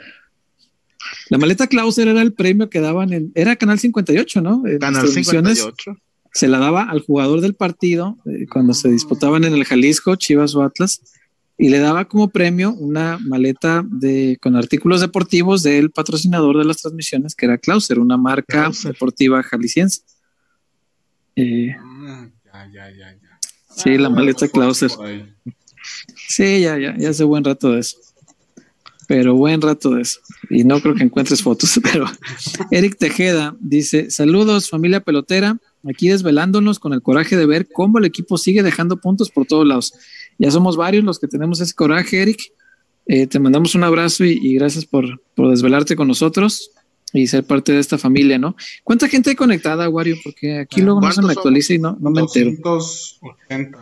La 1.30 1.38
maleta 1.38 1.66
Klauser 1.66 2.08
era 2.08 2.20
el 2.22 2.34
premio 2.34 2.68
que 2.68 2.80
daban 2.80 3.12
en. 3.12 3.32
Era 3.34 3.56
Canal 3.56 3.78
58, 3.78 4.42
¿no? 4.42 4.62
En 4.66 4.78
Canal 4.78 5.02
transmisiones 5.02 5.58
58. 5.58 5.96
se 6.34 6.48
la 6.48 6.58
daba 6.58 6.84
al 6.84 7.00
jugador 7.00 7.40
del 7.40 7.54
partido 7.54 8.18
eh, 8.26 8.46
cuando 8.50 8.74
se 8.74 8.88
disputaban 8.90 9.44
en 9.44 9.54
el 9.54 9.64
Jalisco, 9.64 10.14
Chivas 10.16 10.54
o 10.54 10.62
Atlas, 10.62 11.00
y 11.56 11.70
le 11.70 11.78
daba 11.78 12.04
como 12.04 12.28
premio 12.28 12.72
una 12.74 13.18
maleta 13.18 13.82
de 13.88 14.38
con 14.42 14.56
artículos 14.56 15.00
deportivos 15.00 15.62
del 15.62 15.90
patrocinador 15.90 16.58
de 16.58 16.66
las 16.66 16.82
transmisiones, 16.82 17.34
que 17.34 17.46
era 17.46 17.56
Klauser, 17.56 17.98
una 17.98 18.18
marca 18.18 18.64
Klauser. 18.64 18.92
deportiva 18.92 19.42
jalisciense. 19.42 20.02
Eh, 21.34 21.74
ya, 22.90 22.90
ya, 22.90 23.12
ya, 23.12 23.18
ya. 23.22 23.38
Sí, 23.74 23.96
la 23.98 24.08
Ah, 24.08 24.10
maleta 24.10 24.48
Klauser. 24.48 24.90
por 24.90 25.06
ahí. 25.06 25.24
sí, 26.28 26.60
ya, 26.60 26.78
ya, 26.78 26.96
ya 26.98 27.10
hace 27.10 27.24
buen 27.24 27.44
rato 27.44 27.72
de 27.72 27.80
eso. 27.80 27.96
Pero 29.08 29.34
buen 29.34 29.60
rato 29.60 29.90
de 29.90 30.02
eso. 30.02 30.20
Y 30.48 30.64
no 30.64 30.80
creo 30.80 30.94
que 30.94 31.02
encuentres 31.02 31.42
fotos, 31.42 31.78
pero 31.92 32.06
Eric 32.70 32.96
Tejeda 32.98 33.56
dice: 33.60 34.10
Saludos, 34.10 34.70
familia 34.70 35.00
pelotera. 35.00 35.58
Aquí 35.88 36.08
desvelándonos 36.08 36.78
con 36.78 36.92
el 36.92 37.02
coraje 37.02 37.36
de 37.36 37.44
ver 37.46 37.68
cómo 37.72 37.98
el 37.98 38.04
equipo 38.04 38.38
sigue 38.38 38.62
dejando 38.62 38.98
puntos 39.00 39.30
por 39.30 39.46
todos 39.46 39.66
lados. 39.66 39.92
Ya 40.38 40.50
somos 40.50 40.76
varios 40.76 41.02
los 41.04 41.18
que 41.18 41.26
tenemos 41.26 41.60
ese 41.60 41.74
coraje, 41.74 42.22
Eric. 42.22 42.40
Eh, 43.06 43.26
te 43.26 43.40
mandamos 43.40 43.74
un 43.74 43.82
abrazo 43.82 44.24
y, 44.24 44.38
y 44.40 44.54
gracias 44.54 44.86
por, 44.86 45.20
por 45.34 45.50
desvelarte 45.50 45.96
con 45.96 46.06
nosotros 46.06 46.70
y 47.12 47.26
ser 47.26 47.44
parte 47.44 47.72
de 47.72 47.78
esta 47.80 47.98
familia, 47.98 48.38
¿no? 48.38 48.56
¿Cuánta 48.84 49.08
gente 49.08 49.30
hay 49.30 49.36
conectada, 49.36 49.88
Wario? 49.88 50.16
Porque 50.24 50.58
aquí 50.60 50.80
luego 50.80 51.00
no 51.00 51.08
se 51.08 51.16
¿cuántos 51.16 51.26
me 51.26 51.32
actualiza 51.32 51.74
y 51.74 51.78
no, 51.78 51.96
no 52.00 52.10
me 52.10 52.20
entero. 52.22 52.50
280. 52.62 53.78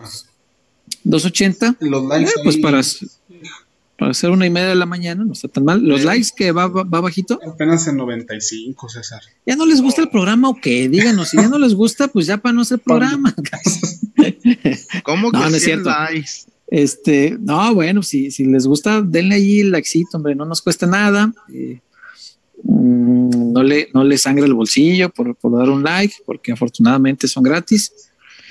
¿280? 1.05 1.77
Los 1.81 2.05
likes 2.05 2.31
Eh, 2.31 2.35
pues 2.43 2.57
ahí 2.57 2.63
para, 2.63 2.81
para 3.99 4.11
hacer 4.11 4.31
una 4.31 4.47
y 4.47 4.51
media 4.51 4.69
de 4.69 4.75
la 4.75 4.87
mañana 4.87 5.25
no 5.25 5.33
está 5.33 5.49
tan 5.49 5.65
mal. 5.65 5.81
¿Los 5.83 6.05
likes 6.05 6.29
que 6.37 6.53
va, 6.53 6.67
va, 6.67 6.83
va 6.85 7.01
bajito? 7.01 7.39
apenas 7.47 7.87
en 7.87 7.97
95, 7.97 8.89
César. 8.89 9.21
¿Ya 9.47 9.57
no 9.57 9.67
les 9.67 9.81
gusta 9.81 10.03
el 10.03 10.09
programa 10.09 10.49
o 10.49 10.57
qué? 10.61 10.89
Díganos, 10.89 11.29
si 11.31 11.37
ya 11.37 11.49
no 11.49 11.59
les 11.59 11.75
gusta, 11.75 12.09
pues 12.09 12.27
ya 12.27 12.39
para 12.39 12.53
no 12.53 12.63
hacer 12.63 12.79
programa. 12.81 13.35
¿Cómo 15.05 15.31
que 15.31 15.39
No, 15.39 15.51
no 15.51 15.57
es 15.57 15.63
100 15.63 15.85
cierto. 15.85 15.91
likes? 15.91 16.31
Este, 16.67 17.37
no, 17.41 17.75
bueno, 17.75 18.03
si, 18.03 18.31
si 18.31 18.45
les 18.45 18.67
gusta, 18.67 19.03
denle 19.03 19.35
ahí 19.35 19.61
el 19.61 19.73
likecito, 19.73 20.17
hombre, 20.17 20.35
no 20.37 20.45
nos 20.45 20.63
cuesta 20.63 20.87
nada. 20.87 21.33
Eh, 21.53 21.81
no, 22.65 23.63
le, 23.63 23.89
no 23.95 24.05
le 24.05 24.19
sangra 24.19 24.45
el 24.47 24.55
bolsillo 24.55 25.11
por, 25.11 25.35
por 25.37 25.57
dar 25.59 25.69
un 25.71 25.83
like, 25.83 26.15
porque 26.27 26.53
afortunadamente 26.53 27.29
son 27.29 27.43
gratis. 27.43 27.93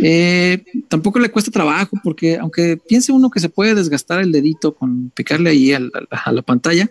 Eh, 0.01 0.63
tampoco 0.87 1.19
le 1.19 1.29
cuesta 1.29 1.51
trabajo, 1.51 1.97
porque 2.03 2.37
aunque 2.37 2.77
piense 2.77 3.11
uno 3.11 3.29
que 3.29 3.39
se 3.41 3.49
puede 3.49 3.75
desgastar 3.75 4.21
el 4.21 4.31
dedito 4.31 4.73
con 4.73 5.09
picarle 5.09 5.49
ahí 5.49 5.73
al- 5.73 5.91
al- 5.93 6.07
a, 6.09 6.31
la 6.31 6.41
pantalla, 6.41 6.89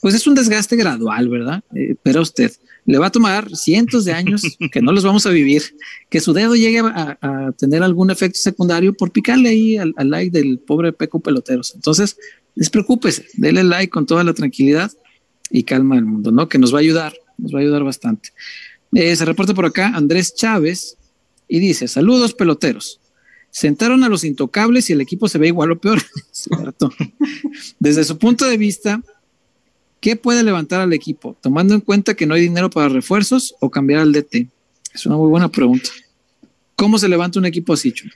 pues 0.00 0.14
es 0.14 0.26
un 0.26 0.34
desgaste 0.34 0.76
gradual, 0.76 1.28
¿verdad? 1.28 1.62
Eh, 1.74 1.94
pero 2.02 2.18
a 2.20 2.22
usted 2.22 2.52
le 2.86 2.98
va 2.98 3.06
a 3.06 3.10
tomar 3.12 3.48
cientos 3.56 4.04
de 4.04 4.12
años 4.12 4.42
que 4.72 4.82
no 4.82 4.92
los 4.92 5.04
vamos 5.04 5.24
a 5.24 5.30
vivir, 5.30 5.62
que 6.10 6.20
su 6.20 6.34
dedo 6.34 6.54
llegue 6.54 6.80
a, 6.80 7.16
a 7.22 7.52
tener 7.52 7.82
algún 7.82 8.10
efecto 8.10 8.38
secundario 8.38 8.92
por 8.92 9.10
picarle 9.10 9.48
ahí 9.48 9.76
al, 9.78 9.94
al 9.96 10.10
like 10.10 10.30
del 10.38 10.58
pobre 10.58 10.92
Peco 10.92 11.20
Peloteros. 11.20 11.74
Entonces, 11.74 12.18
despreocúpese, 12.54 13.24
dele 13.34 13.64
like 13.64 13.88
con 13.90 14.04
toda 14.04 14.22
la 14.22 14.34
tranquilidad 14.34 14.92
y 15.50 15.64
calma 15.64 15.96
al 15.96 16.04
mundo, 16.04 16.30
¿no? 16.30 16.48
Que 16.48 16.58
nos 16.58 16.72
va 16.72 16.78
a 16.78 16.80
ayudar, 16.80 17.14
nos 17.38 17.54
va 17.54 17.58
a 17.58 17.62
ayudar 17.62 17.84
bastante. 17.84 18.30
Eh, 18.92 19.14
se 19.14 19.24
reporta 19.24 19.54
por 19.54 19.66
acá 19.66 19.88
Andrés 19.88 20.34
Chávez 20.34 20.96
y 21.48 21.58
dice: 21.58 21.88
Saludos, 21.88 22.34
peloteros. 22.34 23.00
Sentaron 23.50 24.02
a 24.02 24.08
los 24.08 24.24
intocables 24.24 24.90
y 24.90 24.94
el 24.94 25.00
equipo 25.00 25.28
se 25.28 25.38
ve 25.38 25.48
igual 25.48 25.72
o 25.72 25.78
peor. 25.78 26.02
Desde 27.78 28.04
su 28.04 28.18
punto 28.18 28.46
de 28.46 28.56
vista, 28.56 29.00
¿qué 30.00 30.16
puede 30.16 30.42
levantar 30.42 30.80
al 30.80 30.92
equipo? 30.92 31.36
Tomando 31.40 31.74
en 31.74 31.80
cuenta 31.80 32.14
que 32.14 32.26
no 32.26 32.34
hay 32.34 32.42
dinero 32.42 32.68
para 32.68 32.88
refuerzos 32.88 33.54
o 33.60 33.70
cambiar 33.70 34.00
al 34.00 34.12
DT. 34.12 34.48
Es 34.92 35.06
una 35.06 35.16
muy 35.16 35.28
buena 35.28 35.48
pregunta. 35.50 35.90
¿Cómo 36.76 36.98
se 36.98 37.08
levanta 37.08 37.38
un 37.38 37.46
equipo 37.46 37.72
así, 37.72 37.92
Chuy? 37.92 38.10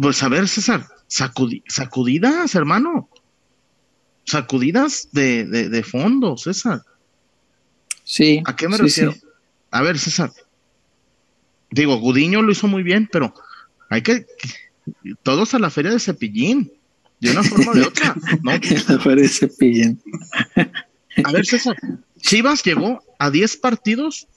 Pues 0.00 0.22
a 0.22 0.28
ver, 0.28 0.48
César, 0.48 0.86
sacudidas, 1.08 2.54
hermano. 2.54 3.08
Sacudidas 4.30 5.08
de, 5.12 5.44
de, 5.44 5.82
fondo, 5.82 6.36
César. 6.36 6.82
Sí. 8.04 8.42
¿A 8.46 8.54
qué 8.54 8.68
me 8.68 8.78
refiero? 8.78 9.14
A 9.70 9.82
ver, 9.82 9.98
César. 9.98 10.32
Digo, 11.70 11.96
Gudiño 11.98 12.42
lo 12.42 12.52
hizo 12.52 12.68
muy 12.68 12.82
bien, 12.84 13.08
pero 13.10 13.34
hay 13.88 14.02
que, 14.02 14.26
todos 15.24 15.54
a 15.54 15.58
la 15.58 15.70
feria 15.70 15.90
de 15.90 15.98
Cepillín, 15.98 16.72
de 17.20 17.32
una 17.32 17.42
forma 17.42 17.72
o 17.72 17.74
de 17.74 17.82
otra, 17.82 18.14
¿no? 18.42 18.52
la 18.88 18.98
feria 19.00 19.22
de 19.22 19.28
Cepillín. 19.28 20.00
a 21.24 21.32
ver, 21.32 21.44
César, 21.44 21.76
Chivas 22.18 22.62
llegó 22.62 23.02
a 23.18 23.30
10 23.30 23.56
partidos 23.56 24.28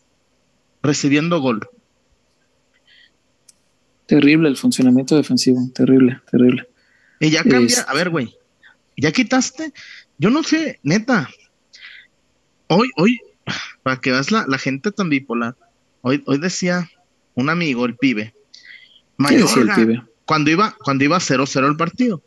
recibiendo 0.81 1.39
gol. 1.39 1.67
Terrible 4.07 4.49
el 4.49 4.57
funcionamiento 4.57 5.15
defensivo, 5.15 5.69
terrible, 5.73 6.19
terrible. 6.29 6.67
Y 7.19 7.29
ya 7.29 7.43
cambia, 7.43 7.81
a 7.81 7.93
ver, 7.93 8.09
güey, 8.09 8.35
ya 8.97 9.11
quitaste, 9.11 9.73
yo 10.17 10.29
no 10.29 10.43
sé, 10.43 10.79
neta, 10.83 11.29
hoy, 12.67 12.89
hoy, 12.97 13.19
para 13.83 13.99
que 13.99 14.11
veas 14.11 14.31
la, 14.31 14.45
la 14.47 14.57
gente 14.57 14.91
tan 14.91 15.09
bipolar, 15.09 15.55
hoy, 16.01 16.23
hoy 16.25 16.37
decía 16.37 16.89
un 17.35 17.49
amigo, 17.49 17.85
el 17.85 17.95
pibe, 17.95 18.33
Mayorga, 19.17 20.07
cuando 20.25 20.51
iba, 20.51 20.75
cuando 20.83 21.03
iba 21.03 21.17
0-0 21.17 21.67
el 21.67 21.77
partido. 21.77 22.21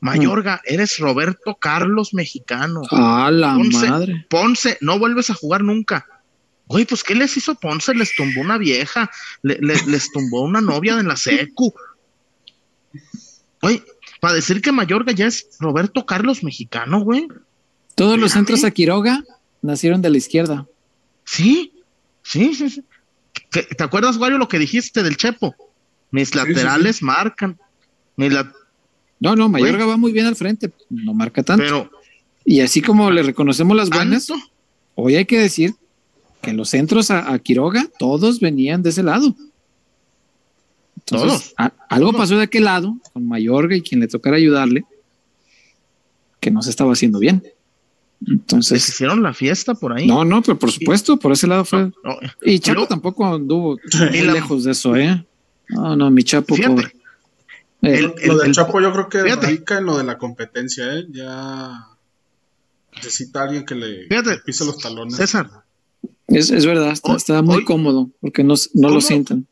Mayorga, 0.00 0.56
mm. 0.56 0.72
eres 0.72 0.98
Roberto 0.98 1.54
Carlos 1.56 2.14
mexicano. 2.14 2.82
Ah, 2.90 3.30
la 3.32 3.54
madre. 3.54 4.26
Ponce, 4.30 4.78
no 4.80 4.98
vuelves 4.98 5.30
a 5.30 5.34
jugar 5.34 5.62
nunca. 5.62 6.06
Güey, 6.66 6.86
pues 6.86 7.02
¿qué 7.02 7.14
les 7.14 7.36
hizo 7.36 7.54
Ponce? 7.56 7.94
Les 7.94 8.14
tumbó 8.14 8.40
una 8.40 8.56
vieja, 8.56 9.10
les 9.42 10.12
tumbó 10.12 10.42
una 10.42 10.60
novia 10.60 10.98
en 10.98 11.08
la 11.08 11.16
secu. 11.16 11.74
Güey, 13.60 13.82
para 14.20 14.34
decir 14.34 14.60
que 14.60 14.72
Mayorga 14.72 15.12
ya 15.12 15.26
es 15.26 15.48
Roberto 15.58 16.06
Carlos 16.06 16.42
mexicano, 16.44 17.00
güey. 17.00 17.28
Todos 17.94 18.18
los 18.18 18.32
centros 18.32 18.64
a 18.64 18.70
Quiroga 18.70 19.24
nacieron 19.62 20.02
de 20.02 20.10
la 20.10 20.18
izquierda. 20.18 20.66
Sí, 21.24 21.72
sí, 22.22 22.54
sí. 22.54 22.70
sí. 22.70 22.84
¿Te 23.50 23.82
acuerdas, 23.82 24.16
Wario, 24.16 24.38
lo 24.38 24.48
que 24.48 24.58
dijiste 24.58 25.02
del 25.02 25.16
Chepo? 25.16 25.54
Mis 26.10 26.34
laterales 26.34 27.02
marcan. 27.02 27.58
No, 29.20 29.36
no, 29.36 29.48
Mayorga 29.48 29.86
va 29.86 29.96
muy 29.96 30.12
bien 30.12 30.26
al 30.26 30.36
frente, 30.36 30.72
no 30.88 31.14
marca 31.14 31.42
tanto. 31.42 31.62
Pero, 31.62 31.90
y 32.44 32.60
así 32.60 32.80
como 32.82 33.10
le 33.10 33.22
reconocemos 33.22 33.76
las 33.76 33.90
buenas, 33.90 34.28
hoy 34.94 35.16
hay 35.16 35.24
que 35.24 35.38
decir 35.38 35.74
que 36.40 36.52
los 36.52 36.70
centros 36.70 37.10
a, 37.10 37.38
Quiroga 37.38 37.88
todos 37.98 38.40
venían 38.40 38.82
de 38.82 38.90
ese 38.90 39.02
lado. 39.02 39.34
Todos. 41.10 41.54
algo 41.88 42.12
pasó 42.12 42.36
de 42.36 42.44
aquel 42.44 42.64
lado 42.64 42.96
con 43.12 43.26
Mayorga 43.26 43.76
y 43.76 43.82
quien 43.82 44.00
le 44.00 44.08
tocara 44.08 44.36
ayudarle, 44.36 44.84
que 46.40 46.50
no 46.50 46.62
se 46.62 46.70
estaba 46.70 46.92
haciendo 46.92 47.18
bien. 47.18 47.42
Entonces. 48.26 48.86
hicieron 48.88 49.22
la 49.22 49.32
fiesta 49.32 49.74
por 49.74 49.92
ahí. 49.92 50.06
No, 50.06 50.24
no, 50.24 50.42
pero 50.42 50.58
por 50.58 50.70
supuesto, 50.70 51.18
por 51.18 51.32
ese 51.32 51.46
lado 51.46 51.64
fue. 51.64 51.90
y 52.42 52.58
Chapo 52.58 52.86
tampoco 52.86 53.26
anduvo 53.26 53.78
muy 54.10 54.20
lejos 54.22 54.64
de 54.64 54.72
eso, 54.72 54.96
¿eh? 54.96 55.24
No, 55.68 55.96
no, 55.96 56.10
mi 56.10 56.22
Chapo, 56.24 56.56
pobre. 56.56 56.92
Eh, 57.82 58.12
lo 58.26 58.38
del 58.38 58.52
Chapo 58.52 58.80
yo 58.80 58.92
creo 58.92 59.08
que 59.08 59.22
radica 59.22 59.78
en 59.78 59.86
lo 59.86 59.96
de 59.96 60.04
la 60.04 60.18
competencia, 60.18 60.94
¿eh? 60.94 61.06
Ya 61.10 61.86
necesita 62.94 63.42
alguien 63.42 63.64
que 63.64 63.74
le, 63.74 64.08
pise 64.44 64.64
los 64.64 64.78
talones. 64.78 65.16
César. 65.16 65.50
Es, 66.26 66.50
es 66.50 66.64
verdad, 66.64 66.92
está, 67.16 67.42
muy 67.42 67.64
cómodo 67.64 68.10
porque 68.20 68.44
no, 68.44 68.54
no 68.74 68.88
lo 68.90 69.00
sienten. 69.00 69.46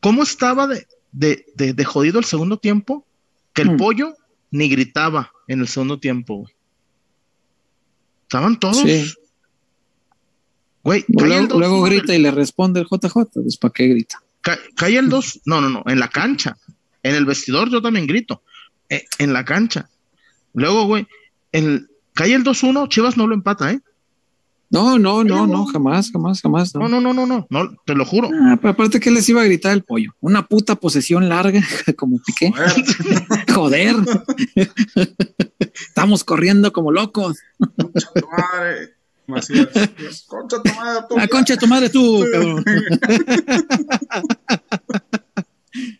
¿Cómo 0.00 0.22
estaba 0.22 0.66
de, 0.66 0.86
de, 1.12 1.44
de, 1.54 1.84
jodido 1.84 2.18
el 2.18 2.24
segundo 2.24 2.58
tiempo? 2.58 3.06
Que 3.52 3.62
el 3.62 3.72
hmm. 3.72 3.76
pollo 3.76 4.16
ni 4.50 4.68
gritaba 4.68 5.32
en 5.48 5.60
el 5.60 5.68
segundo 5.68 5.98
tiempo, 5.98 6.48
Estaban 8.22 8.58
todos. 8.58 8.78
Sí. 8.78 9.12
Güey, 10.82 11.04
luego, 11.08 11.58
luego 11.58 11.82
grita 11.82 12.14
y 12.14 12.18
le 12.18 12.32
responde 12.32 12.80
el 12.80 12.86
JJ, 12.86 13.14
pues 13.32 13.56
¿para 13.56 13.72
qué 13.72 13.86
grita? 13.86 14.20
cae 14.74 14.96
el 14.96 15.08
2, 15.08 15.42
no, 15.44 15.60
no, 15.60 15.68
no, 15.68 15.82
en 15.86 15.98
la 15.98 16.08
cancha. 16.08 16.56
En 17.02 17.14
el 17.14 17.24
vestidor 17.24 17.70
yo 17.70 17.82
también 17.82 18.06
grito. 18.06 18.42
Eh, 18.88 19.04
en 19.18 19.32
la 19.32 19.44
cancha. 19.44 19.88
Luego, 20.54 20.86
güey, 20.86 21.06
el, 21.52 21.88
cae 22.14 22.34
el 22.34 22.44
2-1, 22.44 22.88
Chivas 22.88 23.16
no 23.16 23.26
lo 23.26 23.34
empata, 23.34 23.72
¿eh? 23.72 23.80
No, 24.68 24.98
no, 24.98 25.22
no, 25.22 25.46
no, 25.46 25.66
jamás, 25.66 26.10
jamás, 26.10 26.42
jamás. 26.42 26.74
No, 26.74 26.88
no, 26.88 27.00
no, 27.00 27.12
no, 27.14 27.24
no, 27.26 27.46
no, 27.48 27.76
te 27.84 27.94
lo 27.94 28.04
juro. 28.04 28.30
Ah, 28.32 28.58
pero 28.60 28.72
aparte 28.72 28.98
que 28.98 29.10
les 29.10 29.28
iba 29.28 29.40
a 29.40 29.44
gritar 29.44 29.72
el 29.72 29.84
pollo. 29.84 30.12
Una 30.20 30.46
puta 30.46 30.74
posesión 30.74 31.28
larga, 31.28 31.60
como 31.96 32.18
piqué. 32.24 32.52
Joder. 33.54 33.94
Estamos 35.72 36.24
corriendo 36.24 36.72
como 36.72 36.90
locos. 36.90 37.38
Concha 40.26 40.60
tu 40.62 40.70
madre, 40.74 41.00
tú. 41.08 41.16
Ah, 41.18 41.28
concha 41.28 41.56
tu 41.56 41.66
madre 41.66 41.88
tú, 41.88 42.24
cabrón. 42.32 42.64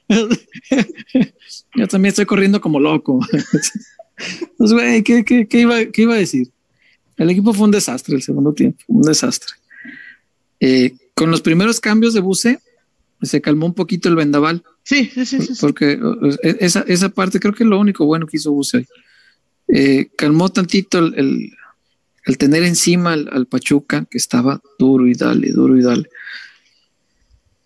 Yo 1.74 1.86
también 1.88 2.10
estoy 2.10 2.26
corriendo 2.26 2.60
como 2.60 2.80
loco. 2.80 3.20
Pues, 4.56 4.72
güey, 4.72 5.02
¿qué, 5.02 5.24
qué, 5.24 5.46
qué, 5.46 5.60
iba, 5.60 5.84
¿qué 5.86 6.02
iba 6.02 6.14
a 6.14 6.18
decir? 6.18 6.50
El 7.16 7.30
equipo 7.30 7.52
fue 7.52 7.64
un 7.64 7.70
desastre 7.70 8.14
el 8.14 8.22
segundo 8.22 8.52
tiempo, 8.52 8.84
un 8.88 9.02
desastre. 9.02 9.54
Eh, 10.60 10.94
con 11.14 11.30
los 11.30 11.40
primeros 11.40 11.80
cambios 11.80 12.14
de 12.14 12.20
buce, 12.20 12.60
se 13.22 13.40
calmó 13.40 13.66
un 13.66 13.74
poquito 13.74 14.08
el 14.08 14.16
vendaval. 14.16 14.62
Sí, 14.82 15.10
sí, 15.12 15.24
sí. 15.24 15.40
sí 15.40 15.54
porque 15.60 15.98
e, 16.42 16.56
esa, 16.60 16.84
esa 16.86 17.08
parte 17.08 17.40
creo 17.40 17.54
que 17.54 17.64
es 17.64 17.70
lo 17.70 17.80
único 17.80 18.04
bueno 18.04 18.26
que 18.26 18.36
hizo 18.36 18.52
buce 18.52 18.86
eh, 19.68 20.10
calmó 20.16 20.48
tantito 20.48 20.98
el, 20.98 21.52
el 22.24 22.38
tener 22.38 22.62
encima 22.62 23.12
al, 23.12 23.46
Pachuca, 23.46 24.04
que 24.04 24.18
estaba 24.18 24.60
duro 24.78 25.06
y 25.06 25.14
dale, 25.14 25.50
duro 25.52 25.76
y 25.76 25.82
dale. 25.82 26.08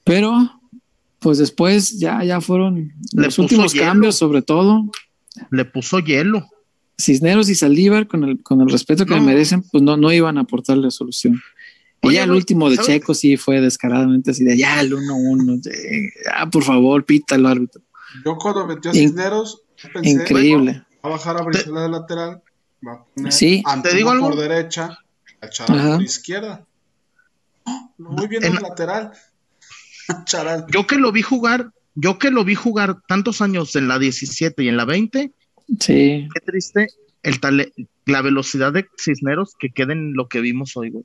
Pero, 0.05 0.61
pues 1.19 1.39
después 1.39 1.99
ya, 1.99 2.23
ya 2.25 2.41
fueron 2.41 2.93
los 3.13 3.39
últimos 3.39 3.75
cambios, 3.75 4.17
sobre 4.17 4.43
todo. 4.43 4.91
Le 5.51 5.65
puso 5.65 5.99
hielo. 6.01 6.49
Cisneros 7.01 7.49
y 7.49 7.55
Saldívar, 7.55 8.07
con 8.07 8.25
el, 8.25 8.43
con 8.43 8.61
el 8.61 8.69
respeto 8.69 9.07
que 9.07 9.21
merecen, 9.21 9.63
pues 9.63 9.83
no, 9.83 9.97
no 9.97 10.13
iban 10.13 10.39
a 10.39 10.43
aportarle 10.43 10.91
solución. 10.91 11.41
y 12.03 12.13
ya 12.13 12.25
el 12.25 12.31
último 12.31 12.71
de 12.71 12.79
Checo 12.79 13.15
sí 13.15 13.37
fue 13.37 13.61
descaradamente 13.61 14.31
así 14.31 14.45
de 14.45 14.57
ya 14.57 14.81
el 14.81 14.93
1-1, 14.93 15.63
ya 15.63 16.47
por 16.51 16.63
favor, 16.63 17.05
pítalo 17.05 17.49
árbitro. 17.49 17.83
Yo 18.25 18.37
cuando 18.37 18.67
metió 18.67 18.91
a 18.91 18.95
Cisneros, 18.95 19.63
pensé, 19.93 20.11
increíble. 20.11 20.83
a 21.03 21.09
bajar 21.09 21.37
a 21.37 21.43
Brizuela 21.43 21.83
de 21.83 21.89
lateral 21.89 22.43
Va 22.87 23.05
a 23.27 23.31
sí. 23.31 23.63
te 23.83 23.95
digo 23.95 24.11
algo. 24.11 24.31
por 24.31 24.39
derecha, 24.39 24.99
Charal 25.51 25.97
por 25.97 26.03
izquierda. 26.03 26.67
muy 27.99 28.27
bien 28.27 28.45
en 28.45 28.55
lateral. 28.55 29.13
Charal. 30.25 30.67
Yo 30.71 30.87
que 30.87 30.97
lo 30.97 31.13
vi 31.13 31.23
jugar, 31.23 31.73
yo 31.95 32.19
que 32.19 32.31
lo 32.31 32.45
vi 32.45 32.55
jugar 32.55 33.01
tantos 33.07 33.41
años 33.43 33.77
en 33.77 33.87
la 33.89 33.99
17 33.99 34.63
y 34.63 34.69
en 34.69 34.77
la 34.77 34.85
20. 34.85 35.33
Sí. 35.79 36.29
Qué 36.35 36.41
triste 36.45 36.89
el 37.23 37.39
la 38.07 38.23
velocidad 38.23 38.73
de 38.73 38.87
Cisneros 38.99 39.55
que 39.59 39.71
queda 39.71 39.93
en 39.93 40.15
lo 40.15 40.29
que 40.29 40.41
vimos 40.41 40.77
hoy, 40.77 40.91
güey. 40.91 41.05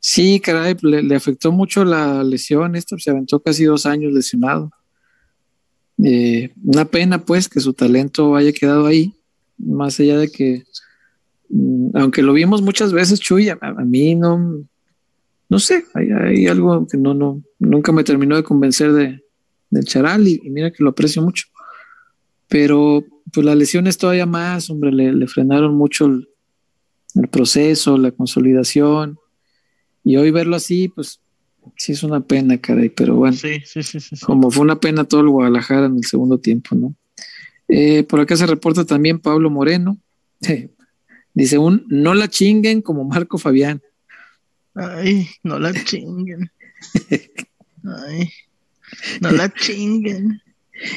Sí, 0.00 0.40
caray, 0.40 0.76
le, 0.82 1.14
afectó 1.14 1.52
mucho 1.52 1.84
la 1.84 2.24
lesión. 2.24 2.76
Esto 2.76 2.96
se 2.98 3.10
aventó 3.10 3.40
casi 3.40 3.64
dos 3.64 3.84
años 3.84 4.12
lesionado. 4.12 4.70
Eh, 6.02 6.52
una 6.64 6.86
pena, 6.86 7.24
pues, 7.24 7.48
que 7.48 7.60
su 7.60 7.74
talento 7.74 8.36
haya 8.36 8.52
quedado 8.52 8.86
ahí, 8.86 9.12
más 9.58 10.00
allá 10.00 10.18
de 10.18 10.30
que 10.30 10.64
Mm, 11.48 11.96
aunque 11.96 12.22
lo 12.22 12.32
vimos 12.32 12.62
muchas 12.62 12.92
veces, 12.92 13.20
Chuy, 13.20 13.48
a, 13.48 13.56
mí 13.84 14.14
no, 14.16 14.64
no 15.48 15.58
sé, 15.58 15.84
hay, 15.94 16.46
algo 16.48 16.86
que 16.86 16.96
no, 16.98 17.14
no, 17.14 17.42
nunca 17.58 17.92
me 17.92 18.04
terminó 18.04 18.36
de 18.36 18.42
convencer 18.42 18.92
de, 18.92 19.22
del 19.70 19.84
Charal 19.84 20.26
y, 20.26 20.40
mira 20.50 20.72
que 20.72 20.82
lo 20.82 20.90
aprecio 20.90 21.22
mucho. 21.22 21.46
Pero 22.48 23.04
pues 23.34 23.44
la 23.44 23.54
lesión 23.54 23.86
es 23.86 23.98
todavía 23.98 24.26
más, 24.26 24.70
hombre, 24.70 24.92
le, 24.92 25.26
frenaron 25.26 25.74
mucho 25.74 26.06
el, 26.06 26.28
proceso, 27.30 27.98
la 27.98 28.10
consolidación. 28.10 29.18
Y 30.02 30.16
hoy 30.16 30.30
verlo 30.30 30.56
así, 30.56 30.88
pues 30.88 31.20
sí 31.76 31.92
es 31.92 32.02
una 32.02 32.20
pena, 32.20 32.58
caray, 32.58 32.90
pero 32.90 33.16
bueno. 33.16 33.36
Sí, 33.36 33.60
sí, 33.64 33.82
sí, 33.82 34.00
como 34.24 34.50
fue 34.50 34.62
una 34.62 34.80
pena 34.80 35.04
todo 35.04 35.22
el 35.22 35.28
Guadalajara 35.28 35.86
en 35.86 35.96
el 35.96 36.04
segundo 36.04 36.38
tiempo, 36.38 36.74
¿no? 36.74 36.94
Eh, 37.68 38.04
por 38.04 38.20
acá 38.20 38.36
se 38.36 38.46
reporta 38.46 38.84
también 38.84 39.18
Pablo 39.18 39.50
Moreno. 39.50 39.98
Dice 41.34 41.58
un 41.58 41.84
no 41.88 42.14
la 42.14 42.28
chinguen 42.28 42.82
como 42.82 43.04
Marco 43.04 43.38
Fabián. 43.38 43.82
Ay, 44.74 45.28
no 45.42 45.58
la 45.58 45.72
chinguen. 45.84 46.50
Ay, 47.84 48.30
no 49.20 49.30
la 49.30 49.52
chinguen. 49.52 50.40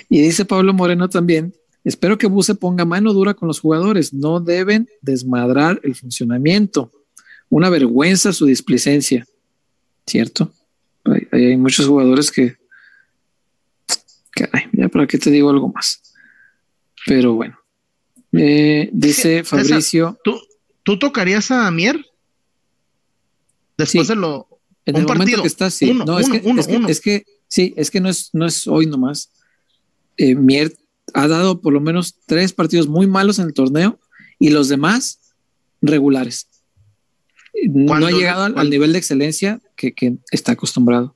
Y 0.10 0.22
dice 0.22 0.46
Pablo 0.46 0.74
Moreno 0.74 1.10
también, 1.10 1.54
espero 1.88 2.18
que 2.18 2.28
Buse 2.28 2.56
ponga 2.56 2.86
mano 2.86 3.14
dura 3.14 3.34
con 3.34 3.48
los 3.48 3.60
jugadores, 3.60 4.14
no 4.14 4.40
deben 4.40 4.88
desmadrar 5.02 5.80
el 5.84 5.96
funcionamiento. 5.96 6.92
Una 7.50 7.70
vergüenza 7.70 8.34
su 8.34 8.46
displicencia, 8.46 9.26
¿cierto? 10.06 10.52
Hay, 11.06 11.28
hay 11.32 11.58
muchos 11.58 11.88
jugadores 11.88 12.30
que, 12.32 12.58
caray, 14.32 14.66
ya 14.74 14.90
para 14.90 15.08
qué 15.08 15.18
te 15.18 15.32
digo 15.32 15.50
algo 15.50 15.70
más. 15.70 16.02
Pero 17.06 17.34
bueno, 17.36 17.58
eh, 18.34 18.90
dice 18.92 19.44
Fabricio. 19.46 20.20
¿tú, 20.24 20.38
¿Tú 20.84 21.00
tocarías 21.00 21.52
a 21.52 21.72
Mier? 21.72 22.06
Después 23.78 24.08
Sí. 24.08 24.14
de 24.14 24.20
lo. 24.20 24.48
En 24.86 24.96
un 24.96 25.02
el 25.02 25.08
momento 25.08 25.24
partido. 25.24 25.42
que 25.44 25.48
está, 25.48 25.70
sí. 25.70 25.92
Uno, 25.92 26.06
no, 26.06 26.20
es, 26.20 26.28
uno, 26.28 26.42
que, 26.42 26.48
uno, 26.48 26.60
es, 26.62 26.68
que, 26.68 26.76
es 26.92 27.02
que- 27.02 27.24
sí, 27.48 27.74
es 27.78 27.92
que 27.92 28.02
no 28.02 28.10
es, 28.10 28.30
no 28.34 28.46
es 28.46 28.68
hoy 28.68 28.86
nomás. 28.88 29.32
Eh, 30.18 30.34
Mier 30.36 30.74
ha 31.14 31.28
dado 31.28 31.62
por 31.62 31.74
lo 31.74 31.80
menos 31.82 32.16
tres 32.26 32.54
partidos 32.54 32.88
muy 32.88 33.08
malos 33.08 33.40
en 33.40 33.46
el 33.46 33.54
torneo 33.54 34.00
y 34.40 34.50
los 34.50 34.68
demás 34.70 35.20
regulares. 35.82 36.48
No 37.70 37.94
ha 37.94 38.12
llegado 38.12 38.44
al, 38.44 38.70
nivel 38.70 38.94
de 38.94 39.00
excelencia 39.00 39.62
que, 39.76 39.94
que 39.94 40.18
está 40.32 40.52
acostumbrado. 40.52 41.16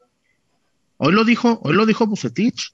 Hoy 0.97 1.13
lo 1.13 1.23
dijo, 1.23 1.59
hoy 1.63 1.73
lo 1.73 1.85
dijo 1.85 2.07
Bucetich. 2.07 2.73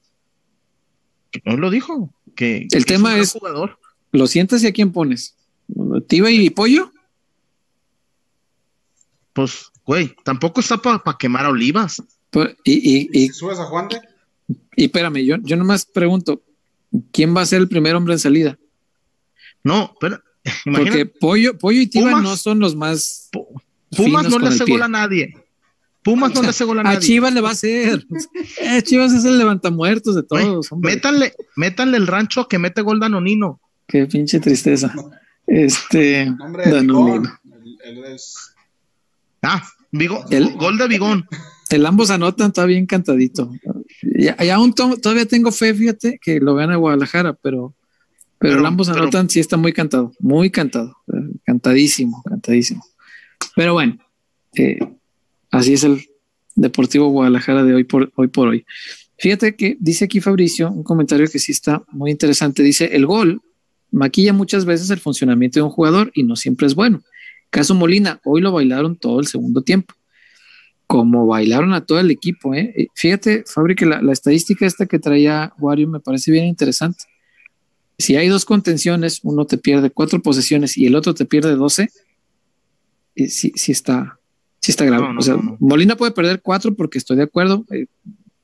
Hoy 1.46 1.58
lo 1.58 1.70
dijo. 1.70 2.14
Que, 2.36 2.68
El 2.72 2.86
que 2.86 2.94
tema 2.94 3.18
es- 3.18 3.34
jugador. 3.34 3.80
¿Lo 4.12 4.28
sientas 4.28 4.64
y 4.64 4.68
a 4.68 4.72
quién 4.74 4.92
pones? 4.94 5.36
¿Tiva 6.08 6.32
y 6.32 6.50
Pollo? 6.50 6.92
Pues, 9.34 9.72
güey, 9.86 10.16
tampoco 10.24 10.62
está 10.62 10.78
para 10.78 11.18
quemar 11.18 11.46
a 11.46 11.50
Olivas. 11.50 12.02
Pues, 12.30 12.56
Y, 12.64 12.74
y, 12.74 13.10
y, 13.12 13.28
Si 13.28 13.34
subes 13.34 13.60
a 13.60 13.66
Juan 13.66 13.88
de, 13.90 14.00
y 14.76 14.86
espérame, 14.86 15.24
yo, 15.26 15.36
yo 15.44 15.56
nomás 15.58 15.86
pregunto, 15.86 16.42
¿quién 17.12 17.36
va 17.36 17.42
a 17.42 17.46
ser 17.46 17.62
el 17.62 17.68
primer 17.68 17.96
hombre 17.96 18.14
en 18.14 18.20
salida? 18.20 18.58
No, 19.64 19.96
pero 20.00 20.22
Porque 20.66 21.06
Pollo, 21.06 21.58
Pollo 21.58 21.82
y 21.82 21.88
Tiva 21.88 22.12
Pumas- 22.12 22.24
no 22.24 22.38
son 22.38 22.60
los 22.60 22.76
más 22.76 23.30
Pu- 23.32 23.46
Pumas 23.96 24.26
finos 24.26 24.30
no 24.30 24.40
le 24.40 24.48
hace 24.56 24.66
gol 24.66 24.82
a 24.82 24.88
nadie. 24.88 25.34
Pumas 26.04 26.34
no 26.34 26.42
le 26.42 26.50
hace 26.50 26.64
gol 26.64 26.78
a 26.78 26.82
A 26.82 26.84
nadie. 26.86 27.00
Chivas 27.00 27.34
le 27.34 27.42
va 27.42 27.50
a 27.50 27.52
hacer. 27.54 28.06
Eh, 28.62 28.82
Chivas 28.82 29.14
es 29.14 29.26
el 29.26 29.38
levantamuertos 29.38 30.16
de 30.16 30.24
todos. 30.24 30.72
hombre. 30.72 30.94
métanle, 30.96 31.34
métanle 31.56 31.98
el 31.98 32.08
rancho 32.08 32.48
que 32.48 32.60
mete 32.60 32.82
gol 32.82 33.00
Danonino. 33.00 33.60
Qué 33.88 34.06
pinche 34.06 34.40
tristeza. 34.40 34.94
Este. 35.46 36.34
Danonino. 36.66 37.40
Él, 37.54 37.78
él 37.84 38.04
es 38.06 38.54
Ah, 39.42 39.64
Vigo- 39.92 40.26
El- 40.30 40.54
gol 40.56 40.78
de 40.78 40.88
Bigón. 40.88 41.26
El 41.70 41.86
ambos 41.86 42.10
anotan, 42.12 42.48
está 42.48 42.66
bien 42.66 42.86
cantadito. 42.86 43.52
Y, 44.02 44.26
y 44.28 44.50
aún 44.50 44.74
to- 44.74 44.98
todavía 44.98 45.26
tengo 45.26 45.52
fe, 45.52 45.74
fíjate, 45.74 46.20
que 46.22 46.40
lo 46.40 46.56
gana 46.56 46.76
Guadalajara, 46.78 47.34
pero, 47.34 47.76
pero, 48.40 48.54
Pero- 48.54 48.60
el 48.60 48.66
ambos 48.66 48.88
pero- 48.88 49.02
anotan, 49.02 49.30
sí 49.30 49.40
está 49.40 49.58
muy 49.58 49.74
cantado, 49.74 50.14
muy 50.20 50.50
cantado, 50.50 50.96
eh, 51.14 51.38
cantadísimo, 51.46 52.24
cantadísimo. 52.24 52.84
Pero 53.56 53.74
bueno, 53.74 53.98
eh, 54.56 54.80
así 55.52 55.74
es 55.74 55.84
el 55.84 56.06
Deportivo 56.56 57.10
Guadalajara 57.10 57.64
de 57.64 57.74
hoy 57.76 57.84
por 57.84 58.12
hoy 58.16 58.28
por 58.30 58.48
hoy. 58.48 58.66
Fíjate 59.20 59.56
que 59.56 59.78
dice 59.80 60.06
aquí 60.06 60.22
Fabricio 60.22 60.72
un 60.72 60.84
comentario 60.84 61.28
que 61.28 61.38
sí 61.40 61.52
está 61.52 61.84
muy 61.92 62.12
interesante. 62.12 62.64
Dice: 62.64 62.96
el 62.96 63.06
gol 63.06 63.42
maquilla 63.92 64.34
muchas 64.34 64.66
veces 64.66 64.90
el 64.90 65.00
funcionamiento 65.00 65.60
de 65.60 65.64
un 65.64 65.70
jugador 65.70 66.12
y 66.16 66.24
no 66.24 66.36
siempre 66.36 66.66
es 66.68 66.74
bueno. 66.76 67.02
Caso 67.50 67.76
Molina, 67.76 68.20
hoy 68.26 68.42
lo 68.42 68.52
bailaron 68.52 68.96
todo 68.96 69.20
el 69.20 69.28
segundo 69.28 69.62
tiempo. 69.62 69.94
Como 70.88 71.28
bailaron 71.28 71.74
a 71.74 71.86
todo 71.86 72.00
el 72.00 72.10
equipo, 72.12 72.54
¿eh? 72.56 72.88
Fíjate, 72.96 73.44
Fabri, 73.46 73.76
que 73.76 73.86
la, 73.86 74.02
la 74.02 74.14
estadística 74.14 74.66
esta 74.66 74.86
que 74.86 75.00
traía 75.00 75.54
Wario 75.60 75.88
me 75.90 76.00
parece 76.00 76.32
bien 76.32 76.46
interesante. 76.46 77.04
Si 77.98 78.16
hay 78.16 78.30
dos 78.30 78.46
contenciones, 78.46 79.20
uno 79.24 79.46
te 79.46 79.58
pierde 79.58 79.90
cuatro 79.90 80.22
posesiones 80.22 80.78
y 80.78 80.86
el 80.86 80.96
otro 80.96 81.14
te 81.14 81.26
pierde 81.26 81.56
12, 81.56 81.90
eh, 83.16 83.28
sí, 83.28 83.52
sí 83.56 83.72
está, 83.72 84.20
sí 84.62 84.72
está 84.72 84.86
grave. 84.86 85.04
No, 85.08 85.14
no, 85.14 85.20
o 85.20 85.24
sea, 85.24 85.36
no. 85.36 85.58
Molina 85.60 85.98
puede 85.98 86.12
perder 86.14 86.42
cuatro 86.42 86.74
porque 86.76 87.00
estoy 87.00 87.18
de 87.18 87.24
acuerdo. 87.24 87.66
eh, 87.72 87.88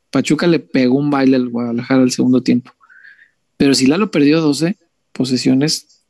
Pachuca 0.09 0.45
le 0.47 0.59
pegó 0.59 0.95
un 0.97 1.09
baile 1.09 1.37
al 1.37 1.49
Guadalajara 1.49 2.01
al 2.03 2.11
segundo 2.11 2.41
tiempo. 2.43 2.71
Pero 3.57 3.73
si 3.73 3.87
Lalo 3.87 4.11
perdió 4.11 4.41
12 4.41 4.77
posesiones, 5.11 6.03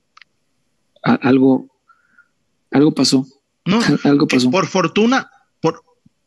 a- 1.03 1.13
algo, 1.15 1.69
algo 2.71 2.93
pasó. 2.93 3.27
No, 3.65 3.79
Algo 4.03 4.27
pasó. 4.27 4.49
por 4.51 4.67
fortuna, 4.67 5.29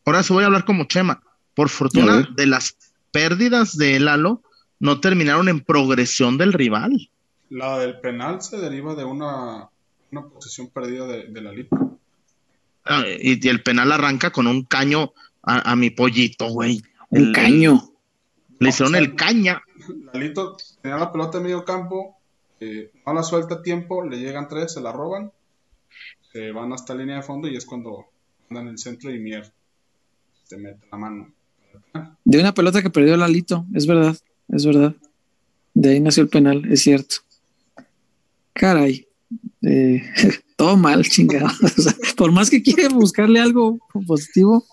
ahora 0.07 0.23
sí 0.23 0.33
voy 0.33 0.45
a 0.45 0.47
hablar 0.47 0.65
como 0.65 0.85
Chema. 0.85 1.23
Por 1.55 1.69
fortuna 1.69 2.29
de 2.37 2.47
las 2.47 2.77
pérdidas 3.13 3.77
de 3.77 3.99
Lalo 3.99 4.43
no 4.79 5.01
terminaron 5.01 5.49
en 5.49 5.61
progresión 5.61 6.37
del 6.39 6.53
rival. 6.53 7.11
La 7.49 7.79
del 7.79 7.99
penal 8.01 8.43
se 8.43 8.59
deriva 8.59 8.95
de 8.95 9.05
una, 9.05 9.69
una 10.11 10.25
posesión 10.29 10.69
perdida 10.69 11.07
de, 11.07 11.29
de 11.29 11.41
la 11.41 11.53
Liga. 11.53 11.69
Ah, 12.85 13.05
y, 13.21 13.45
y 13.45 13.49
el 13.49 13.63
penal 13.63 13.91
arranca 13.93 14.31
con 14.31 14.47
un 14.47 14.65
caño 14.65 15.13
a, 15.43 15.73
a 15.73 15.77
mi 15.77 15.91
pollito, 15.91 16.49
güey. 16.49 16.83
Un 17.11 17.27
El- 17.29 17.33
caño. 17.33 17.93
Le 18.59 18.71
hicieron 18.71 18.95
o 18.95 18.99
sea, 18.99 19.05
el 19.05 19.15
caña. 19.17 19.63
Lalito 20.13 20.57
tenía 20.81 20.97
la 20.97 21.13
pelota 21.13 21.39
en 21.39 21.45
medio 21.45 21.65
campo, 21.65 22.17
eh, 22.61 22.91
no 23.07 23.13
la 23.15 23.23
suelta 23.23 23.57
a 23.57 23.63
tiempo, 23.63 24.03
le 24.03 24.19
llegan 24.19 24.49
tres, 24.49 24.73
se 24.73 24.81
la 24.81 24.93
roban, 24.93 25.31
se 26.33 26.53
van 26.53 26.73
hasta 26.73 26.95
línea 26.95 27.17
de 27.17 27.23
fondo 27.23 27.49
y 27.49 27.57
es 27.57 27.67
cuando 27.67 28.07
andan 28.49 28.65
en 28.65 28.73
el 28.73 28.79
centro 28.79 29.11
y 29.11 29.19
Mier 29.19 29.53
te 30.49 30.57
mete 30.57 30.87
la 30.91 30.99
mano. 30.99 31.33
De 32.25 32.39
una 32.41 32.53
pelota 32.55 32.83
que 32.83 32.91
perdió 32.91 33.17
Lalito, 33.17 33.65
es 33.75 33.87
verdad, 33.87 34.17
es 34.49 34.67
verdad. 34.67 34.95
De 35.75 35.91
ahí 35.91 36.01
nació 36.01 36.23
el 36.23 36.29
penal, 36.29 36.65
es 36.71 36.83
cierto. 36.83 37.17
Caray, 38.53 39.07
eh, 39.63 40.03
todo 40.57 40.77
mal, 40.77 41.05
chingado. 41.05 41.49
O 41.63 41.69
sea, 41.83 41.95
por 42.17 42.33
más 42.33 42.51
que 42.51 42.63
quiere 42.63 42.89
buscarle 42.89 43.41
algo 43.41 43.79
positivo, 44.07 44.65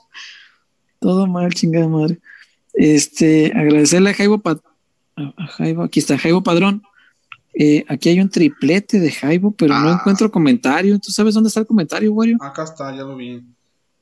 todo 1.00 1.28
mal, 1.28 1.54
chingada 1.54 1.88
madre. 1.88 2.20
Este, 2.74 3.52
agradecerle 3.56 4.12
a 4.12 4.14
Jaibo, 4.14 4.42
a 4.46 5.48
Jaibo, 5.48 5.84
aquí 5.84 6.00
está 6.00 6.18
Jaibo 6.18 6.42
Padrón. 6.44 6.82
Eh, 7.54 7.86
aquí 7.88 8.10
hay 8.10 8.20
un 8.20 8.30
triplete 8.30 9.00
de 9.00 9.12
Jaibo, 9.12 9.52
pero 9.52 9.78
no 9.80 9.90
Ah. 9.90 9.98
encuentro 10.00 10.32
comentario. 10.32 10.98
¿Tú 11.00 11.12
sabes 11.12 11.36
dónde 11.36 11.50
está 11.50 11.60
el 11.60 11.68
comentario, 11.68 12.12
Wario? 12.12 12.38
Acá 12.42 12.64
está, 12.64 12.90
ya 12.96 13.04
lo 13.04 13.16
vi. 13.16 13.44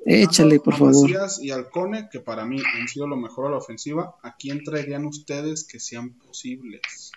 Échale, 0.06 0.60
por 0.60 0.76
favor. 0.76 1.04
Macías 1.04 1.40
y 1.42 1.52
Alcone, 1.52 2.10
que 2.12 2.20
para 2.20 2.46
mí 2.46 2.62
han 2.80 2.88
sido 2.88 3.08
lo 3.08 3.18
mejor 3.18 3.48
a 3.48 3.52
la 3.52 3.58
ofensiva, 3.58 4.16
¿a 4.24 4.36
quién 4.36 4.64
traerían 4.64 5.06
ustedes 5.06 5.64
que 5.64 5.80
sean 5.80 6.14
posibles? 6.14 7.12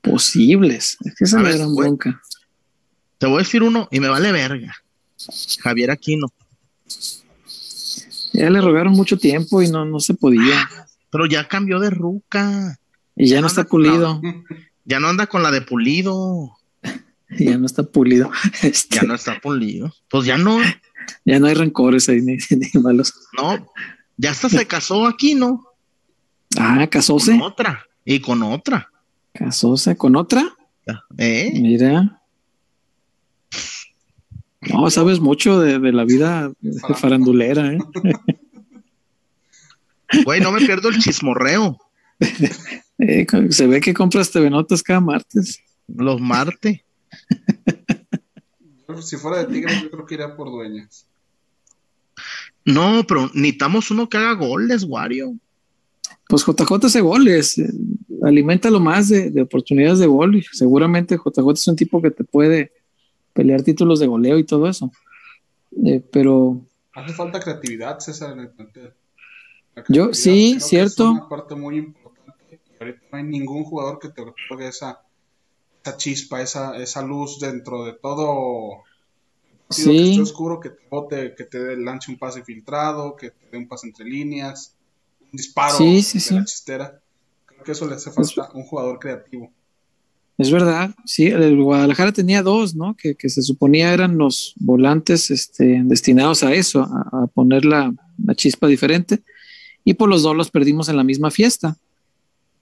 Posibles. 0.00 0.96
Es 1.04 1.14
que 1.14 1.24
esa 1.24 1.38
A 1.38 1.42
es 1.42 1.48
la 1.48 1.56
gran 1.56 1.74
bronca. 1.74 2.20
Te 3.18 3.26
voy 3.26 3.36
a 3.36 3.38
decir 3.38 3.62
uno 3.62 3.88
y 3.90 4.00
me 4.00 4.08
vale 4.08 4.32
verga. 4.32 4.74
Javier 5.60 5.90
Aquino. 5.90 6.28
Ya 8.32 8.50
le 8.50 8.60
rogaron 8.60 8.92
mucho 8.92 9.18
tiempo 9.18 9.62
y 9.62 9.70
no, 9.70 9.84
no 9.84 10.00
se 10.00 10.14
podía. 10.14 10.68
Pero 11.10 11.26
ya 11.26 11.48
cambió 11.48 11.80
de 11.80 11.90
ruca. 11.90 12.78
Y 13.16 13.28
ya 13.28 13.40
no 13.40 13.46
está 13.46 13.64
pulido. 13.64 14.20
Ya 14.84 15.00
no 15.00 15.08
anda 15.08 15.26
con 15.26 15.42
la 15.42 15.50
de 15.50 15.60
pulido. 15.60 16.57
Ya 17.38 17.58
no 17.58 17.66
está 17.66 17.82
pulido. 17.82 18.30
Este, 18.62 18.96
Ya 18.96 19.02
no 19.02 19.14
está 19.14 19.38
pulido. 19.40 19.92
Pues 20.10 20.24
ya 20.26 20.38
no, 20.38 20.58
ya 21.24 21.38
no 21.38 21.46
hay 21.46 21.54
rencores 21.54 22.08
ahí 22.08 22.20
ni, 22.22 22.36
ni 22.50 22.80
malos. 22.80 23.12
no. 23.36 23.70
Ya 24.16 24.32
hasta 24.32 24.48
se 24.48 24.66
casó 24.66 25.06
Aquino. 25.06 25.64
Ah, 26.58 26.88
casóse. 26.90 27.32
Con 27.32 27.42
otra. 27.42 27.84
Y 28.04 28.18
con 28.18 28.42
otra. 28.42 28.90
Casóse 29.32 29.96
con 29.96 30.16
otra. 30.16 30.56
¿Eh? 31.18 31.52
Mira. 31.54 32.20
No, 34.62 34.90
sabes 34.90 35.20
mucho 35.20 35.60
de, 35.60 35.78
de 35.78 35.92
la 35.92 36.04
vida 36.04 36.50
de 36.60 36.94
farandulera, 36.94 37.72
¿eh? 37.74 37.78
Güey, 40.24 40.40
no 40.40 40.50
me 40.50 40.60
pierdo 40.66 40.88
el 40.88 40.98
chismorreo. 40.98 41.78
Eh, 42.98 43.26
Se 43.50 43.66
ve 43.68 43.80
que 43.80 43.94
compras 43.94 44.30
TV 44.32 44.50
Notas 44.50 44.82
cada 44.82 45.00
martes. 45.00 45.60
Los 45.86 46.20
martes. 46.20 46.80
Si 49.02 49.16
fuera 49.16 49.38
de 49.44 49.52
Tigres, 49.52 49.82
yo 49.82 49.90
creo 49.90 50.06
que 50.06 50.14
iría 50.14 50.34
por 50.34 50.50
dueñas. 50.50 51.06
No, 52.64 53.04
pero 53.06 53.30
necesitamos 53.34 53.90
uno 53.90 54.08
que 54.08 54.16
haga 54.16 54.32
goles, 54.34 54.84
Wario. 54.84 55.34
Pues 56.28 56.44
JJ 56.44 56.86
hace 56.86 57.00
goles, 57.00 57.58
eh, 57.58 57.70
aliméntalo 58.22 58.80
más 58.80 59.08
de, 59.08 59.30
de 59.30 59.42
oportunidades 59.42 59.98
de 60.00 60.06
gol. 60.06 60.36
y 60.36 60.42
seguramente 60.42 61.16
JJ 61.16 61.52
es 61.52 61.68
un 61.68 61.76
tipo 61.76 62.02
que 62.02 62.10
te 62.10 62.24
puede 62.24 62.72
pelear 63.32 63.62
títulos 63.62 64.00
de 64.00 64.06
goleo 64.06 64.38
y 64.38 64.44
todo 64.44 64.68
eso. 64.68 64.90
Eh, 65.84 66.02
pero 66.12 66.60
Hace 66.94 67.14
falta 67.14 67.38
creatividad, 67.40 67.98
César, 68.00 68.32
en 68.32 68.40
el 68.40 68.48
plantel. 68.50 68.92
La 69.76 69.84
Yo- 69.88 70.12
sí, 70.12 70.54
creo 70.56 70.58
que 70.58 70.60
cierto. 70.64 71.04
Es 71.04 71.10
una 71.10 71.28
parte 71.28 71.54
muy 71.54 71.76
importante. 71.78 72.60
Y 72.68 72.82
ahorita 72.82 73.00
no 73.12 73.18
hay 73.18 73.24
ningún 73.24 73.64
jugador 73.64 73.98
que 74.00 74.08
te 74.08 74.22
otorgue 74.22 74.68
esa, 74.68 75.00
esa 75.82 75.96
chispa, 75.96 76.42
esa, 76.42 76.76
esa 76.76 77.02
luz 77.02 77.38
dentro 77.40 77.84
de 77.84 77.92
todo. 77.94 78.82
que 79.68 79.74
Sí. 79.74 80.10
esté 80.10 80.22
oscuro, 80.22 80.60
que 80.60 80.70
te 80.70 80.88
bote, 80.90 81.34
que 81.36 81.44
te 81.44 81.76
lance 81.76 82.10
un 82.10 82.18
pase 82.18 82.42
filtrado, 82.42 83.14
que 83.16 83.30
te 83.30 83.50
dé 83.52 83.58
un 83.58 83.68
pase 83.68 83.86
entre 83.86 84.04
líneas. 84.06 84.74
disparo 85.30 85.76
sí, 85.76 86.02
sí, 86.02 86.20
sí. 86.20 86.34
la 86.34 86.44
chistera. 86.44 87.00
Creo 87.44 87.62
que 87.64 87.72
eso 87.72 87.86
le 87.86 87.96
hace 87.96 88.10
falta 88.10 88.44
a 88.44 88.52
un 88.54 88.64
jugador 88.64 88.98
creativo. 88.98 89.52
Es 90.38 90.52
verdad, 90.52 90.94
sí, 91.04 91.26
el 91.26 91.60
Guadalajara 91.60 92.12
tenía 92.12 92.42
dos, 92.44 92.76
¿no? 92.76 92.94
Que, 92.96 93.16
que 93.16 93.28
se 93.28 93.42
suponía 93.42 93.92
eran 93.92 94.16
los 94.16 94.54
volantes 94.56 95.32
este, 95.32 95.82
destinados 95.84 96.44
a 96.44 96.54
eso, 96.54 96.82
a, 96.82 97.24
a 97.24 97.26
poner 97.26 97.64
la, 97.64 97.92
la, 98.24 98.34
chispa 98.36 98.68
diferente, 98.68 99.24
y 99.84 99.94
por 99.94 100.08
los 100.08 100.22
dos 100.22 100.36
los 100.36 100.50
perdimos 100.50 100.88
en 100.88 100.96
la 100.96 101.02
misma 101.02 101.32
fiesta. 101.32 101.76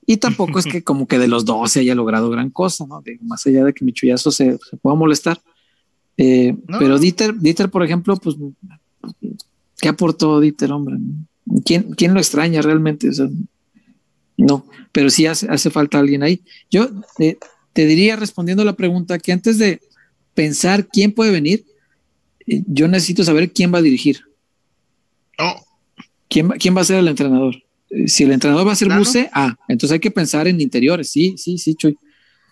Y 0.07 0.19
tampoco 0.19 0.61
es 0.61 0.67
que 0.67 0.85
como 0.85 1.09
que 1.09 1.19
de 1.19 1.27
los 1.27 1.45
dos 1.45 1.73
se 1.73 1.81
haya 1.81 1.95
logrado 1.97 2.31
gran 2.31 2.51
cosa, 2.51 2.87
¿no? 2.87 3.03
De, 3.03 3.19
más 3.23 3.45
allá 3.47 3.65
de 3.65 3.73
que 3.73 3.85
mi 3.85 3.93
chullazo 3.93 4.31
se, 4.31 4.57
se 4.59 4.77
pueda 4.77 4.95
molestar. 4.95 5.41
Eh, 6.17 6.55
no. 6.69 6.79
Pero 6.79 6.99
Dieter, 6.99 7.35
Dieter, 7.37 7.71
por 7.71 7.85
ejemplo, 7.85 8.17
pues, 8.17 8.37
¿qué 9.81 9.89
aportó 9.89 10.41
Dieter, 10.41 10.71
hombre? 10.71 10.97
¿Quién, 11.65 11.91
quién 11.97 12.15
lo 12.15 12.21
extraña 12.21 12.63
realmente? 12.63 13.09
O 13.09 13.13
sea, 13.13 13.29
no, 14.37 14.67
pero 14.93 15.11
sí 15.11 15.27
hace, 15.27 15.49
hace 15.49 15.71
falta 15.71 15.99
alguien 15.99 16.23
ahí. 16.23 16.43
Yo 16.71 16.89
eh, 17.19 17.37
te 17.73 17.87
diría, 17.87 18.15
respondiendo 18.17 18.63
a 18.63 18.67
la 18.67 18.77
pregunta, 18.77 19.19
que 19.19 19.33
antes 19.33 19.59
de 19.59 19.81
pensar 20.35 20.87
quién 20.87 21.13
puede 21.13 21.33
venir, 21.33 21.65
eh, 22.47 22.63
yo 22.67 22.87
necesito 22.87 23.25
saber 23.25 23.53
quién 23.53 23.75
va 23.75 23.79
a 23.79 23.83
dirigir. 23.83 24.21
Oh. 25.39 25.63
¿Quién, 26.29 26.49
¿Quién 26.51 26.77
va 26.77 26.83
a 26.83 26.85
ser 26.85 26.99
el 26.99 27.09
entrenador? 27.09 27.57
Si 28.07 28.25
el 28.25 28.33
entrenador 28.33 28.67
va 28.67 28.73
a 28.73 28.77
ser 28.77 28.89
claro. 28.89 29.01
Buse, 29.01 29.31
ah, 29.33 29.57
entonces 29.69 29.95
hay 29.95 30.01
que 30.01 30.11
pensar 30.11 30.49
en 30.49 30.61
interiores. 30.61 31.11
Sí, 31.11 31.37
sí, 31.39 31.59
sí, 31.59 31.75
Chuy. 31.75 31.97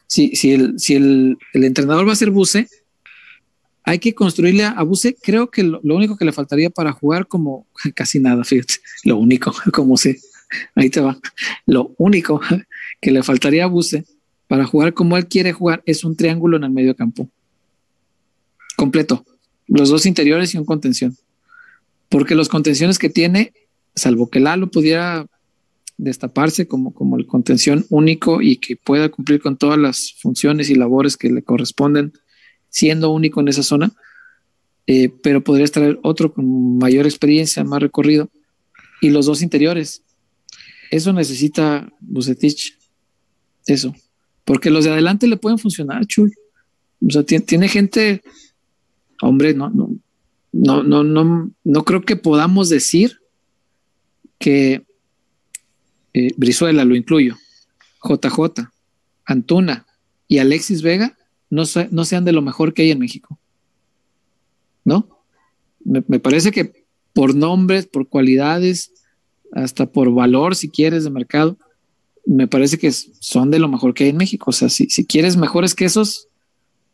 Si, 0.07 0.37
si, 0.37 0.53
el, 0.53 0.79
si 0.79 0.95
el, 0.95 1.37
el 1.55 1.65
entrenador 1.65 2.07
va 2.07 2.13
a 2.13 2.17
ser 2.17 2.31
Buse, 2.31 2.69
hay 3.85 3.99
que 3.99 4.15
construirle 4.15 4.65
a 4.65 4.83
Buse. 4.83 5.17
Creo 5.21 5.51
que 5.51 5.63
lo, 5.63 5.81
lo, 5.83 5.97
único 5.97 6.17
que 6.17 6.25
le 6.25 6.33
faltaría 6.33 6.71
para 6.71 6.93
jugar 6.93 7.27
como 7.27 7.67
casi 7.95 8.19
nada, 8.19 8.45
fíjate, 8.45 8.75
lo 9.05 9.17
único, 9.19 9.55
como 9.73 9.97
sé, 9.97 10.19
ahí 10.75 10.91
te 10.91 11.01
va. 11.01 11.19
Lo 11.67 11.95
único 11.99 12.41
que 13.01 13.11
le 13.11 13.23
faltaría 13.23 13.65
a 13.65 13.69
Buse 13.69 14.05
para 14.49 14.67
jugar 14.67 14.95
como 14.95 15.17
él 15.17 15.27
quiere 15.27 15.53
jugar 15.53 15.83
es 15.87 16.05
un 16.05 16.17
triángulo 16.17 16.57
en 16.57 16.65
el 16.65 16.71
medio 16.71 16.95
campo. 16.95 17.29
Completo. 18.77 19.25
Los 19.67 19.89
dos 19.89 20.07
interiores 20.07 20.55
y 20.55 20.59
un 20.59 20.65
contención. 20.65 21.17
Porque 22.09 22.35
los 22.35 22.49
contenciones 22.49 22.99
que 22.99 23.09
tiene, 23.09 23.53
salvo 23.95 24.29
que 24.29 24.41
Lalo 24.41 24.71
pudiera 24.71 25.27
destaparse 25.97 26.67
como, 26.67 26.93
como 26.93 27.17
el 27.17 27.27
contención 27.27 27.87
único 27.89 28.43
y 28.43 28.57
que 28.57 28.77
pueda 28.77 29.09
cumplir 29.11 29.41
con 29.41 29.57
todas 29.57 29.79
las 29.79 30.15
funciones 30.21 30.71
y 30.71 30.75
labores 30.75 31.17
que 31.17 31.31
le 31.31 31.43
corresponden, 31.43 32.13
siendo 32.69 33.11
único 33.11 33.41
en 33.41 33.49
esa 33.49 33.63
zona, 33.63 33.93
eh, 34.87 35.11
pero 35.23 35.45
podría 35.45 35.65
estar 35.65 35.99
otro 36.03 36.33
con 36.33 36.79
mayor 36.79 37.07
experiencia, 37.07 37.63
más 37.65 37.81
recorrido, 37.81 38.31
y 39.01 39.11
los 39.11 39.27
dos 39.27 39.43
interiores. 39.43 40.03
Eso 40.91 41.13
necesita 41.13 41.89
Bucetich. 42.01 42.77
Eso 43.67 43.95
porque 44.45 44.71
los 44.71 44.85
de 44.85 44.91
adelante 44.91 45.27
le 45.27 45.37
pueden 45.37 45.59
funcionar, 45.59 46.07
Chuy. 46.07 46.33
O 47.07 47.11
sea, 47.11 47.23
tiene, 47.23 47.45
tiene 47.45 47.69
gente, 47.69 48.23
hombre, 49.21 49.55
no, 49.55 49.71
no, 49.71 49.91
no, 50.53 50.83
no, 50.83 51.03
no, 51.03 51.51
no 51.65 51.85
creo 51.85 52.03
que 52.03 52.17
podamos 52.17 52.69
decir 52.69 53.21
que 54.39 54.85
eh, 56.13 56.31
Brizuela 56.37 56.85
lo 56.85 56.95
incluyo, 56.95 57.37
JJ, 58.03 58.69
Antuna 59.25 59.87
y 60.29 60.39
Alexis 60.39 60.83
Vega 60.83 61.17
no, 61.51 61.65
no 61.91 62.05
sean 62.05 62.25
de 62.25 62.33
lo 62.33 62.43
mejor 62.43 62.75
que 62.75 62.83
hay 62.83 62.91
en 62.91 62.99
México. 62.99 63.39
¿No? 64.85 65.09
Me, 65.85 66.03
parece 66.19 66.51
que 66.51 66.85
por 67.13 67.35
nombres, 67.35 67.87
por 67.87 68.09
cualidades, 68.09 68.93
hasta 69.53 69.87
por 69.87 70.13
valor, 70.13 70.57
si 70.57 70.69
quieres, 70.69 71.05
de 71.05 71.11
mercado, 71.11 71.57
me 72.27 72.49
parece 72.49 72.79
que 72.79 72.91
son 72.91 73.51
de 73.51 73.59
lo 73.59 73.69
mejor 73.69 73.95
que 73.95 74.05
hay 74.05 74.11
en 74.11 74.17
México. 74.17 74.47
O 74.49 74.53
sea, 74.53 74.69
si, 74.69 74.87
si 74.87 75.07
quieres 75.07 75.37
mejores 75.37 75.75
quesos 75.75 76.29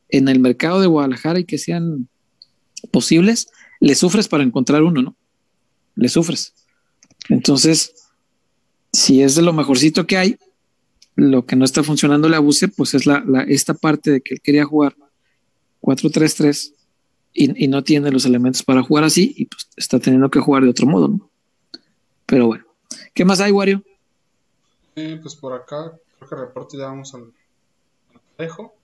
en 0.09 0.28
el 0.28 0.41
mercado 0.41 0.80
de 0.80 0.88
Guadalajara 0.88 1.38
y 1.38 1.45
que 1.45 1.59
sean 1.59 2.09
posibles, 2.91 3.49
le 3.80 3.95
sufres 3.95 4.28
para 4.28 4.45
encontrar 4.45 4.82
uno, 4.82 5.03
¿no? 5.03 5.16
Le 5.95 6.09
sufres. 6.09 6.55
Entonces, 7.28 7.94
si 8.92 9.22
es 9.22 9.34
de 9.34 9.42
lo 9.42 9.52
mejorcito 9.52 10.06
que 10.06 10.16
hay, 10.16 10.38
lo 11.16 11.44
que 11.44 11.56
no 11.56 11.64
está 11.64 11.82
funcionando 11.82 12.28
le 12.28 12.36
abuse, 12.36 12.68
pues 12.68 12.94
es 12.94 13.06
la, 13.06 13.22
la, 13.26 13.42
esta 13.42 13.74
parte 13.74 14.10
de 14.10 14.20
que 14.20 14.34
él 14.34 14.40
quería 14.40 14.64
jugar 14.64 14.96
4-3-3 15.82 16.72
y, 17.32 17.64
y, 17.64 17.68
no 17.68 17.84
tiene 17.84 18.10
los 18.10 18.24
elementos 18.24 18.62
para 18.62 18.82
jugar 18.82 19.04
así 19.04 19.34
y 19.36 19.46
pues 19.46 19.68
está 19.76 20.00
teniendo 20.00 20.30
que 20.30 20.40
jugar 20.40 20.64
de 20.64 20.70
otro 20.70 20.86
modo, 20.86 21.08
¿no? 21.08 21.30
Pero 22.26 22.46
bueno, 22.46 22.64
¿qué 23.14 23.24
más 23.24 23.40
hay, 23.40 23.52
Wario? 23.52 23.82
Eh, 24.96 25.18
pues 25.22 25.36
por 25.36 25.52
acá, 25.52 25.92
creo 26.18 26.28
que 26.28 26.36
reporte 26.36 26.76
ya 26.76 26.86
vamos 26.86 27.14
al, 27.14 27.22
al 27.22 28.20
parejo. 28.36 28.74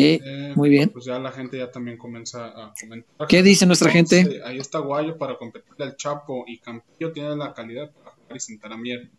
Eh, 0.00 0.20
eh, 0.24 0.52
muy 0.54 0.70
bien. 0.70 0.90
Pues 0.90 1.06
ya 1.06 1.18
la 1.18 1.32
gente 1.32 1.58
ya 1.58 1.72
también 1.72 1.98
comienza 1.98 2.46
a 2.46 2.72
comentar. 2.80 3.26
¿Qué 3.26 3.42
dice 3.42 3.66
nuestra 3.66 3.90
Entonces, 3.90 4.28
gente? 4.28 4.44
Ahí 4.44 4.58
está 4.58 4.78
Guayo 4.78 5.18
para 5.18 5.36
competirle 5.36 5.84
al 5.84 5.96
Chapo 5.96 6.44
y 6.46 6.58
Campillo 6.58 7.12
tiene 7.12 7.34
la 7.34 7.52
calidad 7.52 7.90
para 7.90 8.12
jugar 8.12 8.36
y 8.36 8.40
sentar 8.40 8.72
a 8.72 8.76
Mier. 8.76 9.10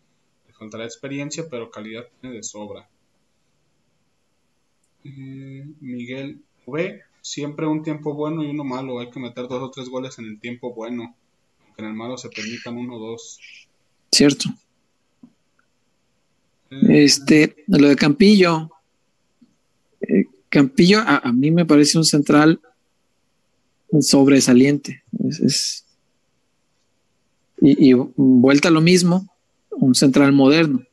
Le 0.48 0.54
faltará 0.54 0.86
experiencia, 0.86 1.46
pero 1.52 1.70
calidad 1.70 2.08
tiene 2.22 2.38
de 2.38 2.44
sobra. 2.44 2.88
Eh, 5.04 5.66
Miguel 5.82 6.40
V. 6.66 7.02
Siempre 7.22 7.68
un 7.68 7.84
tiempo 7.84 8.14
bueno 8.14 8.42
y 8.42 8.50
uno 8.50 8.64
malo. 8.64 9.02
Hay 9.02 9.10
que 9.10 9.20
meter 9.20 9.50
dos 9.50 9.62
o 9.62 9.72
tres 9.72 9.90
goles 9.90 10.18
en 10.18 10.28
el 10.28 10.40
tiempo 10.40 10.74
bueno. 10.74 11.14
Aunque 11.66 11.82
en 11.82 11.90
el 11.90 11.94
malo 11.94 12.18
se 12.18 12.30
permitan 12.30 12.78
uno 12.78 12.96
o 12.96 13.00
dos. 13.00 13.38
Cierto. 14.14 14.48
Este, 16.70 17.66
lo 17.68 17.90
de 17.90 17.98
Campillo. 17.98 18.70
Campillo 20.50 21.00
a, 21.00 21.18
a, 21.18 21.32
mí 21.32 21.52
me 21.52 21.66
parece 21.66 21.98
un 21.98 22.06
central 22.06 22.60
sobresaliente. 24.02 25.04
Es, 25.28 25.40
es 25.40 25.86
y, 27.62 27.92
y, 27.92 27.94
vuelta 28.16 28.70
a 28.70 28.72
lo 28.72 28.82
mismo, 28.82 29.28
un 29.72 29.96
central 29.96 30.32
moderno. 30.32 30.84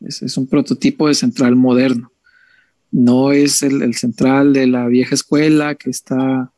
Es, 0.00 0.22
es, 0.22 0.36
un 0.36 0.46
prototipo 0.46 1.08
de 1.08 1.14
central 1.14 1.56
moderno. 1.56 2.10
No 2.90 3.32
es 3.32 3.62
el, 3.62 3.82
el, 3.82 3.94
central 3.94 4.52
de 4.52 4.66
la 4.66 4.86
vieja 4.86 5.14
escuela 5.14 5.74
que 5.74 5.90
está. 5.90 6.52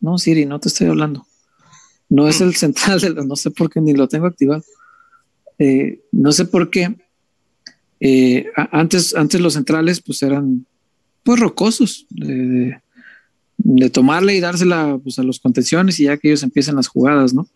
No, 0.00 0.18
Siri, 0.18 0.46
no 0.46 0.60
te 0.60 0.68
estoy 0.68 0.88
hablando. 0.88 1.26
No 2.08 2.28
es 2.28 2.40
el 2.40 2.54
central 2.54 3.00
de 3.00 3.14
no 3.24 3.36
sé 3.36 3.50
por 3.50 3.70
qué 3.70 3.80
ni 3.80 3.92
lo 3.94 4.08
tengo 4.08 4.26
activado. 4.26 4.62
Eh, 5.58 6.00
no 6.12 6.32
sé 6.32 6.44
por 6.44 6.70
qué 6.70 6.94
eh, 8.00 8.46
antes, 8.72 9.14
antes 9.14 9.40
los 9.40 9.54
centrales 9.54 10.02
pues 10.02 10.22
eran 10.22 10.66
pues 11.26 11.40
rocosos 11.40 12.06
de, 12.08 12.80
tomarle 13.92 14.36
y 14.36 14.40
dársela 14.40 14.98
pues, 15.02 15.18
a 15.18 15.24
los 15.24 15.40
contenciones 15.40 15.98
y 15.98 16.04
ya 16.04 16.16
que 16.16 16.28
ellos 16.28 16.44
empiezan 16.44 16.76
las 16.76 16.86
jugadas, 16.86 17.34
¿no? 17.34 17.48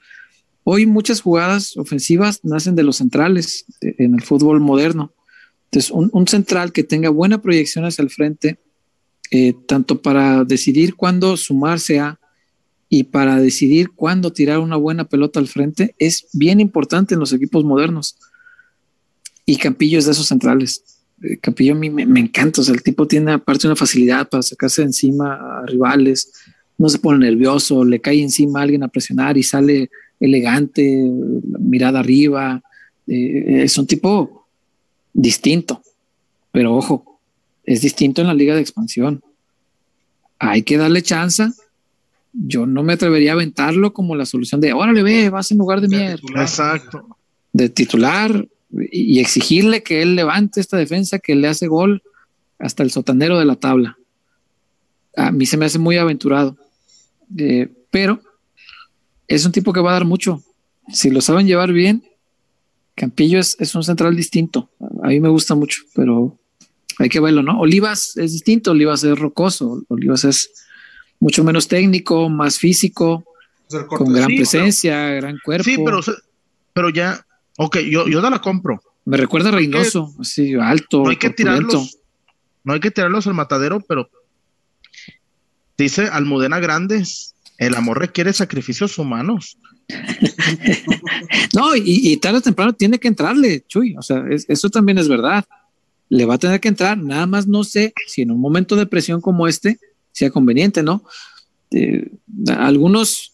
Hoy 0.64 0.86
muchas 0.86 1.20
jugadas 1.20 1.76
ofensivas 1.76 2.40
nacen 2.42 2.74
de 2.74 2.82
los 2.82 2.96
centrales 2.96 3.64
de, 3.80 3.94
en 3.98 4.14
el 4.14 4.22
fútbol 4.22 4.58
moderno. 4.60 5.14
Entonces, 5.66 5.92
un, 5.92 6.10
un, 6.12 6.26
central 6.26 6.72
que 6.72 6.82
tenga 6.82 7.10
buena 7.10 7.40
proyección 7.40 7.84
hacia 7.84 8.02
el 8.02 8.10
frente, 8.10 8.58
eh, 9.30 9.54
tanto 9.68 10.02
para 10.02 10.44
decidir 10.44 10.96
cuándo 10.96 11.36
sumarse 11.36 12.00
a 12.00 12.18
y 12.88 13.04
para 13.04 13.40
decidir 13.40 13.90
cuándo 13.90 14.32
tirar 14.32 14.58
una 14.58 14.76
buena 14.76 15.04
pelota 15.04 15.38
al 15.38 15.46
frente, 15.46 15.94
es 15.98 16.26
bien 16.32 16.58
importante 16.58 17.14
en 17.14 17.20
los 17.20 17.32
equipos 17.32 17.64
modernos. 17.64 18.16
Y 19.46 19.56
Campillo 19.58 20.00
es 20.00 20.06
de 20.06 20.12
esos 20.12 20.26
centrales. 20.26 20.99
Eh, 21.22 21.36
Campillo 21.38 21.72
a 21.72 21.76
mí 21.76 21.90
me, 21.90 22.06
me, 22.06 22.20
encanta, 22.20 22.60
o 22.60 22.64
sea, 22.64 22.74
el 22.74 22.82
tipo 22.82 23.06
tiene 23.06 23.32
aparte 23.32 23.66
una 23.66 23.76
facilidad 23.76 24.28
para 24.28 24.42
sacarse 24.42 24.82
de 24.82 24.88
encima 24.88 25.34
a 25.34 25.66
rivales, 25.66 26.32
no 26.78 26.88
se 26.88 26.98
pone 26.98 27.26
nervioso, 27.26 27.84
le 27.84 28.00
cae 28.00 28.22
encima 28.22 28.60
a 28.60 28.62
alguien 28.62 28.82
a 28.82 28.88
presionar 28.88 29.36
y 29.36 29.42
sale 29.42 29.90
elegante, 30.18 30.82
mirada 31.58 32.00
arriba, 32.00 32.62
eh, 33.06 33.62
es 33.64 33.76
un 33.76 33.86
tipo 33.86 34.46
distinto, 35.12 35.82
pero 36.52 36.74
ojo, 36.74 37.20
es 37.64 37.82
distinto 37.82 38.20
en 38.20 38.28
la 38.28 38.34
liga 38.34 38.54
de 38.54 38.60
expansión. 38.60 39.22
Hay 40.38 40.62
que 40.62 40.76
darle 40.76 41.02
chance. 41.02 41.50
Yo 42.32 42.66
no 42.66 42.82
me 42.82 42.94
atrevería 42.94 43.32
a 43.32 43.34
aventarlo 43.34 43.92
como 43.92 44.16
la 44.16 44.24
solución 44.24 44.60
de, 44.60 44.72
órale, 44.72 45.02
ve, 45.02 45.30
vas 45.30 45.50
en 45.50 45.58
lugar 45.58 45.80
de 45.80 45.88
mierda. 45.88 46.22
Exacto. 46.36 47.16
De 47.52 47.68
titular, 47.68 48.46
y 48.72 49.20
exigirle 49.20 49.82
que 49.82 50.02
él 50.02 50.14
levante 50.14 50.60
esta 50.60 50.76
defensa 50.76 51.18
que 51.18 51.34
le 51.34 51.48
hace 51.48 51.66
gol 51.66 52.02
hasta 52.58 52.82
el 52.82 52.90
sotanero 52.90 53.38
de 53.38 53.44
la 53.44 53.56
tabla. 53.56 53.98
A 55.16 55.32
mí 55.32 55.46
se 55.46 55.56
me 55.56 55.66
hace 55.66 55.78
muy 55.78 55.96
aventurado, 55.96 56.56
eh, 57.36 57.68
pero 57.90 58.20
es 59.26 59.44
un 59.44 59.52
tipo 59.52 59.72
que 59.72 59.80
va 59.80 59.90
a 59.90 59.94
dar 59.94 60.04
mucho. 60.04 60.42
Si 60.88 61.10
lo 61.10 61.20
saben 61.20 61.46
llevar 61.46 61.72
bien, 61.72 62.04
Campillo 62.94 63.38
es, 63.38 63.56
es, 63.58 63.74
un 63.74 63.82
central 63.82 64.14
distinto. 64.14 64.70
A 65.02 65.08
mí 65.08 65.20
me 65.20 65.28
gusta 65.28 65.54
mucho, 65.54 65.82
pero 65.94 66.38
hay 66.98 67.08
que 67.08 67.20
verlo, 67.20 67.42
¿no? 67.42 67.58
Olivas 67.58 68.16
es 68.16 68.32
distinto, 68.32 68.72
Olivas 68.72 69.02
es 69.04 69.18
rocoso, 69.18 69.82
Olivas 69.88 70.24
es 70.24 70.50
mucho 71.18 71.44
menos 71.44 71.66
técnico, 71.66 72.28
más 72.28 72.58
físico, 72.58 73.24
con 73.88 74.12
gran 74.12 74.28
sí, 74.28 74.36
presencia, 74.36 75.06
pero, 75.06 75.20
gran 75.20 75.38
cuerpo. 75.44 75.64
Sí, 75.64 75.76
pero, 75.84 76.00
pero 76.72 76.90
ya 76.90 77.24
Ok, 77.56 77.78
yo, 77.78 78.08
yo 78.08 78.20
la 78.20 78.40
compro. 78.40 78.80
Me 79.04 79.16
recuerda 79.16 79.48
a 79.48 79.52
Reynoso, 79.52 80.14
así 80.20 80.54
alto. 80.54 81.02
No 81.02 81.10
hay 81.10 81.16
que 81.16 81.30
tirarlos. 81.30 81.98
No 82.64 82.74
hay 82.74 82.80
que 82.80 82.90
tirarlos 82.90 83.26
al 83.26 83.34
matadero, 83.34 83.80
pero 83.80 84.10
dice 85.76 86.08
Almudena 86.08 86.60
Grandes, 86.60 87.34
el 87.58 87.74
amor 87.74 87.98
requiere 87.98 88.32
sacrificios 88.32 88.98
humanos. 88.98 89.58
no, 91.54 91.74
y, 91.74 92.16
tarde 92.18 92.38
o 92.38 92.42
temprano 92.42 92.72
tiene 92.74 92.98
que 92.98 93.08
entrarle, 93.08 93.64
Chuy. 93.66 93.96
O 93.96 94.02
sea, 94.02 94.24
eso 94.30 94.70
también 94.70 94.98
es 94.98 95.08
verdad. 95.08 95.44
Le 96.08 96.24
va 96.24 96.34
a 96.34 96.38
tener 96.38 96.60
que 96.60 96.68
entrar. 96.68 96.98
Nada 96.98 97.26
más 97.26 97.46
no 97.46 97.64
sé 97.64 97.92
si 98.06 98.22
en 98.22 98.30
un 98.30 98.40
momento 98.40 98.76
de 98.76 98.86
presión 98.86 99.20
como 99.20 99.48
este 99.48 99.78
sea 100.12 100.30
conveniente, 100.30 100.82
¿no? 100.82 101.04
Eh, 101.70 102.10
algunos, 102.56 103.29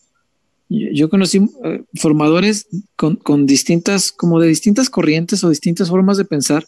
yo 0.68 1.08
conocí 1.08 1.38
eh, 1.64 1.84
formadores 1.94 2.66
con, 2.96 3.46
distintas, 3.46 4.10
como 4.10 4.40
de 4.40 4.48
distintas 4.48 4.90
corrientes 4.90 5.44
o 5.44 5.50
distintas 5.50 5.88
formas 5.88 6.16
de 6.16 6.24
pensar. 6.24 6.66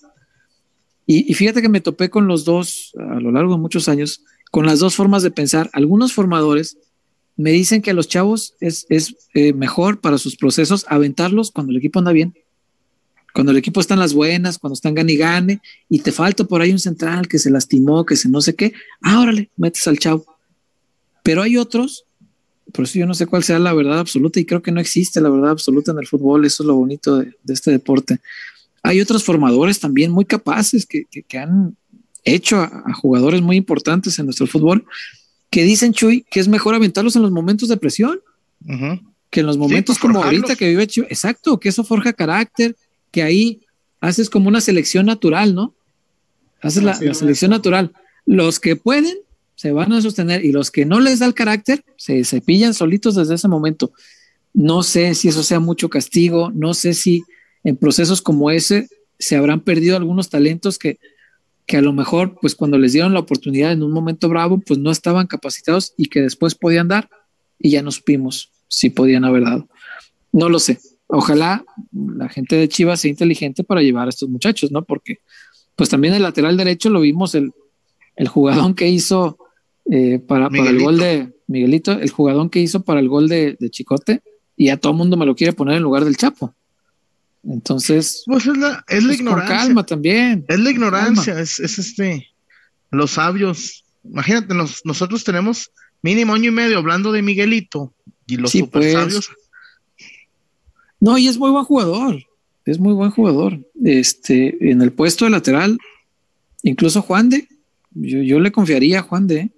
Y, 1.07 1.33
fíjate 1.35 1.63
que 1.63 1.71
me 1.71 1.81
topé 1.81 2.11
con 2.11 2.29
los 2.29 2.45
dos 2.45 2.93
a 2.99 3.19
lo 3.19 3.33
largo 3.33 3.55
de 3.55 3.61
muchos 3.61 3.89
años, 3.89 4.23
con 4.51 4.67
las 4.67 4.79
dos 4.79 4.95
formas 4.95 5.23
de 5.23 5.31
pensar. 5.31 5.71
Algunos 5.73 6.13
formadores 6.13 6.77
me 7.37 7.51
dicen 7.51 7.83
que 7.83 7.91
a 7.91 7.95
los 7.95 8.09
chavos 8.09 8.55
es, 8.61 8.87
eh, 9.35 9.53
mejor 9.53 10.01
para 10.01 10.19
sus 10.19 10.37
procesos 10.37 10.85
aventarlos 10.89 11.51
cuando 11.51 11.71
el 11.73 11.79
equipo 11.79 11.99
anda 11.99 12.13
bien. 12.13 12.35
Cuando 13.33 13.53
el 13.53 13.59
equipo 13.59 13.81
está 13.81 13.95
en 13.95 14.01
las 14.01 14.15
buenas, 14.15 14.59
cuando 14.59 14.75
están 14.75 14.95
gane 14.95 15.13
y 15.13 15.17
gane, 15.17 15.61
y 15.89 16.01
te 16.01 16.13
falta 16.13 16.45
por 16.45 16.61
ahí 16.61 16.73
un 16.73 16.79
central 16.79 17.29
que 17.29 17.39
se 17.39 17.51
lastimó, 17.51 18.05
que 18.05 18.17
se 18.17 18.29
no 18.29 18.41
sé 18.41 18.55
qué, 18.55 18.73
ah, 19.01 19.21
órale, 19.21 19.51
metes 19.57 19.87
al 19.87 19.99
chavo. 19.99 20.27
Pero 21.23 21.43
hay 21.43 21.57
otros, 21.57 22.05
por 22.73 22.85
eso 22.85 22.99
yo 22.99 23.07
no 23.07 23.15
sé 23.15 23.27
cuál 23.27 23.43
sea 23.43 23.59
la 23.59 23.73
verdad 23.73 23.99
absoluta 23.99 24.41
y 24.41 24.45
creo 24.45 24.63
que 24.63 24.73
no 24.73 24.81
existe 24.81 25.21
la 25.21 25.31
verdad 25.31 25.51
absoluta 25.51 25.93
en 25.93 25.99
el 25.99 26.07
fútbol, 26.07 26.45
eso 26.45 26.63
es 26.63 26.67
lo 26.67 26.77
bonito 26.77 27.17
de, 27.17 27.35
este 27.49 27.71
deporte. 27.71 28.19
Hay 28.83 29.01
otros 29.01 29.25
formadores 29.25 29.81
también 29.81 30.11
muy 30.11 30.25
capaces 30.25 30.87
que, 30.87 31.07
han 31.39 31.77
hecho 32.25 32.61
a, 32.61 32.93
jugadores 32.95 33.43
muy 33.43 33.57
importantes 33.57 34.19
en 34.19 34.27
nuestro 34.27 34.47
fútbol 34.47 34.85
que 35.51 35.65
dicen, 35.65 35.93
Chuy, 35.93 36.27
que 36.31 36.41
es 36.41 36.49
mejor 36.49 36.75
aventarlos 36.75 37.17
en 37.17 37.23
los 37.23 37.31
momentos 37.31 37.69
de 37.69 37.77
presión 37.77 38.21
que 39.31 39.41
en 39.41 39.47
los 39.47 39.57
momentos 39.57 39.99
como 39.99 40.23
ahorita 40.23 40.57
que 40.57 40.69
vive 40.69 40.87
Chuy. 40.87 41.05
Exacto, 41.09 41.59
que 41.59 41.69
eso 41.69 41.85
forja 41.85 42.13
carácter, 42.13 42.77
que 43.11 43.23
ahí 43.23 43.63
haces 44.01 44.31
como 44.31 44.49
una 44.49 44.61
selección 44.61 45.07
natural, 45.07 45.55
¿no? 45.55 45.75
Haces 46.61 46.83
la 46.83 46.95
selección 46.95 47.51
natural. 47.51 47.93
Los 48.27 48.59
que 48.59 48.77
pueden 48.77 49.17
se 49.59 49.73
van 49.73 49.93
a 49.93 50.01
sostener 50.01 50.45
y 50.45 50.53
los 50.53 50.71
que 50.71 50.87
no 50.87 51.01
les 51.01 51.19
da 51.19 51.27
el 51.27 51.35
carácter 51.35 51.85
se, 51.97 52.23
se 52.23 52.41
pillan 52.41 52.75
solitos 52.75 53.17
desde 53.17 53.35
ese 53.35 53.49
momento. 53.49 53.93
No 54.55 54.85
sé 54.85 55.17
si 55.17 55.27
eso 55.27 55.43
sea 55.43 55.59
mucho 55.59 55.91
castigo, 55.91 56.53
no 56.55 56.75
sé 56.75 56.95
si 56.95 57.25
en 57.65 57.77
procesos 57.77 58.23
como 58.23 58.53
ese 58.53 58.89
se 59.19 59.35
habrán 59.35 59.59
perdido 59.59 59.97
algunos 59.97 60.29
talentos 60.29 60.79
que, 60.79 61.01
que 61.67 61.77
a 61.77 61.81
lo 61.81 61.93
mejor, 61.93 62.39
pues 62.41 62.55
cuando 62.55 62.79
les 62.79 62.93
dieron 62.93 63.15
la 63.15 63.19
oportunidad 63.19 63.73
en 63.73 63.83
un 63.83 63.91
momento 63.91 64.29
bravo, 64.29 64.61
pues 64.61 64.79
no 64.79 64.93
estaban 64.93 65.27
capacitados 65.27 65.93
y 65.97 66.05
que 66.07 66.23
después 66.23 66.55
podían 66.55 66.87
dar 66.87 67.11
y 67.59 67.71
ya 67.71 67.83
no 67.83 67.91
supimos 67.91 68.53
si 68.69 68.91
podían 68.91 69.25
haber 69.25 69.43
dado. 69.43 69.69
No 70.31 70.49
lo 70.49 70.61
sé. 70.61 70.79
Ojalá 71.09 71.65
la 71.93 72.29
gente 72.29 72.55
de 72.55 72.69
Chivas 72.69 73.01
sea 73.01 73.11
inteligente 73.11 73.65
para 73.65 73.83
llevar 73.83 74.07
a 74.07 74.11
estos 74.11 74.29
muchachos, 74.29 74.71
¿no? 74.71 74.85
Porque 74.85 75.19
pues 75.75 75.89
también 75.89 76.15
el 76.15 76.23
lateral 76.23 76.57
derecho 76.57 76.91
lo 76.91 77.01
vimos 77.01 77.35
el, 77.35 77.51
el 78.15 78.29
jugador 78.29 78.77
que 78.77 78.87
hizo 78.87 79.37
eh, 79.91 80.19
para, 80.19 80.49
el 80.49 80.79
gol 80.81 80.99
de 80.99 81.33
Miguelito, 81.47 81.93
el 81.93 82.11
jugador 82.11 82.51
que 82.51 82.61
hizo 82.61 82.83
para 82.83 83.01
el 83.01 83.09
gol 83.09 83.29
de, 83.29 83.57
Chicote, 83.71 84.23
y 84.57 84.69
a 84.69 84.77
todo 84.77 84.93
el 84.93 84.99
mundo 84.99 85.17
me 85.17 85.25
lo 85.25 85.35
quiere 85.35 85.53
poner 85.53 85.77
en 85.77 85.83
lugar 85.83 86.05
del 86.05 86.17
Chapo. 86.17 86.55
Entonces, 87.45 88.25
pues 88.27 88.47
es 88.47 88.57
la, 88.59 88.85
es 88.89 89.05
la 89.05 89.15
ignorancia. 89.15 89.57
calma 89.57 89.87
también. 89.87 90.45
Es 90.49 90.59
la 90.59 90.71
ignorancia, 90.71 91.41
es, 91.41 91.59
este, 91.61 92.27
los 92.91 93.13
sabios. 93.13 93.85
Imagínate, 94.05 94.55
nosotros 94.55 95.25
tenemos 95.25 95.71
mínimo 96.03 96.35
año 96.35 96.49
y 96.49 96.55
medio 96.55 96.79
hablando 96.79 97.13
de 97.13 97.23
Miguelito 97.23 97.95
y 98.27 98.37
los 98.37 98.51
super 98.51 98.83
pues. 98.83 98.93
sabios. 98.93 99.31
No, 101.01 101.17
y 101.17 101.29
es 101.29 101.39
muy 101.39 101.51
buen 101.51 101.65
jugador, 101.65 102.23
es 102.67 102.79
muy 102.79 102.93
buen 102.93 103.11
jugador. 103.11 103.65
Este, 103.85 104.71
en 104.71 104.83
el 104.83 104.93
puesto 104.93 105.25
de 105.25 105.31
lateral, 105.31 105.79
incluso 106.63 107.01
Juan 107.01 107.31
de, 107.31 107.49
yo, 107.93 108.21
yo 108.21 108.41
le 108.41 108.53
confiaría 108.53 108.99
a 108.99 109.03
Juan 109.03 109.27
de, 109.29 109.51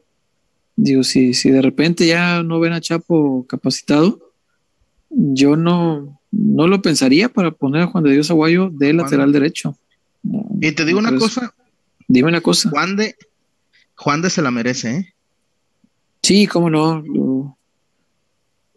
Digo, 0.82 1.04
si, 1.04 1.34
si 1.34 1.50
de 1.50 1.60
repente 1.60 2.06
ya 2.06 2.42
no 2.42 2.58
ven 2.58 2.72
a 2.72 2.80
Chapo 2.80 3.44
capacitado, 3.46 4.18
yo 5.10 5.54
no, 5.54 6.18
no 6.32 6.66
lo 6.68 6.80
pensaría 6.80 7.28
para 7.28 7.50
poner 7.50 7.82
a 7.82 7.86
Juan 7.88 8.02
de 8.04 8.12
Dios 8.12 8.30
Aguayo 8.30 8.70
de 8.72 8.94
lateral 8.94 9.30
derecho. 9.30 9.76
y 10.58 10.72
te 10.72 10.86
digo 10.86 10.98
una 10.98 11.14
cosa. 11.18 11.54
Dime 12.08 12.30
una 12.30 12.40
cosa. 12.40 12.70
Juan 12.70 12.96
de, 12.96 13.14
Juan 13.94 14.22
de 14.22 14.30
se 14.30 14.40
la 14.40 14.50
merece, 14.50 14.96
¿eh? 14.96 15.14
Sí, 16.22 16.46
cómo 16.46 16.70
no. 16.70 17.58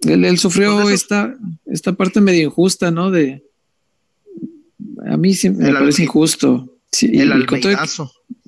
él, 0.02 0.38
sufrió 0.38 0.90
esta, 0.90 1.34
esta 1.66 1.94
parte 1.94 2.20
medio 2.20 2.44
injusta, 2.44 2.92
¿no? 2.92 3.12
De 3.12 3.46
a 5.06 5.16
mí 5.16 5.34
sí 5.36 5.50
me 5.50 5.72
parece 5.72 6.04
injusto. 6.04 6.70
el 7.02 7.48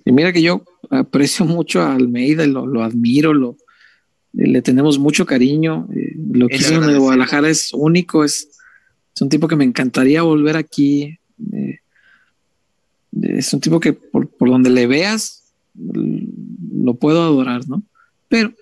y 0.07 0.11
mira 0.11 0.33
que 0.33 0.41
yo 0.41 0.61
aprecio 0.95 1.45
mucho 1.45 1.81
a 1.81 1.93
Almeida, 1.93 2.45
lo, 2.47 2.65
lo 2.65 2.83
admiro, 2.83 3.33
lo, 3.33 3.57
le 4.35 4.61
tenemos 4.61 4.99
mucho 4.99 5.25
cariño. 5.25 5.87
Eh, 5.95 6.15
lo 6.33 6.47
que 6.47 6.57
hizo 6.57 6.75
en 6.75 6.99
Guadalajara 6.99 7.49
es 7.49 7.73
único, 7.73 8.23
es, 8.23 8.49
es, 9.15 9.21
un 9.21 9.29
tipo 9.29 9.47
que 9.47 9.55
me 9.55 9.63
encantaría 9.63 10.21
volver 10.21 10.57
aquí. 10.57 11.17
Eh, 11.53 11.79
es 13.21 13.53
un 13.53 13.61
tipo 13.61 13.79
que 13.79 13.93
por, 13.93 14.29
donde 14.39 14.69
le 14.69 14.87
veas 14.87 15.43
lo 15.73 16.95
puedo 16.95 17.21
adorar, 17.21 17.67
¿no? 17.67 17.83
Pero 18.29 18.53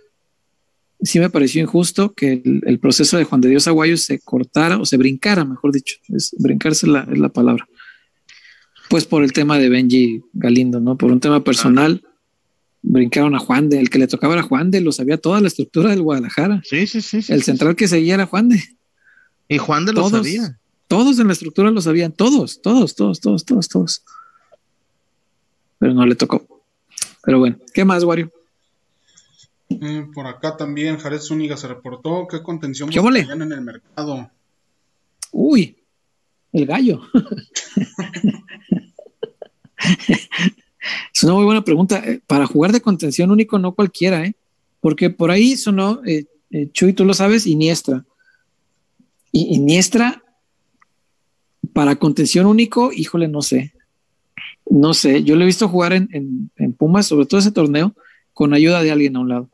sí 1.02 1.20
me 1.20 1.30
pareció 1.30 1.62
injusto 1.62 2.14
que 2.14 2.42
el, 2.44 2.80
proceso 2.80 3.18
de 3.18 3.24
Juan 3.24 3.42
de 3.42 3.50
Dios 3.50 3.68
Aguayo 3.68 3.98
se 3.98 4.20
cortara 4.20 4.78
o 4.78 4.86
se 4.86 4.98
brincara, 4.98 5.46
mejor 5.46 5.72
dicho, 5.74 5.98
es, 6.10 6.34
brincarse 6.40 6.88
la, 6.88 7.08
es 7.12 7.20
la 7.20 7.30
palabra. 7.30 7.68
Pues 8.90 9.06
por 9.06 9.24
el 9.24 9.34
tema 9.34 9.58
de 9.58 9.70
Benji 9.70 10.22
Galindo, 10.34 10.80
¿no? 10.80 10.98
Por 10.98 11.12
un 11.12 11.20
tema 11.20 11.44
personal 11.44 12.04
brincaron 12.84 13.34
a 13.34 13.40
Juan 13.40 13.70
de, 13.70 13.80
el 13.80 13.90
que 13.90 13.98
le 13.98 14.08
tocaba 14.08 14.34
era 14.34 14.44
Juan 14.44 14.70
de, 14.70 14.82
lo 14.82 14.92
sabía 14.92 15.18
toda 15.18 15.42
la 15.42 15.48
estructura 15.48 15.90
del 15.90 16.04
Guadalajara. 16.04 16.62
Sí, 16.64 16.86
sí, 16.86 17.02
sí. 17.02 17.20
el 17.30 17.42
central 17.42 17.76
que 17.76 17.88
seguía 17.88 18.14
era 18.14 18.28
Juan 18.28 18.50
de. 18.50 18.62
Y 19.48 19.58
Juan 19.58 19.86
de 19.86 19.94
lo 19.94 20.10
sabía. 20.10 20.60
Todos 20.88 21.18
en 21.18 21.28
la 21.28 21.34
estructura 21.34 21.72
lo 21.72 21.82
sabían, 21.82 22.12
todos, 22.12 22.62
todos, 22.62 22.94
todos, 22.94 23.20
todos, 23.20 23.46
todos, 23.46 23.68
todos. 23.68 24.04
Pero 25.80 25.94
no 25.94 26.06
le 26.06 26.16
tocó. 26.16 26.46
Pero 27.24 27.40
bueno, 27.40 27.58
¿qué 27.74 27.84
más, 27.84 28.04
Wario? 28.04 28.32
Eh, 29.70 30.06
por 30.14 30.28
acá 30.28 30.56
también 30.56 30.98
Jared 30.98 31.20
Zúñiga 31.20 31.58
se 31.58 31.68
reportó 31.68 32.28
que 32.28 32.44
contención 32.44 32.90
¿Qué 32.90 33.00
en 33.00 33.52
el 33.52 33.62
mercado. 33.62 34.30
Uy, 35.32 35.78
el 36.52 36.66
gallo. 36.66 37.02
Es 41.14 41.24
una 41.24 41.34
muy 41.34 41.46
buena 41.46 41.64
pregunta. 41.64 42.04
Eh, 42.06 42.22
para 42.26 42.46
jugar 42.46 42.72
de 42.72 42.82
contención 42.82 43.32
único, 43.32 43.60
no 43.60 43.74
cualquiera, 43.74 44.26
¿eh? 44.26 44.36
Porque 44.82 45.10
por 45.10 45.32
ahí 45.32 45.56
sonó, 45.56 46.02
eh, 46.06 46.26
eh, 46.52 46.70
Chuy, 46.72 46.94
tú 46.94 47.06
lo 47.06 47.14
sabes, 47.14 47.48
Iniestra. 47.48 48.06
Y 49.32 49.56
Iniestra, 49.56 50.24
para 51.74 51.96
contención 51.96 52.46
único, 52.46 52.92
híjole, 52.92 53.28
no 53.28 53.42
sé. 53.42 53.74
No 54.70 54.94
sé. 54.94 55.24
Yo 55.24 55.36
lo 55.36 55.44
he 55.44 55.48
visto 55.48 55.70
jugar 55.70 55.94
en, 55.94 56.52
Pumas, 56.78 57.08
sobre 57.08 57.26
todo 57.26 57.40
ese 57.40 57.52
torneo, 57.52 57.96
con 58.34 58.54
ayuda 58.54 58.84
de 58.84 58.92
alguien 58.92 59.16
a 59.16 59.20
un 59.22 59.30
lado. 59.30 59.50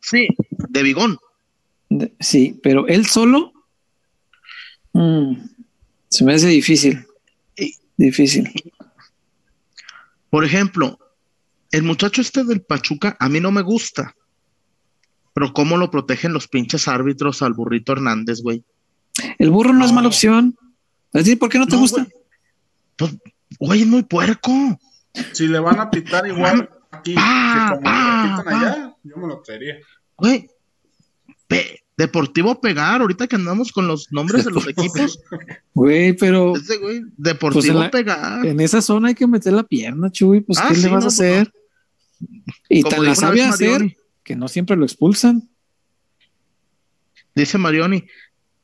Sí, 0.00 0.28
de 0.68 0.82
Bigón. 0.82 1.18
sí, 2.20 2.58
pero 2.62 2.86
él 2.86 3.06
solo 3.06 3.52
mm, 4.92 5.34
se 6.08 6.24
me 6.24 6.34
hace 6.34 6.48
difícil. 6.48 7.06
Difícil. 7.96 8.52
Por 10.30 10.44
ejemplo, 10.44 10.98
el 11.70 11.82
muchacho 11.82 12.20
este 12.20 12.44
del 12.44 12.62
Pachuca 12.62 13.16
a 13.18 13.28
mí 13.28 13.40
no 13.40 13.50
me 13.50 13.62
gusta. 13.62 14.14
Pero 15.34 15.52
cómo 15.52 15.76
lo 15.76 15.90
protegen 15.90 16.32
los 16.32 16.48
pinches 16.48 16.88
árbitros 16.88 17.42
al 17.42 17.52
burrito 17.52 17.92
Hernández, 17.92 18.40
güey. 18.42 18.64
El 19.38 19.50
burro 19.50 19.72
no, 19.72 19.84
es 19.84 19.92
mala 19.92 20.08
opción. 20.08 20.56
Es 21.12 21.24
decir, 21.24 21.38
¿por 21.38 21.48
qué 21.48 21.58
no 21.58 21.66
te 21.66 21.76
gusta? 21.76 22.06
Pues, 22.96 23.16
güey, 23.58 23.82
es 23.82 23.86
muy 23.86 24.02
puerco. 24.02 24.50
Si 25.32 25.48
le 25.48 25.58
van 25.58 25.80
a 25.80 25.90
pitar 25.90 26.26
igual 26.26 26.70
aquí 26.90 27.14
ah, 27.18 27.70
que 27.70 27.76
como 27.76 27.88
ah, 27.88 28.42
allá, 28.46 28.96
yo 29.02 29.16
me 29.16 29.26
lo 29.26 29.40
traería. 29.40 29.76
Güey, 30.16 30.48
Deportivo 31.96 32.60
Pegar, 32.60 33.00
ahorita 33.00 33.26
que 33.26 33.36
andamos 33.36 33.72
con 33.72 33.88
los 33.88 34.12
nombres 34.12 34.44
de 34.44 34.50
los 34.50 34.66
equipos. 34.68 35.18
Güey, 35.72 36.12
pero. 36.14 36.52
Deportivo 37.16 37.78
pues 37.78 37.90
Pegar. 37.90 38.44
En 38.44 38.60
esa 38.60 38.82
zona 38.82 39.08
hay 39.08 39.14
que 39.14 39.26
meter 39.26 39.54
la 39.54 39.62
pierna, 39.62 40.10
Chuy. 40.10 40.42
Pues, 40.42 40.58
¿qué 40.58 40.66
ah, 40.68 40.72
le 40.72 40.88
vas 40.88 41.04
a 41.04 41.08
hacer? 41.08 41.50
Y 42.68 42.82
tan 42.82 43.04
la 43.04 43.14
sabe 43.14 43.42
hacer 43.42 43.96
que 44.22 44.36
no 44.36 44.48
siempre 44.48 44.76
lo 44.76 44.84
expulsan. 44.84 45.48
Dice 47.34 47.58
Marioni, 47.58 48.06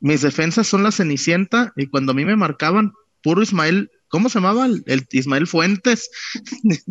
mis 0.01 0.23
defensas 0.23 0.67
son 0.67 0.83
la 0.83 0.93
Cenicienta 0.93 1.73
y 1.77 1.87
cuando 1.87 2.13
a 2.13 2.15
mí 2.15 2.25
me 2.25 2.37
marcaban, 2.37 2.93
puro 3.23 3.43
Ismael, 3.43 3.91
¿cómo 4.09 4.29
se 4.29 4.41
llamaba? 4.41 4.67
El, 4.67 4.83
el 4.87 5.07
Ismael 5.13 5.47
Fuentes. 5.47 6.11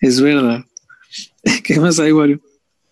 es 0.00 0.20
verdad. 0.20 0.64
¿Qué 1.64 1.78
más 1.78 1.98
hay, 1.98 2.12
Wario? 2.12 2.40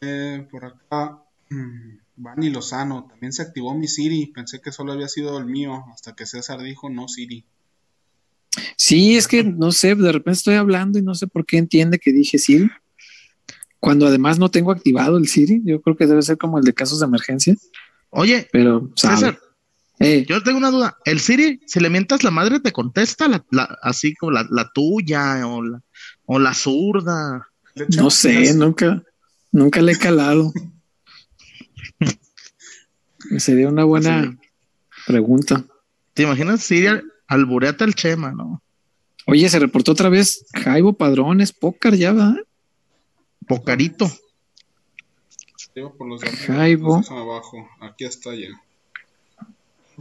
Eh, 0.01 0.47
por 0.51 0.65
acá, 0.65 1.23
mm, 1.51 1.99
Vani 2.17 2.51
Lozano, 2.51 3.07
también 3.09 3.33
se 3.33 3.43
activó 3.43 3.75
mi 3.75 3.89
Siri. 3.89 4.27
Pensé 4.35 4.61
que 4.61 4.73
solo 4.73 4.93
había 4.93 5.09
sido 5.09 5.39
el 5.39 5.47
mío, 5.47 5.85
hasta 5.93 6.15
que 6.15 6.27
César 6.27 6.61
dijo 6.63 6.89
no 6.91 7.09
Siri. 7.09 7.45
Sí, 8.77 9.17
es 9.17 9.29
que 9.29 9.45
no 9.45 9.73
sé, 9.73 9.95
de 9.95 10.13
repente 10.13 10.39
estoy 10.39 10.55
hablando 10.55 10.99
y 10.99 11.03
no 11.03 11.15
sé 11.15 11.27
por 11.27 11.45
qué 11.45 11.59
entiende 11.59 11.99
que 11.99 12.13
dije 12.13 12.39
Siri. 12.39 12.71
Cuando 13.81 14.07
además 14.07 14.39
no 14.39 14.51
tengo 14.51 14.73
activado 14.73 15.19
el 15.19 15.29
Siri, 15.29 15.63
yo 15.65 15.81
creo 15.81 15.97
que 15.97 16.07
debe 16.07 16.23
ser 16.23 16.37
como 16.37 16.59
el 16.59 16.65
de 16.65 16.75
casos 16.75 16.99
de 17.01 17.07
emergencia. 17.07 17.55
Oye, 18.11 18.49
pero 18.53 18.91
sabe. 18.97 19.17
César, 19.17 19.39
Eh, 20.01 20.25
yo 20.29 20.43
tengo 20.45 20.59
una 20.59 20.71
duda. 20.71 20.97
¿El 21.05 21.19
Siri, 21.21 21.61
si 21.67 21.81
le 21.81 21.91
mientas 21.91 22.23
la 22.25 22.31
madre, 22.31 22.61
te 22.61 22.73
contesta 22.73 23.29
la, 23.29 23.45
la- 23.51 23.77
así 23.83 24.15
como 24.15 24.33
la, 24.33 24.47
la 24.51 24.71
tuya 24.73 25.47
o 25.47 25.63
la, 25.63 25.81
o 26.27 26.39
la 26.39 26.55
zurda? 26.55 27.48
No 27.97 28.11
sé, 28.11 28.55
nunca, 28.55 29.03
nunca 29.53 29.81
le 29.83 29.93
he 29.93 29.99
calado. 29.99 30.53
Sería 33.39 33.69
una 33.69 33.85
buena 33.85 34.37
pregunta. 35.07 35.65
¿Te 36.15 36.23
imaginas 36.23 36.63
Siri 36.63 36.87
al- 36.87 37.05
albureate 37.27 37.85
al 37.85 37.95
Chema, 37.95 38.33
no? 38.33 38.63
Oye, 39.27 39.49
se 39.49 39.59
reportó 39.59 39.93
otra 39.93 40.09
vez 40.09 40.47
Jaibo 40.55 40.95
Padrones, 40.95 41.53
pócar 41.53 41.95
ya, 41.95 42.13
¿verdad? 42.13 42.37
Pocarito. 43.47 44.11
Por 45.97 46.09
los 46.09 46.23
Jaibo. 46.23 46.97
abajo. 47.09 47.69
Aquí 47.81 48.05
está 48.05 48.35
ya. 48.35 48.49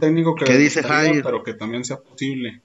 Técnico 0.00 0.34
que 0.34 0.44
¿Qué 0.44 0.52
le 0.54 0.58
dice 0.58 0.82
Jair? 0.82 1.22
pero 1.22 1.42
que 1.44 1.54
también 1.54 1.84
sea 1.84 1.98
posible. 2.00 2.62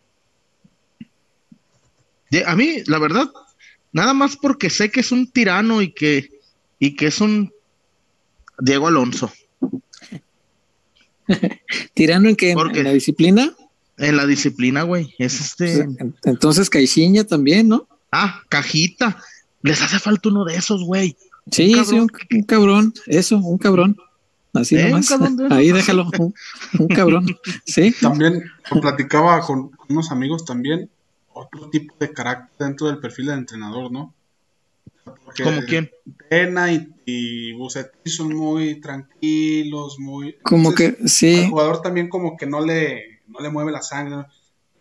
A 2.48 2.56
mí, 2.56 2.82
la 2.88 2.98
verdad, 2.98 3.30
nada 3.94 4.14
más 4.14 4.36
porque 4.36 4.70
sé 4.70 4.92
que 4.92 5.00
es 5.00 5.12
un 5.12 5.28
tirano 5.32 5.82
y 5.82 5.92
que, 5.94 6.30
y 6.80 6.96
que 6.96 7.08
es 7.08 7.22
un 7.22 7.54
Diego 8.60 8.88
Alonso. 8.88 9.32
Tirando 11.94 12.30
en 12.30 12.36
que 12.36 12.54
¿Por 12.54 12.72
qué? 12.72 12.80
en 12.80 12.86
la 12.86 12.94
disciplina. 12.94 13.54
En 13.98 14.18
la 14.18 14.26
disciplina, 14.26 14.84
güey. 14.84 15.14
Es 15.20 15.40
este. 15.40 15.88
Entonces 16.24 16.70
Caixinha 16.70 17.24
también, 17.24 17.68
¿no? 17.70 17.88
Ah, 18.12 18.42
cajita. 18.50 19.18
Les 19.62 19.82
hace 19.82 20.00
falta 20.00 20.30
uno 20.30 20.44
de 20.46 20.56
esos, 20.56 20.84
güey. 20.84 21.16
Sí, 21.52 21.74
Un 21.76 21.86
sí, 21.86 21.96
un, 22.00 22.12
un 22.32 22.44
cabrón. 22.44 22.94
Eso, 23.08 23.38
un 23.38 23.58
cabrón. 23.58 23.98
Así 24.54 24.76
Eh, 24.76 24.90
nomás. 24.90 25.12
Ahí 25.52 25.72
déjalo. 25.72 26.10
Un, 26.20 26.34
un 26.80 26.88
cabrón. 26.88 27.26
Sí. 27.66 27.94
También 28.02 28.44
lo 28.72 28.82
platicaba 28.82 29.40
con 29.42 29.72
unos 29.90 30.12
amigos 30.12 30.44
también. 30.46 30.90
Otro 31.34 31.70
tipo 31.70 31.96
de 32.00 32.12
carácter 32.14 32.68
dentro 32.68 32.88
del 32.88 33.00
perfil 33.00 33.28
del 33.28 33.40
entrenador, 33.40 33.92
¿no? 33.92 34.14
Porque 35.26 35.44
¿Como 35.44 35.62
quién? 35.64 35.92
Tena 36.30 36.72
y, 36.72 36.94
y 37.06 37.54
son 38.10 38.36
muy 38.36 38.80
tranquilos, 38.80 40.00
muy... 40.00 40.38
Como 40.44 40.70
entonces, 40.70 40.96
que 40.98 41.08
sí. 41.08 41.44
Al 41.46 41.50
jugador 41.50 41.82
también 41.82 42.08
como 42.10 42.38
que 42.38 42.46
no 42.46 42.62
le, 42.62 43.22
no 43.28 43.40
le 43.40 43.50
mueve 43.50 43.72
la 43.72 43.82
sangre. 43.82 44.16
¿no? 44.18 44.28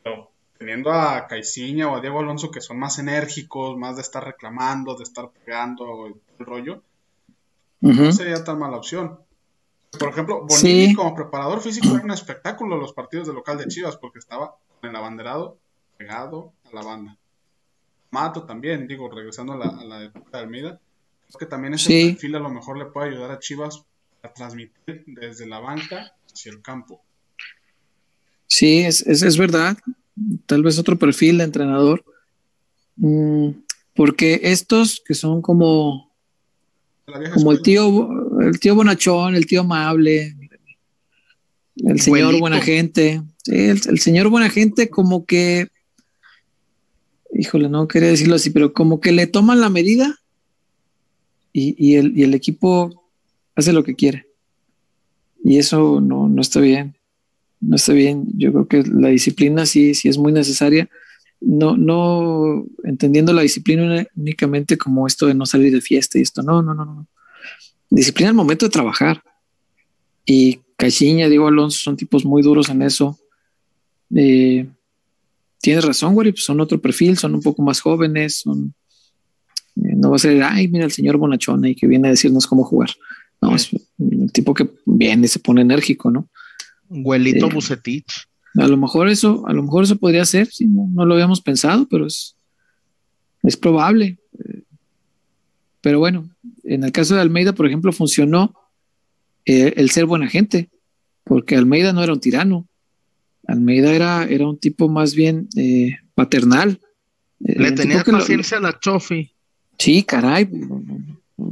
Pero 0.02 0.30
teniendo 0.58 0.92
a 0.92 1.26
Caiciña 1.26 1.88
o 1.88 1.96
a 1.96 2.00
Diego 2.00 2.20
Alonso 2.20 2.50
que 2.50 2.60
son 2.60 2.78
más 2.78 2.98
enérgicos, 2.98 3.76
más 3.76 3.96
de 3.96 4.02
estar 4.02 4.24
reclamando, 4.24 4.94
de 4.94 5.02
estar 5.04 5.30
pegando 5.44 6.06
el 6.06 6.14
rollo, 6.38 6.82
Ujú. 7.80 8.02
no 8.04 8.12
sería 8.12 8.44
tan 8.44 8.58
mala 8.58 8.76
opción. 8.76 9.18
Por 9.98 10.08
ejemplo, 10.10 10.46
Bonini 10.46 10.86
Sí. 10.88 10.94
como 10.94 11.14
preparador 11.14 11.60
físico 11.60 11.94
era 11.94 12.04
un 12.04 12.12
espectáculo 12.12 12.76
los 12.76 12.92
partidos 12.92 13.26
de 13.26 13.34
local 13.34 13.58
de 13.58 13.66
Chivas 13.66 13.96
porque 13.96 14.20
estaba 14.20 14.56
con 14.80 14.88
el 14.90 14.96
abanderado 14.96 15.58
pegado 16.02 16.52
a 16.70 16.74
la 16.74 16.82
banda. 16.82 17.16
Mato 18.10 18.42
también, 18.44 18.86
digo, 18.86 19.08
regresando 19.10 19.52
a 19.54 19.56
la, 19.56 19.66
a 19.68 19.84
la 19.84 20.02
época 20.04 20.36
de 20.38 20.44
Almeida, 20.44 20.80
creo 21.28 21.38
que 21.38 21.46
también 21.46 21.74
ese 21.74 21.86
Sí. 21.88 22.10
perfil 22.12 22.34
a 22.36 22.40
lo 22.40 22.50
mejor 22.50 22.76
le 22.78 22.86
puede 22.86 23.10
ayudar 23.10 23.30
a 23.30 23.38
Chivas 23.38 23.82
a 24.22 24.32
transmitir 24.32 25.04
desde 25.06 25.46
la 25.46 25.60
banca 25.60 26.12
hacia 26.32 26.52
el 26.52 26.60
campo. 26.60 27.02
Sí, 28.46 28.80
es, 28.80 29.02
es, 29.06 29.22
es 29.22 29.36
verdad. 29.38 29.76
Tal 30.46 30.62
vez 30.62 30.78
otro 30.78 30.98
perfil 30.98 31.38
de 31.38 31.44
entrenador. 31.44 32.04
Mm, 32.96 33.50
porque 33.94 34.40
estos 34.42 35.02
que 35.06 35.14
son 35.14 35.40
como, 35.40 36.12
como 37.34 37.52
el 37.52 37.62
tío, 37.62 38.08
el 38.40 38.60
tío 38.60 38.74
bonachón, 38.74 39.34
el 39.34 39.46
tío 39.46 39.62
amable, 39.62 40.36
el 41.76 42.00
señor 42.00 42.20
Abuelito. 42.20 42.40
buena 42.40 42.60
gente. 42.60 43.22
Sí, 43.44 43.54
el, 43.54 43.80
el 43.88 43.98
señor 44.00 44.28
buena 44.28 44.50
gente 44.50 44.88
como 44.90 45.24
que, 45.24 45.68
híjole, 47.42 47.68
no 47.68 47.88
quería 47.88 48.08
decirlo 48.08 48.36
así, 48.36 48.50
pero 48.50 48.72
como 48.72 49.00
que 49.00 49.10
le 49.10 49.26
toman 49.26 49.60
la 49.60 49.68
medida 49.68 50.20
y, 51.52 51.96
el, 51.96 52.34
equipo 52.34 53.04
hace 53.56 53.72
lo 53.72 53.82
que 53.82 53.96
quiere. 53.96 54.26
Y 55.42 55.58
eso 55.58 56.00
no, 56.00 56.28
no 56.28 56.40
está 56.40 56.60
bien. 56.60 56.96
No 57.60 57.74
está 57.74 57.92
bien. 57.94 58.28
Yo 58.36 58.52
creo 58.52 58.68
que 58.68 58.84
la 58.84 59.08
disciplina 59.08 59.66
sí, 59.66 59.94
sí 59.94 60.08
es 60.08 60.18
muy 60.18 60.32
necesaria. 60.32 60.88
No, 61.40 61.76
no 61.76 62.64
entendiendo 62.84 63.32
la 63.32 63.42
disciplina 63.42 64.06
únicamente 64.16 64.78
como 64.78 65.08
esto 65.08 65.26
de 65.26 65.34
no 65.34 65.44
salir 65.44 65.72
de 65.72 65.80
fiesta 65.80 66.18
y 66.18 66.22
esto. 66.22 66.42
No, 66.42 66.62
no, 66.62 66.74
no, 66.74 66.84
no. 66.84 67.06
Disciplina 67.90 68.30
al 68.30 68.36
momento 68.36 68.66
de 68.66 68.70
trabajar. 68.70 69.20
Y 70.24 70.60
Caixinha, 70.76 71.28
Diego 71.28 71.48
Alonso 71.48 71.78
son 71.80 71.96
tipos 71.96 72.24
muy 72.24 72.40
duros 72.40 72.68
en 72.68 72.82
eso. 72.82 73.18
Eh, 74.14 74.68
tienes 75.62 75.84
razón, 75.84 76.14
güey, 76.14 76.32
pues 76.32 76.44
son 76.44 76.60
otro 76.60 76.80
perfil, 76.80 77.16
son 77.16 77.34
un 77.34 77.40
poco 77.40 77.62
más 77.62 77.80
jóvenes, 77.80 78.40
son, 78.40 78.74
eh, 79.76 79.94
no 79.96 80.10
va 80.10 80.16
a 80.16 80.18
ser, 80.18 80.42
ay, 80.42 80.68
mira 80.68 80.84
el 80.84 80.92
señor 80.92 81.16
Bonachón 81.16 81.64
y 81.64 81.74
que 81.74 81.86
viene 81.86 82.08
a 82.08 82.10
decirnos 82.10 82.46
cómo 82.46 82.64
jugar. 82.64 82.90
No, 83.40 83.54
es 83.56 83.70
el 83.98 84.30
tipo 84.32 84.52
que 84.54 84.68
viene 84.84 85.26
y 85.26 85.28
se 85.28 85.38
pone 85.38 85.62
enérgico, 85.62 86.10
¿no? 86.10 86.28
Güelito 86.88 87.46
Sí. 87.48 87.54
Bucetich. 87.54 88.12
A 88.58 88.68
lo 88.68 88.76
mejor 88.76 89.08
eso, 89.08 89.44
a 89.46 89.52
lo 89.54 89.62
mejor 89.62 89.84
eso 89.84 89.96
podría 89.96 90.24
ser, 90.26 90.48
no, 90.60 90.88
no 90.92 91.06
lo 91.06 91.14
habíamos 91.14 91.40
pensado, 91.40 91.88
pero 91.88 92.06
es, 92.06 92.36
es 93.42 93.56
probable. 93.56 94.18
Eh, 94.38 94.62
Pero 95.80 95.98
bueno, 96.00 96.28
en 96.64 96.84
el 96.84 96.92
caso 96.92 97.14
de 97.14 97.20
Almeida, 97.22 97.52
por 97.54 97.66
ejemplo, 97.66 97.92
funcionó 97.92 98.54
eh, 99.46 99.72
el 99.76 99.90
ser 99.90 100.06
buena 100.06 100.28
gente, 100.28 100.70
porque 101.24 101.56
Almeida 101.56 101.92
no 101.92 102.02
era 102.02 102.12
un 102.12 102.20
tirano. 102.20 102.68
Almeida 103.46 103.92
era, 103.94 104.24
era 104.24 104.46
un 104.48 104.58
tipo 104.58 104.88
más 104.88 105.14
bien 105.14 105.48
eh, 105.56 105.96
paternal. 106.14 106.80
Eh, 107.44 107.54
Le 107.58 107.72
tenía 107.72 108.02
que 108.02 108.12
lo- 108.12 108.18
paciencia 108.18 108.58
a 108.58 108.60
la 108.60 108.78
Chofi. 108.78 109.30
Sí, 109.78 110.02
caray, 110.04 110.48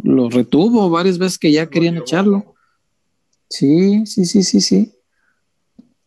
lo, 0.05 0.29
retuvo 0.31 0.89
varias 0.91 1.19
veces 1.19 1.39
que 1.39 1.51
ya 1.51 1.67
querían 1.69 1.95
llevó. 1.95 2.05
echarlo. 2.07 2.55
Sí, 3.49 4.07
sí, 4.07 4.25
sí, 4.25 4.43
sí, 4.45 4.61
sí. 4.61 4.93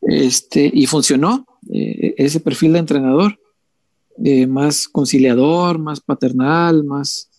Este, 0.01 0.69
y 0.73 0.85
funcionó 0.85 1.45
eh, 1.71 2.13
ese 2.17 2.39
perfil 2.39 2.73
de 2.73 2.79
entrenador, 2.79 3.39
eh, 4.23 4.47
más 4.47 4.87
conciliador, 4.87 5.79
más 5.79 5.99
paternal, 6.01 6.83
más 6.83 7.29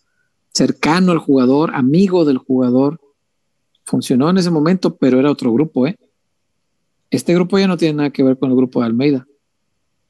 cercano 0.53 1.13
al 1.13 1.19
jugador, 1.19 1.75
amigo 1.75 2.25
del 2.25 2.39
jugador. 2.39 3.01
Funcionó 3.85 4.31
en 4.31 4.39
ese 4.39 4.51
momento, 4.51 4.97
pero 4.97 5.19
era 5.21 5.31
otro 5.31 5.53
grupo, 5.53 5.87
¿eh? 5.87 5.97
Este 7.15 7.35
grupo 7.35 7.59
ya 7.59 7.67
no 7.69 7.77
tiene 7.77 7.95
nada 7.95 8.11
que 8.11 8.23
ver 8.23 8.39
con 8.39 8.51
el 8.51 8.57
grupo 8.57 8.81
de 8.81 8.87
Almeida. 8.87 9.27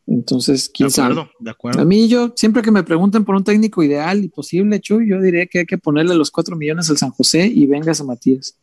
Entonces, 0.06 0.66
De 0.66 0.72
quién 0.72 0.90
sabe. 0.90 1.12
acuerdo, 1.12 1.30
de 1.40 1.50
acuerdo. 1.50 1.80
A 1.80 1.84
mí 1.84 2.08
yo, 2.08 2.32
siempre 2.36 2.62
que 2.62 2.70
me 2.70 2.82
preguntan 2.82 3.24
por 3.24 3.34
un 3.36 3.44
técnico 3.44 3.82
ideal 3.82 4.22
y 4.22 4.28
posible, 4.28 4.80
Chuy, 4.80 5.08
yo 5.08 5.20
diría 5.20 5.46
que 5.46 5.60
hay 5.60 5.66
que 5.66 5.78
ponerle 5.78 6.14
los 6.14 6.30
cuatro 6.30 6.56
millones 6.56 6.90
al 6.90 6.98
San 6.98 7.10
José 7.10 7.46
y 7.46 7.66
vengas 7.66 8.00
a 8.00 8.04
Matías. 8.04 8.56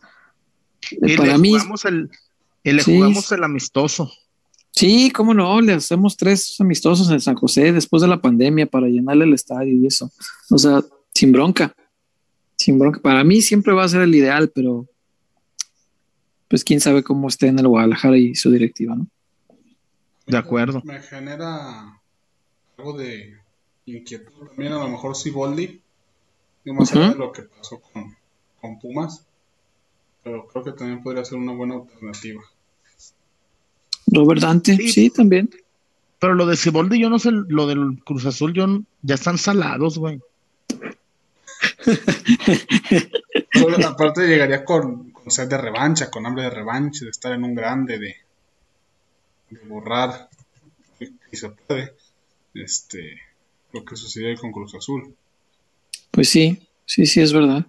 Y 0.92 1.16
Para 1.18 1.34
le 1.34 1.38
mí, 1.40 1.50
jugamos 1.52 1.86
el, 1.86 2.10
y 2.64 2.72
le 2.74 2.84
Sí. 2.84 2.96
jugamos 2.96 3.32
el 3.32 3.44
amistoso. 3.44 4.12
sí, 4.72 5.12
cómo 5.12 5.34
no, 5.34 5.60
le 5.62 5.74
hacemos 5.74 6.16
tres 6.16 6.56
amistosos 6.60 7.10
en 7.10 7.20
San 7.20 7.36
José 7.36 7.72
después 7.74 8.02
de 8.02 8.08
la 8.08 8.22
pandemia 8.22 8.68
para 8.68 8.88
llenarle 8.88 9.26
el 9.26 9.34
estadio 9.34 9.74
y 9.74 9.88
eso. 9.88 10.12
O 10.52 10.58
sea, 10.58 10.82
sin 11.14 11.32
bronca. 11.32 11.76
Sin 12.56 12.78
bronca. 12.78 13.02
Para 13.02 13.24
mí 13.24 13.42
siempre 13.42 13.74
va 13.74 13.84
a 13.84 13.90
ser 13.90 14.02
el 14.02 14.14
ideal, 14.14 14.52
pero 14.54 14.88
pues 16.52 16.64
quién 16.66 16.82
sabe 16.82 17.02
cómo 17.02 17.30
esté 17.30 17.48
en 17.48 17.58
el 17.60 17.68
Guadalajara 17.68 18.18
y 18.18 18.36
su 18.36 18.52
directiva, 18.52 18.96
¿no? 18.96 19.08
De 20.28 20.38
acuerdo. 20.38 20.82
Me 20.86 21.02
genera 21.02 22.00
algo 22.78 22.98
de 22.98 23.38
inquietud 23.86 24.48
también, 24.50 24.74
a 24.74 24.80
lo 24.80 24.90
mejor 24.90 25.16
si 25.16 25.30
Boldi, 25.32 25.82
no 26.66 26.74
más 26.74 26.94
allá 26.94 27.10
de 27.10 27.16
lo 27.16 27.32
que 27.32 27.44
pasó 27.44 27.80
con, 27.82 28.16
con 28.60 28.80
Pumas, 28.80 29.26
pero 30.24 30.46
creo 30.48 30.64
que 30.66 30.72
también 30.74 31.02
podría 31.02 31.24
ser 31.26 31.38
una 31.40 31.54
buena 31.54 31.76
alternativa. 31.76 32.42
Robert 34.08 34.42
Dante, 34.42 34.76
Sí. 34.76 34.90
sí, 34.92 35.10
también. 35.10 35.50
Pero 36.20 36.36
lo 36.36 36.46
de 36.46 36.58
Ciboldi, 36.58 37.00
yo 37.02 37.10
no 37.10 37.18
sé, 37.18 37.32
lo 37.32 37.66
del 37.66 38.04
Cruz 38.04 38.26
Azul, 38.26 38.54
yo 38.54 38.68
no- 38.68 38.84
ya 39.02 39.16
están 39.16 39.38
salados, 39.40 39.98
güey. 39.98 40.20
aparte 43.88 44.28
llegaría 44.28 44.64
con, 44.66 45.11
con 45.22 45.32
sed 45.32 45.48
de 45.48 45.58
revancha, 45.58 46.10
con 46.10 46.26
hambre 46.26 46.44
de 46.44 46.50
revancha, 46.50 47.06
de 47.06 47.12
estar 47.12 47.32
en 47.32 47.44
un 47.44 47.54
grande, 47.54 48.00
de, 48.00 48.16
borrar, 49.68 50.30
y 51.00 51.38
se 51.38 51.50
puede, 51.50 51.94
este, 52.54 53.22
lo 53.72 53.86
que 53.86 53.96
sucedió 53.96 54.36
con 54.40 54.52
Cruz 54.52 54.74
Azul. 54.76 55.16
Pues 56.10 56.30
sí, 56.30 56.68
sí, 56.86 57.06
sí, 57.06 57.22
es 57.22 57.34
verdad. 57.34 57.66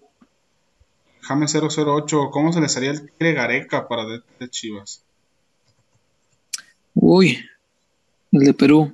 James 1.20 1.54
008, 1.54 2.30
¿cómo 2.30 2.52
se 2.52 2.60
le 2.60 2.68
salía 2.68 2.90
el 2.90 3.10
tigre 3.10 3.34
Gareca 3.34 3.86
para 3.86 4.06
de, 4.06 4.22
de 4.40 4.50
Chivas? 4.50 5.04
Uy, 6.94 7.38
el 8.32 8.44
de 8.44 8.54
Perú. 8.54 8.92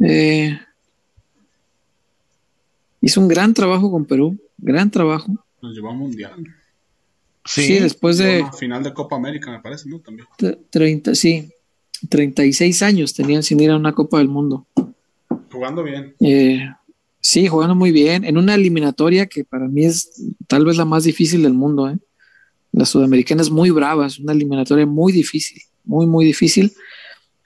Eh, 0.00 0.58
hizo 3.00 3.20
un 3.20 3.28
gran 3.28 3.52
trabajo 3.52 3.90
con 3.90 4.04
Perú, 4.04 4.38
gran 4.56 4.90
trabajo. 4.90 5.32
Nos 5.60 5.74
llevó 5.74 5.90
a 5.90 5.94
mundial. 5.94 6.55
Sí, 7.46 7.78
después 7.78 8.18
de. 8.18 8.44
final 8.58 8.82
de 8.82 8.92
Copa 8.92 9.16
América, 9.16 9.50
me 9.50 9.60
parece, 9.60 9.88
¿no? 9.88 10.00
También. 10.00 10.26
30, 10.70 11.14
sí, 11.14 11.48
36 12.08 12.82
años 12.82 13.14
tenían 13.14 13.42
sin 13.42 13.60
ir 13.60 13.70
a 13.70 13.76
una 13.76 13.92
Copa 13.92 14.18
del 14.18 14.28
Mundo. 14.28 14.66
Jugando 15.50 15.82
bien. 15.82 16.14
Eh, 16.20 16.68
sí, 17.20 17.46
jugando 17.46 17.74
muy 17.74 17.92
bien. 17.92 18.24
En 18.24 18.36
una 18.36 18.54
eliminatoria 18.54 19.26
que 19.26 19.44
para 19.44 19.68
mí 19.68 19.84
es 19.84 20.10
tal 20.46 20.64
vez 20.64 20.76
la 20.76 20.84
más 20.84 21.04
difícil 21.04 21.42
del 21.42 21.54
mundo. 21.54 21.88
¿eh? 21.88 21.96
La 22.72 22.84
sudamericana 22.84 23.42
es 23.42 23.50
muy 23.50 23.70
brava, 23.70 24.06
es 24.06 24.18
una 24.18 24.32
eliminatoria 24.32 24.86
muy 24.86 25.12
difícil, 25.12 25.62
muy, 25.84 26.06
muy 26.06 26.24
difícil, 26.24 26.72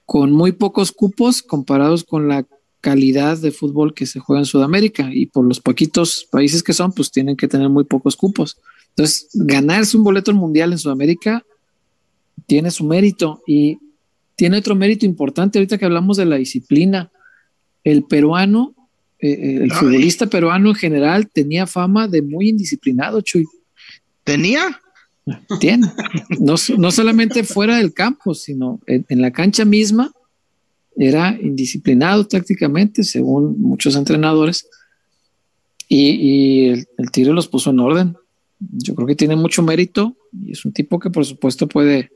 con 0.07 0.33
muy 0.33 0.53
pocos 0.53 0.91
cupos 0.91 1.43
comparados 1.43 2.05
con 2.05 2.27
la 2.27 2.45
calidad 2.81 3.39
de 3.39 3.51
fútbol 3.51 3.95
que 3.95 4.07
se 4.07 4.21
juega 4.21 4.41
en 4.41 4.47
Sudamérica. 4.47 5.11
Y 5.13 5.27
por 5.27 5.45
los 5.45 5.61
poquitos 5.61 6.27
países 6.31 6.63
que 6.63 6.73
son, 6.73 6.93
pues 6.93 7.11
tienen 7.11 7.37
que 7.37 7.49
tener 7.49 7.69
muy 7.69 7.85
pocos 7.85 8.17
cupos. 8.17 8.59
Entonces, 8.91 9.29
ganarse 9.35 9.97
un 9.97 10.05
boleto 10.05 10.31
al 10.31 10.37
mundial 10.37 10.73
en 10.73 10.79
Sudamérica 10.79 11.45
tiene 12.47 12.71
su 12.71 12.85
mérito 12.85 13.43
y 13.47 13.79
tiene 14.35 14.59
otro 14.59 14.75
mérito 14.75 15.07
importante 15.07 15.59
ahorita 15.59 15.79
que 15.79 15.85
hablamos 15.85 16.17
de 16.17 16.25
la 16.25 16.37
disciplina. 16.37 17.11
El 17.85 18.05
peruano, 18.05 18.75
eh, 19.19 19.31
eh, 19.31 19.57
el 19.63 19.73
futbolista 19.73 20.27
peruano 20.27 20.71
en 20.71 20.75
general 20.75 21.29
tenía 21.31 21.67
fama 21.67 22.09
de 22.09 22.23
muy 22.23 22.49
indisciplinado, 22.49 23.21
Chuy. 23.21 23.45
¿Tenía? 24.25 24.81
Tiene. 25.61 25.93
No, 26.39 26.55
no 26.79 26.91
solamente 26.91 27.45
fuera 27.45 27.77
del 27.77 27.93
campo, 27.93 28.35
sino 28.35 28.81
en, 28.87 29.21
la 29.21 29.31
cancha 29.31 29.65
misma 29.65 30.13
era 31.03 31.35
indisciplinado 31.41 32.27
tácticamente, 32.27 33.05
según 33.05 33.59
muchos 33.59 33.97
entrenadores, 33.97 34.69
y, 35.89 36.69
el, 36.69 36.87
el 36.99 37.11
tiro 37.11 37.33
los 37.33 37.49
puso 37.49 37.71
en 37.71 37.81
orden. 37.81 38.17
Yo 38.59 38.95
creo 38.95 39.07
que 39.07 39.17
tiene 39.17 39.35
mucho 39.35 39.63
mérito 39.63 40.15
y 40.31 40.53
es 40.53 40.63
un 40.67 40.73
tipo 40.75 41.01
que 41.01 41.09
por 41.09 41.25
supuesto 41.25 41.67
puede, 41.67 42.11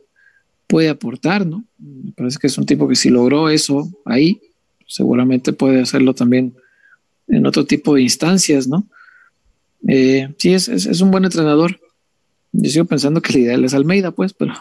puede 0.66 0.90
aportar, 0.90 1.46
¿no? 1.46 1.64
Me 1.78 2.12
parece 2.12 2.38
que 2.38 2.46
es 2.46 2.58
un 2.58 2.66
tipo 2.66 2.86
que 2.86 2.94
si 2.94 3.08
logró 3.08 3.48
eso 3.48 3.90
ahí, 4.04 4.42
seguramente 4.86 5.54
puede 5.54 5.80
hacerlo 5.80 6.12
también 6.12 6.54
en 7.26 7.46
otro 7.46 7.64
tipo 7.64 7.94
de 7.94 8.02
instancias, 8.02 8.68
¿no? 8.68 8.86
Eh, 9.88 10.28
sí, 10.36 10.52
es, 10.52 10.68
es, 10.68 11.00
un 11.00 11.10
buen 11.10 11.24
entrenador. 11.24 11.80
Yo 12.52 12.70
sigo 12.70 12.84
pensando 12.84 13.22
que 13.22 13.32
la 13.32 13.38
ideal 13.38 13.64
es 13.64 13.72
Almeida, 13.72 14.10
pues, 14.10 14.34
pero 14.34 14.52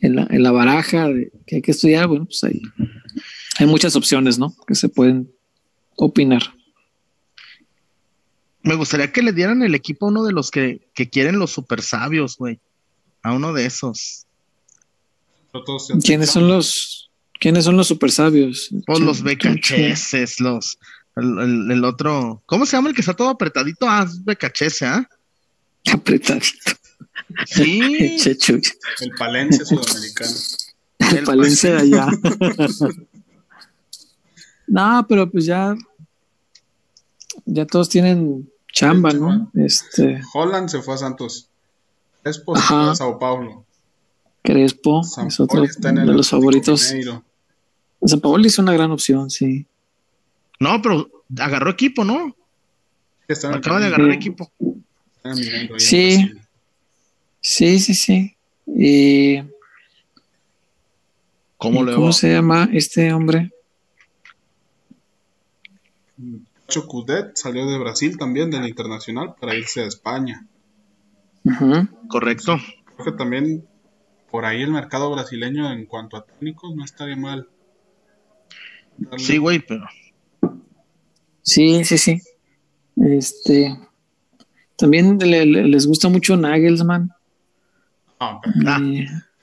en 0.00 0.16
la, 0.16 0.26
en 0.30 0.42
la 0.42 0.52
baraja 0.52 1.08
que 1.46 1.56
hay 1.56 1.62
que 1.62 1.70
estudiar, 1.70 2.06
bueno, 2.06 2.26
pues 2.26 2.44
hay, 2.44 2.60
hay 3.58 3.66
muchas 3.66 3.96
opciones, 3.96 4.38
¿no? 4.38 4.54
Que 4.66 4.74
se 4.74 4.88
pueden 4.88 5.32
opinar. 5.96 6.42
Me 8.62 8.74
gustaría 8.74 9.12
que 9.12 9.22
le 9.22 9.32
dieran 9.32 9.62
el 9.62 9.74
equipo 9.74 10.06
a 10.06 10.08
uno 10.10 10.24
de 10.24 10.32
los 10.32 10.50
que, 10.50 10.88
que 10.94 11.08
quieren 11.08 11.38
los 11.38 11.52
super 11.52 11.82
sabios, 11.82 12.36
güey. 12.36 12.58
A 13.22 13.32
uno 13.32 13.52
de 13.52 13.66
esos. 13.66 14.26
¿Quiénes 16.02 16.30
son 16.30 16.48
los 16.48 17.10
quiénes 17.38 17.64
son 17.64 17.76
los 17.76 17.86
super 17.86 18.10
sabios? 18.10 18.70
Pues 18.86 19.00
los 19.00 19.22
becacheses, 19.22 20.40
los 20.40 20.78
el, 21.16 21.84
otro, 21.84 22.42
¿cómo 22.44 22.66
se 22.66 22.76
llama 22.76 22.90
el 22.90 22.94
que 22.94 23.00
está 23.00 23.14
todo 23.14 23.30
apretadito? 23.30 23.86
Ah, 23.88 24.04
es 24.06 24.22
becachese, 24.22 24.84
¿ah? 24.84 25.08
Apretadito. 25.90 26.72
Sí. 27.46 27.80
el 29.00 29.10
Palencia 29.18 29.64
sudamericano. 29.64 30.36
El, 30.98 31.24
Palencia 31.24 31.74
de 31.74 31.80
allá. 31.80 32.08
no, 34.66 35.06
pero 35.08 35.30
pues 35.30 35.44
ya 35.44 35.74
ya 37.44 37.66
todos 37.66 37.88
tienen 37.88 38.50
chamba, 38.72 39.12
¿no? 39.12 39.50
Este 39.54 40.20
Holland 40.34 40.68
se 40.68 40.82
fue 40.82 40.94
a 40.94 40.98
Santos. 40.98 41.48
Es 42.24 42.38
por 42.38 42.58
Sao 42.60 43.18
Paulo. 43.18 43.64
Crespo 44.42 45.02
es 45.26 45.40
otro 45.40 45.62
de 45.62 46.06
los 46.06 46.30
favoritos. 46.30 46.92
San 48.04 48.20
Paolo 48.20 48.46
hizo 48.46 48.62
una 48.62 48.72
gran 48.72 48.90
opción, 48.90 49.30
sí. 49.30 49.66
No, 50.60 50.80
pero 50.80 51.10
agarró 51.38 51.70
equipo, 51.70 52.04
¿no? 52.04 52.36
Acaba 53.52 53.80
de 53.80 53.86
agarrar 53.86 54.10
equipo. 54.10 54.50
Sí. 55.78 56.32
Sí, 57.40 57.78
sí, 57.78 57.94
sí. 57.94 58.36
Y... 58.66 59.42
¿Cómo, 61.58 61.84
le 61.84 61.94
¿cómo 61.94 62.12
se 62.12 62.32
llama 62.32 62.68
este 62.72 63.12
hombre? 63.12 63.50
Chocudet 66.68 67.36
salió 67.36 67.66
de 67.66 67.78
Brasil 67.78 68.18
también, 68.18 68.50
del 68.50 68.68
internacional, 68.68 69.34
para 69.40 69.54
irse 69.54 69.82
a 69.82 69.86
España. 69.86 70.46
Correcto. 72.08 72.56
Creo 72.96 73.12
que 73.12 73.18
también 73.18 73.66
por 74.30 74.44
ahí 74.44 74.62
el 74.62 74.72
mercado 74.72 75.10
brasileño 75.10 75.70
en 75.72 75.86
cuanto 75.86 76.16
a 76.16 76.24
técnicos 76.24 76.74
no 76.74 76.84
estaría 76.84 77.16
mal. 77.16 77.48
Sí, 79.16 79.38
güey, 79.38 79.60
pero. 79.60 79.86
Sí, 81.42 81.84
sí, 81.84 81.98
sí. 81.98 82.20
Este. 82.96 83.78
También 84.76 85.18
les 85.18 85.86
gusta 85.86 86.08
mucho 86.08 86.36
Nagelsmann. 86.36 87.12
Ah, 88.18 88.40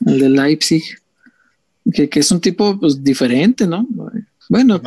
el 0.05 0.19
de 0.19 0.29
Leipzig. 0.29 0.83
Que, 1.91 2.09
es 2.13 2.31
un 2.31 2.39
tipo 2.39 2.79
pues 2.79 3.03
diferente, 3.03 3.67
¿no? 3.67 3.85
Bueno. 4.49 4.81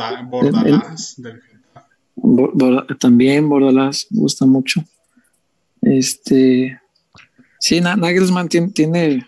También 2.99 3.47
Bordalás 3.49 4.07
gusta 4.09 4.45
mucho. 4.45 4.83
Este. 5.81 6.79
Sí, 7.59 7.81
Nagelsmann 7.81 8.49
tiene 8.49 9.25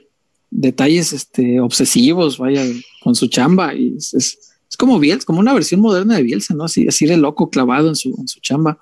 detalles 0.52 1.14
este, 1.14 1.60
obsesivos, 1.60 2.38
vaya, 2.38 2.64
con 3.04 3.16
su 3.16 3.28
chamba. 3.28 3.74
Y 3.74 3.96
es, 3.98 4.14
es, 4.14 4.38
como 4.78 5.00
Bielsa, 5.00 5.26
como 5.26 5.40
una 5.40 5.54
versión 5.54 5.82
moderna 5.82 6.16
de 6.16 6.24
Bielsa, 6.24 6.54
¿no? 6.54 6.64
Así, 6.64 6.88
así 6.88 7.06
de 7.06 7.18
loco 7.18 7.50
clavado 7.50 7.90
en 7.90 7.96
su, 7.96 8.16
en 8.18 8.28
su 8.28 8.40
chamba, 8.40 8.80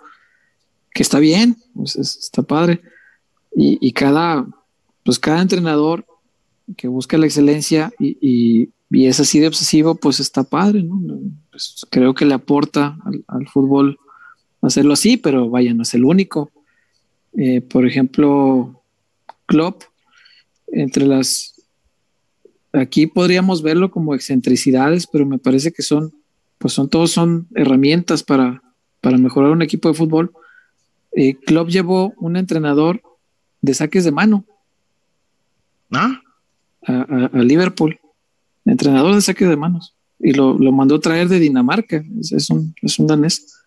que 0.94 1.02
está 1.02 1.20
bien, 1.20 1.58
pues 1.74 1.96
está 1.96 2.44
padre. 2.44 2.82
Y, 3.56 3.78
y, 3.82 3.92
cada, 3.94 4.46
pues 5.04 5.18
cada 5.18 5.42
entrenador 5.42 6.06
que 6.76 6.88
busca 6.88 7.18
la 7.18 7.26
excelencia 7.26 7.92
y, 8.00 8.18
y, 8.22 8.70
y, 8.92 9.08
es 9.08 9.20
así 9.20 9.40
de 9.40 9.48
obsesivo, 9.48 9.96
pues 9.96 10.20
está 10.20 10.44
padre, 10.44 10.84
¿no? 10.84 11.02
Pues 11.58 11.88
creo 11.90 12.14
que 12.14 12.24
le 12.24 12.36
aporta 12.36 13.00
al, 13.04 13.26
al, 13.28 13.48
fútbol 13.48 13.98
hacerlo 14.62 14.94
así, 14.94 15.18
pero 15.18 15.50
vaya, 15.50 15.74
no 15.74 15.82
es 15.82 15.92
el 15.96 16.06
único. 16.06 16.52
Eh, 17.36 17.62
por 17.62 17.88
ejemplo, 17.88 18.84
Klopp, 19.48 19.82
entre 20.68 21.08
las 21.08 21.56
aquí 22.74 23.08
podríamos 23.08 23.64
verlo 23.64 23.90
como 23.90 24.14
excentricidades, 24.14 25.08
pero 25.08 25.26
me 25.26 25.40
parece 25.40 25.72
que 25.72 25.82
son, 25.82 26.14
pues 26.60 26.76
son 26.76 26.90
todos 26.90 27.10
son 27.10 27.48
herramientas 27.56 28.22
para, 28.22 28.62
para 29.02 29.18
mejorar 29.18 29.50
un 29.50 29.64
equipo 29.64 29.90
de 29.90 29.96
fútbol. 29.96 30.32
Eh, 31.14 31.38
Klopp 31.44 31.70
llevó 31.70 32.14
un 32.18 32.38
entrenador 32.38 33.02
de 33.62 33.74
saques 33.74 34.06
de 34.06 34.12
mano. 34.12 34.46
¿Ah? 35.92 36.22
A, 36.86 37.30
Liverpool, 37.34 38.00
entrenador 38.64 39.16
de 39.16 39.22
saques 39.22 39.50
de 39.50 39.58
manos, 39.58 39.97
y 40.20 40.34
lo, 40.34 40.58
lo 40.58 40.72
mandó 40.72 41.00
traer 41.00 41.28
de 41.28 41.40
Dinamarca, 41.40 42.04
es, 42.20 42.50
un, 42.50 42.74
es 42.82 43.00
un 43.00 43.08
danés. 43.08 43.60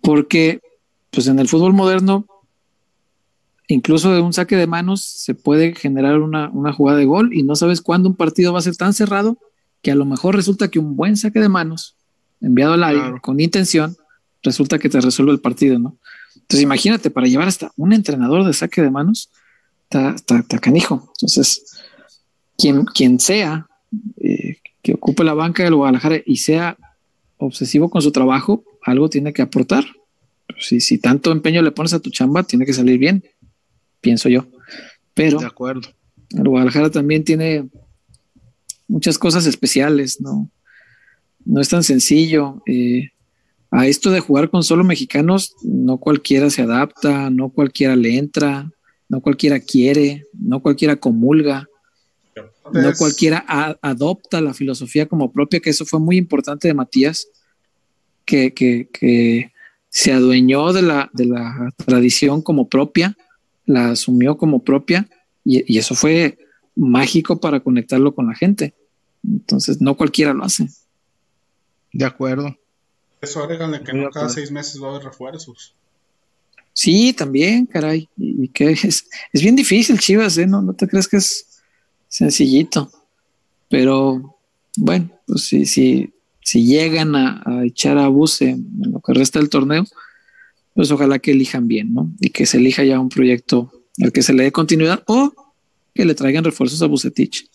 Porque, 0.00 0.60
pues 1.10 1.26
en 1.26 1.38
el 1.38 1.48
fútbol 1.48 1.72
moderno, 1.72 2.26
incluso 3.68 4.12
de 4.12 4.20
un 4.20 4.32
saque 4.32 4.56
de 4.56 4.66
manos 4.66 5.02
se 5.02 5.34
puede 5.34 5.74
generar 5.74 6.20
una, 6.20 6.72
jugada 6.72 6.98
de 6.98 7.04
gol 7.04 7.34
y 7.34 7.42
no 7.42 7.56
sabes 7.56 7.80
cuándo 7.80 8.08
un 8.08 8.16
partido 8.16 8.52
va 8.52 8.60
a 8.60 8.62
ser 8.62 8.76
tan 8.76 8.92
cerrado 8.92 9.38
que 9.82 9.90
a 9.90 9.96
lo 9.96 10.04
mejor 10.04 10.36
resulta 10.36 10.68
que 10.68 10.78
un 10.78 10.96
buen 10.96 11.16
saque 11.16 11.40
de 11.40 11.48
manos 11.48 11.96
enviado 12.40 12.74
al 12.74 12.84
aire 12.84 13.20
con 13.20 13.40
intención 13.40 13.96
resulta 14.42 14.78
que 14.78 14.88
te 14.88 15.00
resuelve 15.00 15.32
el 15.32 15.40
partido, 15.40 15.78
¿no? 15.78 15.96
Entonces 16.34 16.62
imagínate, 16.62 17.10
para 17.10 17.26
llevar 17.26 17.48
hasta 17.48 17.72
un 17.76 17.92
entrenador 17.92 18.44
de 18.44 18.52
saque 18.52 18.80
de 18.80 18.90
manos, 18.90 19.30
está, 19.90 20.42
canijo. 20.60 21.12
Entonces, 21.16 21.80
quien, 22.56 22.84
quien 22.84 23.18
sea 23.18 23.66
eh, 24.18 24.58
que 24.86 24.94
ocupe 24.94 25.24
la 25.24 25.34
banca 25.34 25.64
del 25.64 25.74
Guadalajara 25.74 26.20
y 26.24 26.36
sea 26.36 26.78
obsesivo 27.38 27.90
con 27.90 28.02
su 28.02 28.12
trabajo, 28.12 28.62
algo 28.84 29.10
tiene 29.10 29.32
que 29.32 29.42
aportar. 29.42 29.84
si, 30.60 30.80
si 30.80 30.98
tanto 30.98 31.32
empeño 31.32 31.60
le 31.60 31.72
pones 31.72 31.92
a 31.92 31.98
tu 31.98 32.10
chamba, 32.10 32.44
tiene 32.44 32.64
que 32.64 32.72
salir 32.72 32.96
bien, 32.96 33.24
pienso 34.00 34.28
yo. 34.28 34.46
Pero 35.12 35.40
De 35.40 35.46
acuerdo. 35.46 35.88
el 36.30 36.48
Guadalajara 36.48 36.92
también 36.92 37.24
tiene 37.24 37.68
muchas 38.86 39.18
cosas 39.18 39.44
especiales, 39.46 40.20
¿no? 40.20 40.52
No 41.44 41.60
es 41.60 41.68
tan 41.68 41.82
sencillo. 41.82 42.62
eh, 42.66 43.10
a 43.72 43.88
esto 43.88 44.12
de 44.12 44.20
jugar 44.20 44.50
con 44.50 44.62
solo 44.62 44.84
mexicanos, 44.84 45.56
no 45.64 45.98
cualquiera 45.98 46.48
se 46.48 46.62
adapta, 46.62 47.28
no 47.30 47.48
cualquiera 47.48 47.96
le 47.96 48.18
entra, 48.18 48.70
no 49.08 49.20
cualquiera 49.20 49.58
quiere, 49.58 50.26
no 50.32 50.62
cualquiera 50.62 50.94
comulga, 50.94 51.66
no 52.72 52.92
cualquiera 52.96 53.44
a- 53.46 53.76
adopta 53.82 54.40
la 54.40 54.54
filosofía 54.54 55.06
como 55.06 55.32
propia, 55.32 55.60
que 55.60 55.70
eso 55.70 55.84
fue 55.86 56.00
muy 56.00 56.16
importante 56.16 56.68
de 56.68 56.74
Matías, 56.74 57.28
que, 58.24 58.52
que- 58.54 58.88
que 58.92 59.52
se 59.88 60.12
adueñó 60.12 60.72
de 60.72 60.82
la, 60.82 61.10
de 61.12 61.26
la 61.26 61.72
tradición 61.84 62.42
como 62.42 62.68
propia, 62.68 63.16
la 63.64 63.90
asumió 63.90 64.36
como 64.36 64.62
propia, 64.62 65.08
y, 65.44 65.72
y 65.72 65.78
eso 65.78 65.94
fue 65.94 66.38
mágico 66.74 67.40
para 67.40 67.60
conectarlo 67.60 68.14
con 68.14 68.26
la 68.26 68.34
gente. 68.34 68.74
Entonces, 69.26 69.80
no 69.80 69.96
cualquiera 69.96 70.34
lo 70.34 70.44
hace. 70.44 70.68
De 71.92 72.04
acuerdo. 72.04 72.54
Eso 73.22 73.42
agrégale 73.42 73.82
que 73.82 73.92
no 73.94 74.10
cada 74.10 74.28
seis 74.28 74.50
meses 74.50 74.80
va 74.82 74.88
a 74.88 74.90
haber 74.90 75.04
refuerzos. 75.04 75.74
Sí, 76.72 77.14
también, 77.14 77.64
caray. 77.64 78.08
Y, 78.18 78.44
y 78.44 78.48
que 78.48 78.72
es, 78.72 79.08
es 79.32 79.40
bien 79.42 79.56
difícil, 79.56 79.98
Chivas, 79.98 80.36
¿eh? 80.36 80.46
No, 80.46 80.60
no 80.60 80.74
te 80.74 80.86
crees 80.86 81.08
que 81.08 81.16
es 81.16 81.55
sencillito. 82.08 82.90
Pero 83.68 84.36
bueno, 84.76 85.10
pues 85.26 85.42
si, 85.42 85.66
si, 85.66 86.12
si 86.40 86.64
llegan 86.64 87.16
a, 87.16 87.42
a 87.44 87.64
echar 87.64 87.98
a 87.98 88.08
Buse 88.08 88.50
en 88.50 88.92
lo 88.92 89.00
que 89.00 89.14
resta 89.14 89.38
del 89.38 89.48
torneo, 89.50 89.84
pues 90.74 90.90
ojalá 90.90 91.18
que 91.18 91.32
elijan 91.32 91.66
bien, 91.68 91.94
¿no? 91.94 92.10
Y 92.20 92.30
que 92.30 92.46
se 92.46 92.58
elija 92.58 92.84
ya 92.84 93.00
un 93.00 93.08
proyecto 93.08 93.72
al 94.02 94.12
que 94.12 94.22
se 94.22 94.34
le 94.34 94.44
dé 94.44 94.52
continuidad 94.52 95.02
o 95.06 95.32
que 95.94 96.04
le 96.04 96.14
traigan 96.14 96.44
refuerzos 96.44 96.82
a 96.82 96.86
Bucetich 96.86 97.48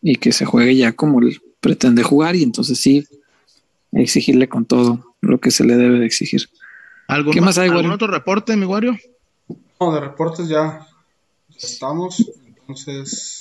y 0.00 0.16
que 0.16 0.32
se 0.32 0.44
juegue 0.44 0.76
ya 0.76 0.92
como 0.92 1.20
él 1.20 1.40
pretende 1.60 2.04
jugar 2.04 2.36
y 2.36 2.44
entonces 2.44 2.78
sí 2.78 3.04
exigirle 3.92 4.48
con 4.48 4.64
todo 4.64 5.16
lo 5.20 5.40
que 5.40 5.50
se 5.50 5.64
le 5.64 5.76
debe 5.76 5.98
de 5.98 6.06
exigir. 6.06 6.48
¿Algún, 7.08 7.32
¿Qué 7.32 7.40
más 7.40 7.58
hay, 7.58 7.68
¿algún 7.68 7.86
Wario? 7.86 7.94
otro 7.94 8.06
reporte, 8.06 8.56
mi 8.56 8.66
Wario? 8.66 8.96
No, 9.80 9.92
de 9.92 10.00
reportes 10.00 10.48
ya 10.48 10.86
estamos. 11.56 12.30
Entonces. 12.46 13.37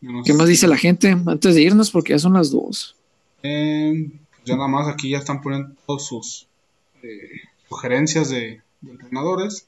Nos- 0.00 0.26
¿Qué 0.26 0.32
más 0.34 0.48
dice 0.48 0.66
la 0.68 0.76
gente 0.76 1.08
antes 1.10 1.54
de 1.54 1.62
irnos? 1.62 1.90
Porque 1.90 2.12
ya 2.12 2.18
son 2.18 2.34
las 2.34 2.50
dos. 2.50 2.96
Eh, 3.42 4.10
ya 4.44 4.56
nada 4.56 4.68
más 4.68 4.88
aquí 4.88 5.10
ya 5.10 5.18
están 5.18 5.40
poniendo 5.42 5.74
todos 5.86 6.06
sus 6.06 6.46
eh, 7.02 7.40
sugerencias 7.68 8.28
de, 8.30 8.60
de 8.80 8.90
entrenadores. 8.90 9.66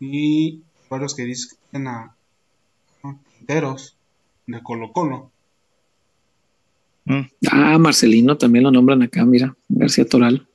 Y 0.00 0.62
varios 0.90 1.14
que 1.14 1.24
dicen 1.24 1.86
a 1.88 2.14
Quinteros 3.38 3.96
de 4.46 4.62
Colo 4.62 4.92
Colo. 4.92 5.30
Mm, 7.04 7.20
Ah, 7.50 7.78
Marcelino 7.78 8.36
también 8.38 8.64
lo 8.64 8.70
nombran 8.70 9.02
acá, 9.02 9.24
mira, 9.24 9.56
García 9.68 10.04
Toral. 10.08 10.46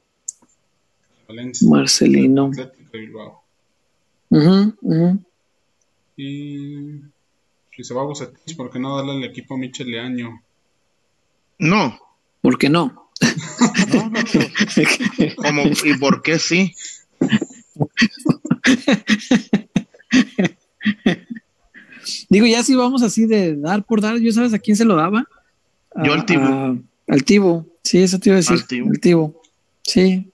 Valencia. 1.28 1.68
Marcelino. 1.70 2.52
Y 6.16 7.02
si 7.78 7.84
se 7.84 7.94
va 7.94 8.02
a 8.02 8.06
Bucetich, 8.06 8.58
¿por 8.58 8.72
qué 8.72 8.80
no 8.80 8.98
darle 8.98 9.18
el 9.18 9.24
equipo 9.24 9.54
a 9.54 9.58
Michel 9.60 9.92
Leaño? 9.92 10.42
No. 11.60 11.98
¿Por 12.42 12.58
qué 12.58 12.70
no? 12.70 13.12
No, 13.94 14.10
no, 15.54 15.64
¿Y 15.86 15.94
por 15.98 16.22
qué 16.22 16.38
sí? 16.40 16.74
Digo, 22.30 22.46
ya 22.46 22.64
si 22.64 22.76
vamos 22.76 23.04
así 23.04 23.26
de 23.26 23.56
dar 23.56 23.84
por 23.84 24.02
dar, 24.02 24.18
¿yo 24.18 24.32
sabes 24.32 24.54
a 24.54 24.60
quién 24.60 24.76
se 24.76 24.86
lo 24.86 24.96
daba? 24.96 25.26
Yo 26.04 26.14
al 26.14 26.26
Tibo. 26.26 26.78
al 27.08 27.24
Tibo. 27.24 27.66
Sí, 27.84 28.00
eso 28.00 28.20
te 28.20 28.30
iba 28.30 28.36
a 28.36 28.38
decir. 28.38 28.58
Al 28.58 28.68
Tibo. 28.68 28.90
Al 28.90 29.00
Tibo. 29.00 29.42
Sí, 29.84 30.32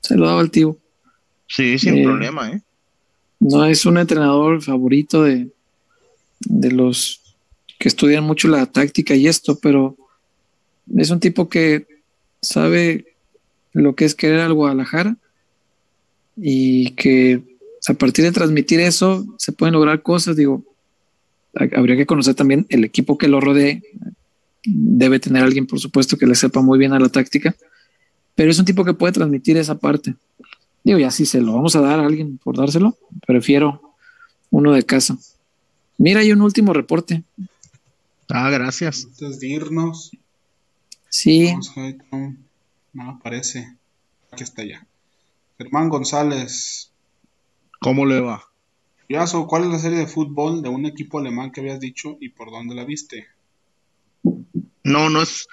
se 0.00 0.16
lo 0.16 0.26
daba 0.26 0.40
al 0.40 0.50
Tibo. 0.50 0.78
Sí, 1.46 1.78
sin 1.78 1.98
Eh, 1.98 2.04
problema, 2.04 2.50
¿eh? 2.50 2.62
No 3.40 3.64
es 3.64 3.84
un 3.84 3.98
entrenador 3.98 4.62
favorito 4.62 5.22
de, 5.24 5.51
de 6.46 6.70
los 6.72 7.20
que 7.78 7.88
estudian 7.88 8.24
mucho 8.24 8.48
la 8.48 8.66
táctica 8.66 9.14
y 9.14 9.26
esto, 9.26 9.58
pero 9.58 9.96
es 10.96 11.10
un 11.10 11.20
tipo 11.20 11.48
que 11.48 11.86
sabe 12.40 13.06
lo 13.72 13.94
que 13.94 14.04
es 14.04 14.14
querer 14.14 14.40
al 14.40 14.52
Guadalajara 14.54 15.16
y 16.36 16.90
que 16.92 17.42
a 17.88 17.94
partir 17.94 18.24
de 18.24 18.32
transmitir 18.32 18.80
eso 18.80 19.26
se 19.38 19.52
pueden 19.52 19.74
lograr 19.74 20.02
cosas. 20.02 20.36
Digo, 20.36 20.64
ha- 21.54 21.78
habría 21.78 21.96
que 21.96 22.06
conocer 22.06 22.34
también 22.34 22.66
el 22.68 22.84
equipo 22.84 23.18
que 23.18 23.28
lo 23.28 23.40
rodee. 23.40 23.82
Debe 24.64 25.18
tener 25.18 25.42
alguien, 25.42 25.66
por 25.66 25.80
supuesto, 25.80 26.16
que 26.16 26.26
le 26.26 26.34
sepa 26.36 26.60
muy 26.62 26.78
bien 26.78 26.92
a 26.92 27.00
la 27.00 27.08
táctica, 27.08 27.54
pero 28.34 28.50
es 28.50 28.58
un 28.58 28.64
tipo 28.64 28.84
que 28.84 28.94
puede 28.94 29.12
transmitir 29.12 29.56
esa 29.56 29.78
parte. 29.78 30.14
Digo, 30.84 30.98
ya 30.98 31.10
si 31.10 31.26
se 31.26 31.40
lo 31.40 31.54
vamos 31.54 31.74
a 31.76 31.80
dar 31.80 31.98
a 32.00 32.06
alguien 32.06 32.38
por 32.38 32.56
dárselo, 32.56 32.96
prefiero 33.26 33.80
uno 34.50 34.72
de 34.72 34.84
casa. 34.84 35.18
Mira, 36.02 36.18
hay 36.18 36.32
un 36.32 36.42
último 36.42 36.72
reporte. 36.72 37.22
Ah, 38.28 38.50
gracias. 38.50 39.04
Antes 39.04 39.38
de 39.38 39.46
irnos, 39.46 40.10
Sí, 41.08 41.54
no, 42.10 42.36
no 42.92 43.10
aparece. 43.10 43.76
Aquí 44.32 44.42
está 44.42 44.64
ya. 44.64 44.84
Germán 45.58 45.90
González. 45.90 46.90
¿Cómo 47.78 48.04
le 48.04 48.18
va? 48.18 48.42
Yaso, 49.08 49.46
¿cuál 49.46 49.62
es 49.62 49.70
la 49.70 49.78
serie 49.78 49.98
de 49.98 50.08
fútbol 50.08 50.60
de 50.60 50.70
un 50.70 50.86
equipo 50.86 51.20
alemán 51.20 51.52
que 51.52 51.60
habías 51.60 51.78
dicho 51.78 52.16
y 52.20 52.30
por 52.30 52.50
dónde 52.50 52.74
la 52.74 52.84
viste? 52.84 53.28
No, 54.82 55.08
no 55.08 55.22
es, 55.22 55.46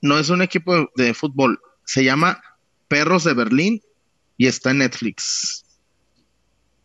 no 0.00 0.18
es 0.18 0.30
un 0.30 0.40
equipo 0.40 0.74
de, 0.74 0.88
de 0.96 1.12
fútbol. 1.12 1.60
Se 1.84 2.02
llama 2.02 2.40
Perros 2.88 3.24
de 3.24 3.34
Berlín 3.34 3.82
y 4.38 4.46
está 4.46 4.70
en 4.70 4.78
Netflix. 4.78 5.66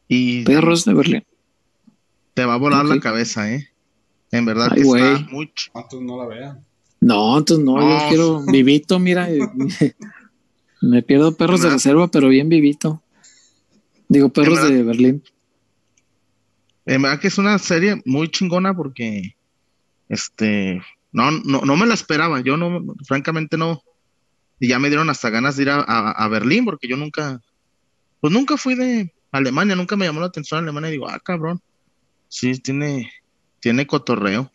Y 0.09 0.43
perros 0.43 0.83
de 0.83 0.93
Berlín. 0.93 1.26
Te 2.37 2.45
va 2.45 2.53
a 2.53 2.57
volar 2.57 2.85
la 2.85 2.99
cabeza, 2.99 3.51
¿eh? 3.51 3.67
En 4.29 4.45
verdad 4.45 4.67
Ay, 4.69 4.77
que 4.77 4.83
güey. 4.83 5.03
está 5.15 5.27
muy 5.31 5.47
ch- 5.47 5.71
¿Cuántos 5.71 5.99
no 6.03 6.19
la 6.19 6.27
vean? 6.27 6.63
No, 7.01 7.35
entonces 7.35 7.65
no, 7.65 7.81
yo 7.81 8.07
quiero 8.09 8.43
vivito, 8.45 8.99
mira. 8.99 9.27
y- 9.33 9.39
Me 10.83 11.01
pierdo 11.01 11.35
perros 11.35 11.63
de 11.63 11.71
reserva, 11.71 12.07
pero 12.09 12.29
bien 12.29 12.47
vivito. 12.47 13.01
Digo, 14.07 14.29
perros 14.29 14.53
¿Verdad? 14.61 14.69
de 14.69 14.83
Berlín. 14.83 15.23
En 16.85 17.01
verdad 17.01 17.19
que 17.19 17.27
es 17.29 17.39
una 17.39 17.57
serie 17.57 18.03
muy 18.05 18.29
chingona 18.29 18.75
porque, 18.75 19.35
este, 20.07 20.79
no, 21.11 21.31
no, 21.31 21.61
no 21.61 21.75
me 21.75 21.87
la 21.87 21.95
esperaba. 21.95 22.41
Yo 22.41 22.55
no, 22.55 22.93
francamente 23.07 23.57
no. 23.57 23.81
Y 24.59 24.67
ya 24.67 24.77
me 24.77 24.89
dieron 24.89 25.09
hasta 25.09 25.31
ganas 25.31 25.55
de 25.55 25.63
ir 25.63 25.69
a, 25.71 25.77
a- 25.79 26.11
a 26.11 26.27
Berlín 26.27 26.65
porque 26.65 26.87
yo 26.87 26.97
nunca, 26.97 27.41
pues 28.21 28.31
nunca 28.31 28.57
fui 28.57 28.75
de 28.75 29.11
Alemania, 29.31 29.75
nunca 29.75 29.95
me 29.95 30.05
llamó 30.05 30.19
la 30.19 30.27
atención 30.27 30.59
Alemania. 30.63 30.89
Y 30.89 30.93
digo, 30.93 31.09
ah, 31.09 31.19
cabrón, 31.19 31.59
sí, 32.27 32.59
tiene, 32.59 33.11
tiene 33.59 33.85
cotorreo. 33.87 34.51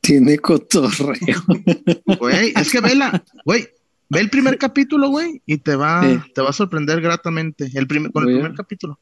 Tiene 0.00 0.38
cotorreo. 0.38 1.42
Güey, 2.18 2.52
es 2.56 2.70
que 2.70 2.80
vela, 2.80 3.22
güey, 3.44 3.68
ve 4.08 4.20
el 4.20 4.30
primer 4.30 4.56
capítulo, 4.58 5.08
güey, 5.10 5.42
y 5.44 5.58
te 5.58 5.76
va, 5.76 6.02
Sí. 6.02 6.32
te 6.34 6.40
va 6.42 6.50
a 6.50 6.52
sorprender 6.54 7.00
gratamente. 7.00 7.70
El 7.74 7.86
primer, 7.86 8.10
con 8.12 8.24
el 8.28 8.30
a- 8.30 8.38
primer 8.40 8.54
capítulo. 8.56 8.98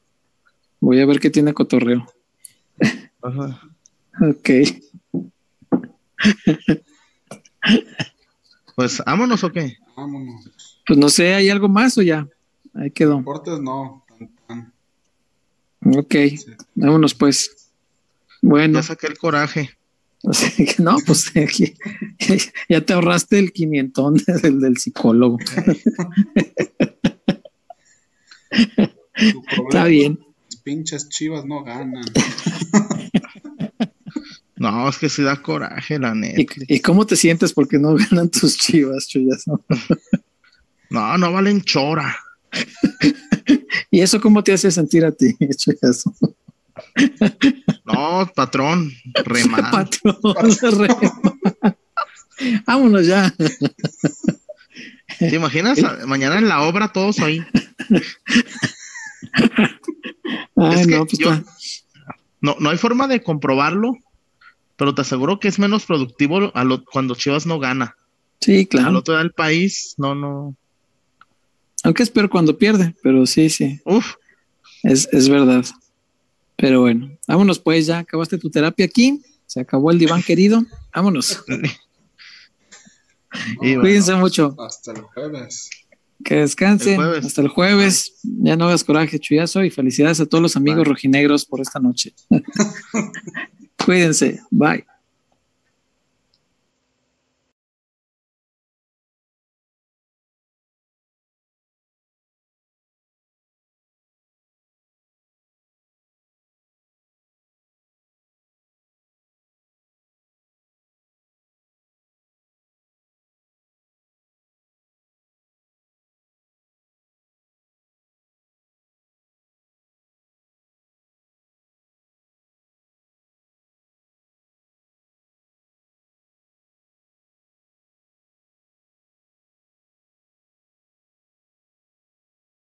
Voy 0.79 0.99
a 0.99 1.05
ver 1.05 1.19
qué 1.19 1.29
tiene 1.29 1.53
cotorreo. 1.53 2.05
Ajá. 3.21 3.61
Ok. 4.21 4.49
Pues, 8.75 9.01
vámonos 9.05 9.43
o 9.43 9.51
qué? 9.51 9.77
Vámonos. 9.95 10.81
Pues 10.85 10.99
no 10.99 11.09
sé, 11.09 11.33
¿hay 11.33 11.49
algo 11.49 11.67
más 11.67 11.97
o 11.97 12.01
ya? 12.01 12.27
Ahí 12.73 12.91
quedó. 12.91 13.17
Deportes 13.17 13.59
no. 13.59 14.03
Ok, 15.95 16.15
vámonos 16.75 17.13
pues. 17.13 17.56
Bueno, 18.41 18.79
Ya 18.79 18.83
saqué 18.83 19.07
el 19.07 19.17
coraje. 19.17 19.69
así 20.29 20.65
que 20.65 20.81
no, 20.81 20.97
pues 21.05 21.31
aquí, 21.35 21.73
ya 22.69 22.81
te 22.81 22.93
ahorraste 22.93 23.39
el 23.39 23.51
quinientón 23.51 24.15
del, 24.15 24.59
del 24.59 24.77
psicólogo. 24.77 25.37
Está 29.69 29.85
bien. 29.85 30.19
Las 30.49 30.61
pinches 30.61 31.09
chivas 31.09 31.45
no 31.45 31.63
ganan. 31.63 32.03
No, 34.55 34.89
es 34.89 34.97
que 34.97 35.09
sí 35.09 35.21
da 35.21 35.41
coraje, 35.41 35.99
la 35.99 36.15
neta. 36.15 36.41
¿Y, 36.41 36.75
y 36.75 36.79
cómo 36.79 37.05
te 37.05 37.15
sientes 37.15 37.53
porque 37.53 37.77
no 37.77 37.95
ganan 37.95 38.29
tus 38.29 38.57
chivas, 38.57 39.07
chuyazo? 39.07 39.63
No, 40.89 41.17
no 41.17 41.31
valen 41.31 41.61
chora. 41.61 42.17
¿Y 43.91 44.01
eso 44.01 44.19
cómo 44.19 44.43
te 44.43 44.53
hace 44.53 44.71
sentir 44.71 45.05
a 45.05 45.11
ti, 45.11 45.35
chuyazo? 45.57 46.15
No, 47.85 48.29
patrón, 48.35 48.91
re 49.23 49.45
mal. 49.49 49.71
Patrón, 49.71 50.17
re 50.77 50.87
mal. 51.23 51.77
Vámonos 52.65 53.07
ya. 53.07 53.33
¿Te 55.19 55.33
imaginas? 55.35 55.79
Mañana 56.05 56.37
en 56.37 56.49
la 56.49 56.61
obra 56.63 56.91
todos 56.91 57.19
ahí. 57.19 57.41
Ay, 60.55 60.79
Es 60.81 60.87
que 60.87 60.95
no, 60.97 61.05
pues 61.05 61.17
yo- 61.17 61.41
No, 62.41 62.55
no 62.59 62.69
hay 62.69 62.77
forma 62.77 63.07
de 63.07 63.23
comprobarlo, 63.23 63.95
pero 64.75 64.93
te 64.93 65.01
aseguro 65.01 65.39
que 65.39 65.47
es 65.47 65.57
menos 65.59 65.85
productivo 65.85 66.51
a 66.55 66.63
lo- 66.63 66.83
cuando 66.83 67.15
Chivas 67.15 67.45
no 67.45 67.59
gana. 67.59 67.95
Sí, 68.41 68.59
Al 68.59 68.67
claro. 68.67 68.97
otro 68.99 69.13
lado 69.15 69.23
del 69.23 69.33
país, 69.33 69.95
no, 69.97 70.13
no. 70.13 70.55
Aunque 71.83 72.03
es 72.03 72.09
peor 72.09 72.29
cuando 72.29 72.57
pierde, 72.57 72.95
pero 73.01 73.25
sí, 73.25 73.49
sí, 73.49 73.79
Uf, 73.85 74.15
es, 74.83 75.07
es 75.11 75.29
verdad. 75.29 75.65
Pero 76.57 76.81
bueno, 76.81 77.09
vámonos 77.27 77.59
pues, 77.59 77.85
ya 77.85 77.99
acabaste 77.99 78.37
tu 78.37 78.49
terapia 78.49 78.85
aquí, 78.85 79.21
se 79.45 79.61
acabó 79.61 79.91
el 79.91 79.99
diván 79.99 80.23
querido, 80.23 80.65
vámonos. 80.93 81.43
y 83.61 83.75
bueno, 83.75 83.81
Cuídense 83.81 84.15
mucho, 84.15 84.55
Hasta 84.59 84.91
el 84.91 85.01
jueves. 85.01 85.69
que 86.23 86.35
descansen, 86.37 86.99
El 86.99 87.25
hasta 87.25 87.41
el 87.41 87.47
jueves, 87.47 88.15
ya 88.23 88.55
no 88.55 88.65
hagas 88.65 88.83
coraje, 88.83 89.19
chuyazo, 89.19 89.63
y 89.63 89.69
felicidades 89.69 90.19
a 90.19 90.25
todos 90.25 90.41
los 90.41 90.55
amigos 90.55 90.83
Bye. 90.83 90.89
rojinegros 90.89 91.45
por 91.45 91.61
esta 91.61 91.79
noche. 91.79 92.13
Cuídense, 93.85 94.41
bye. 94.49 94.85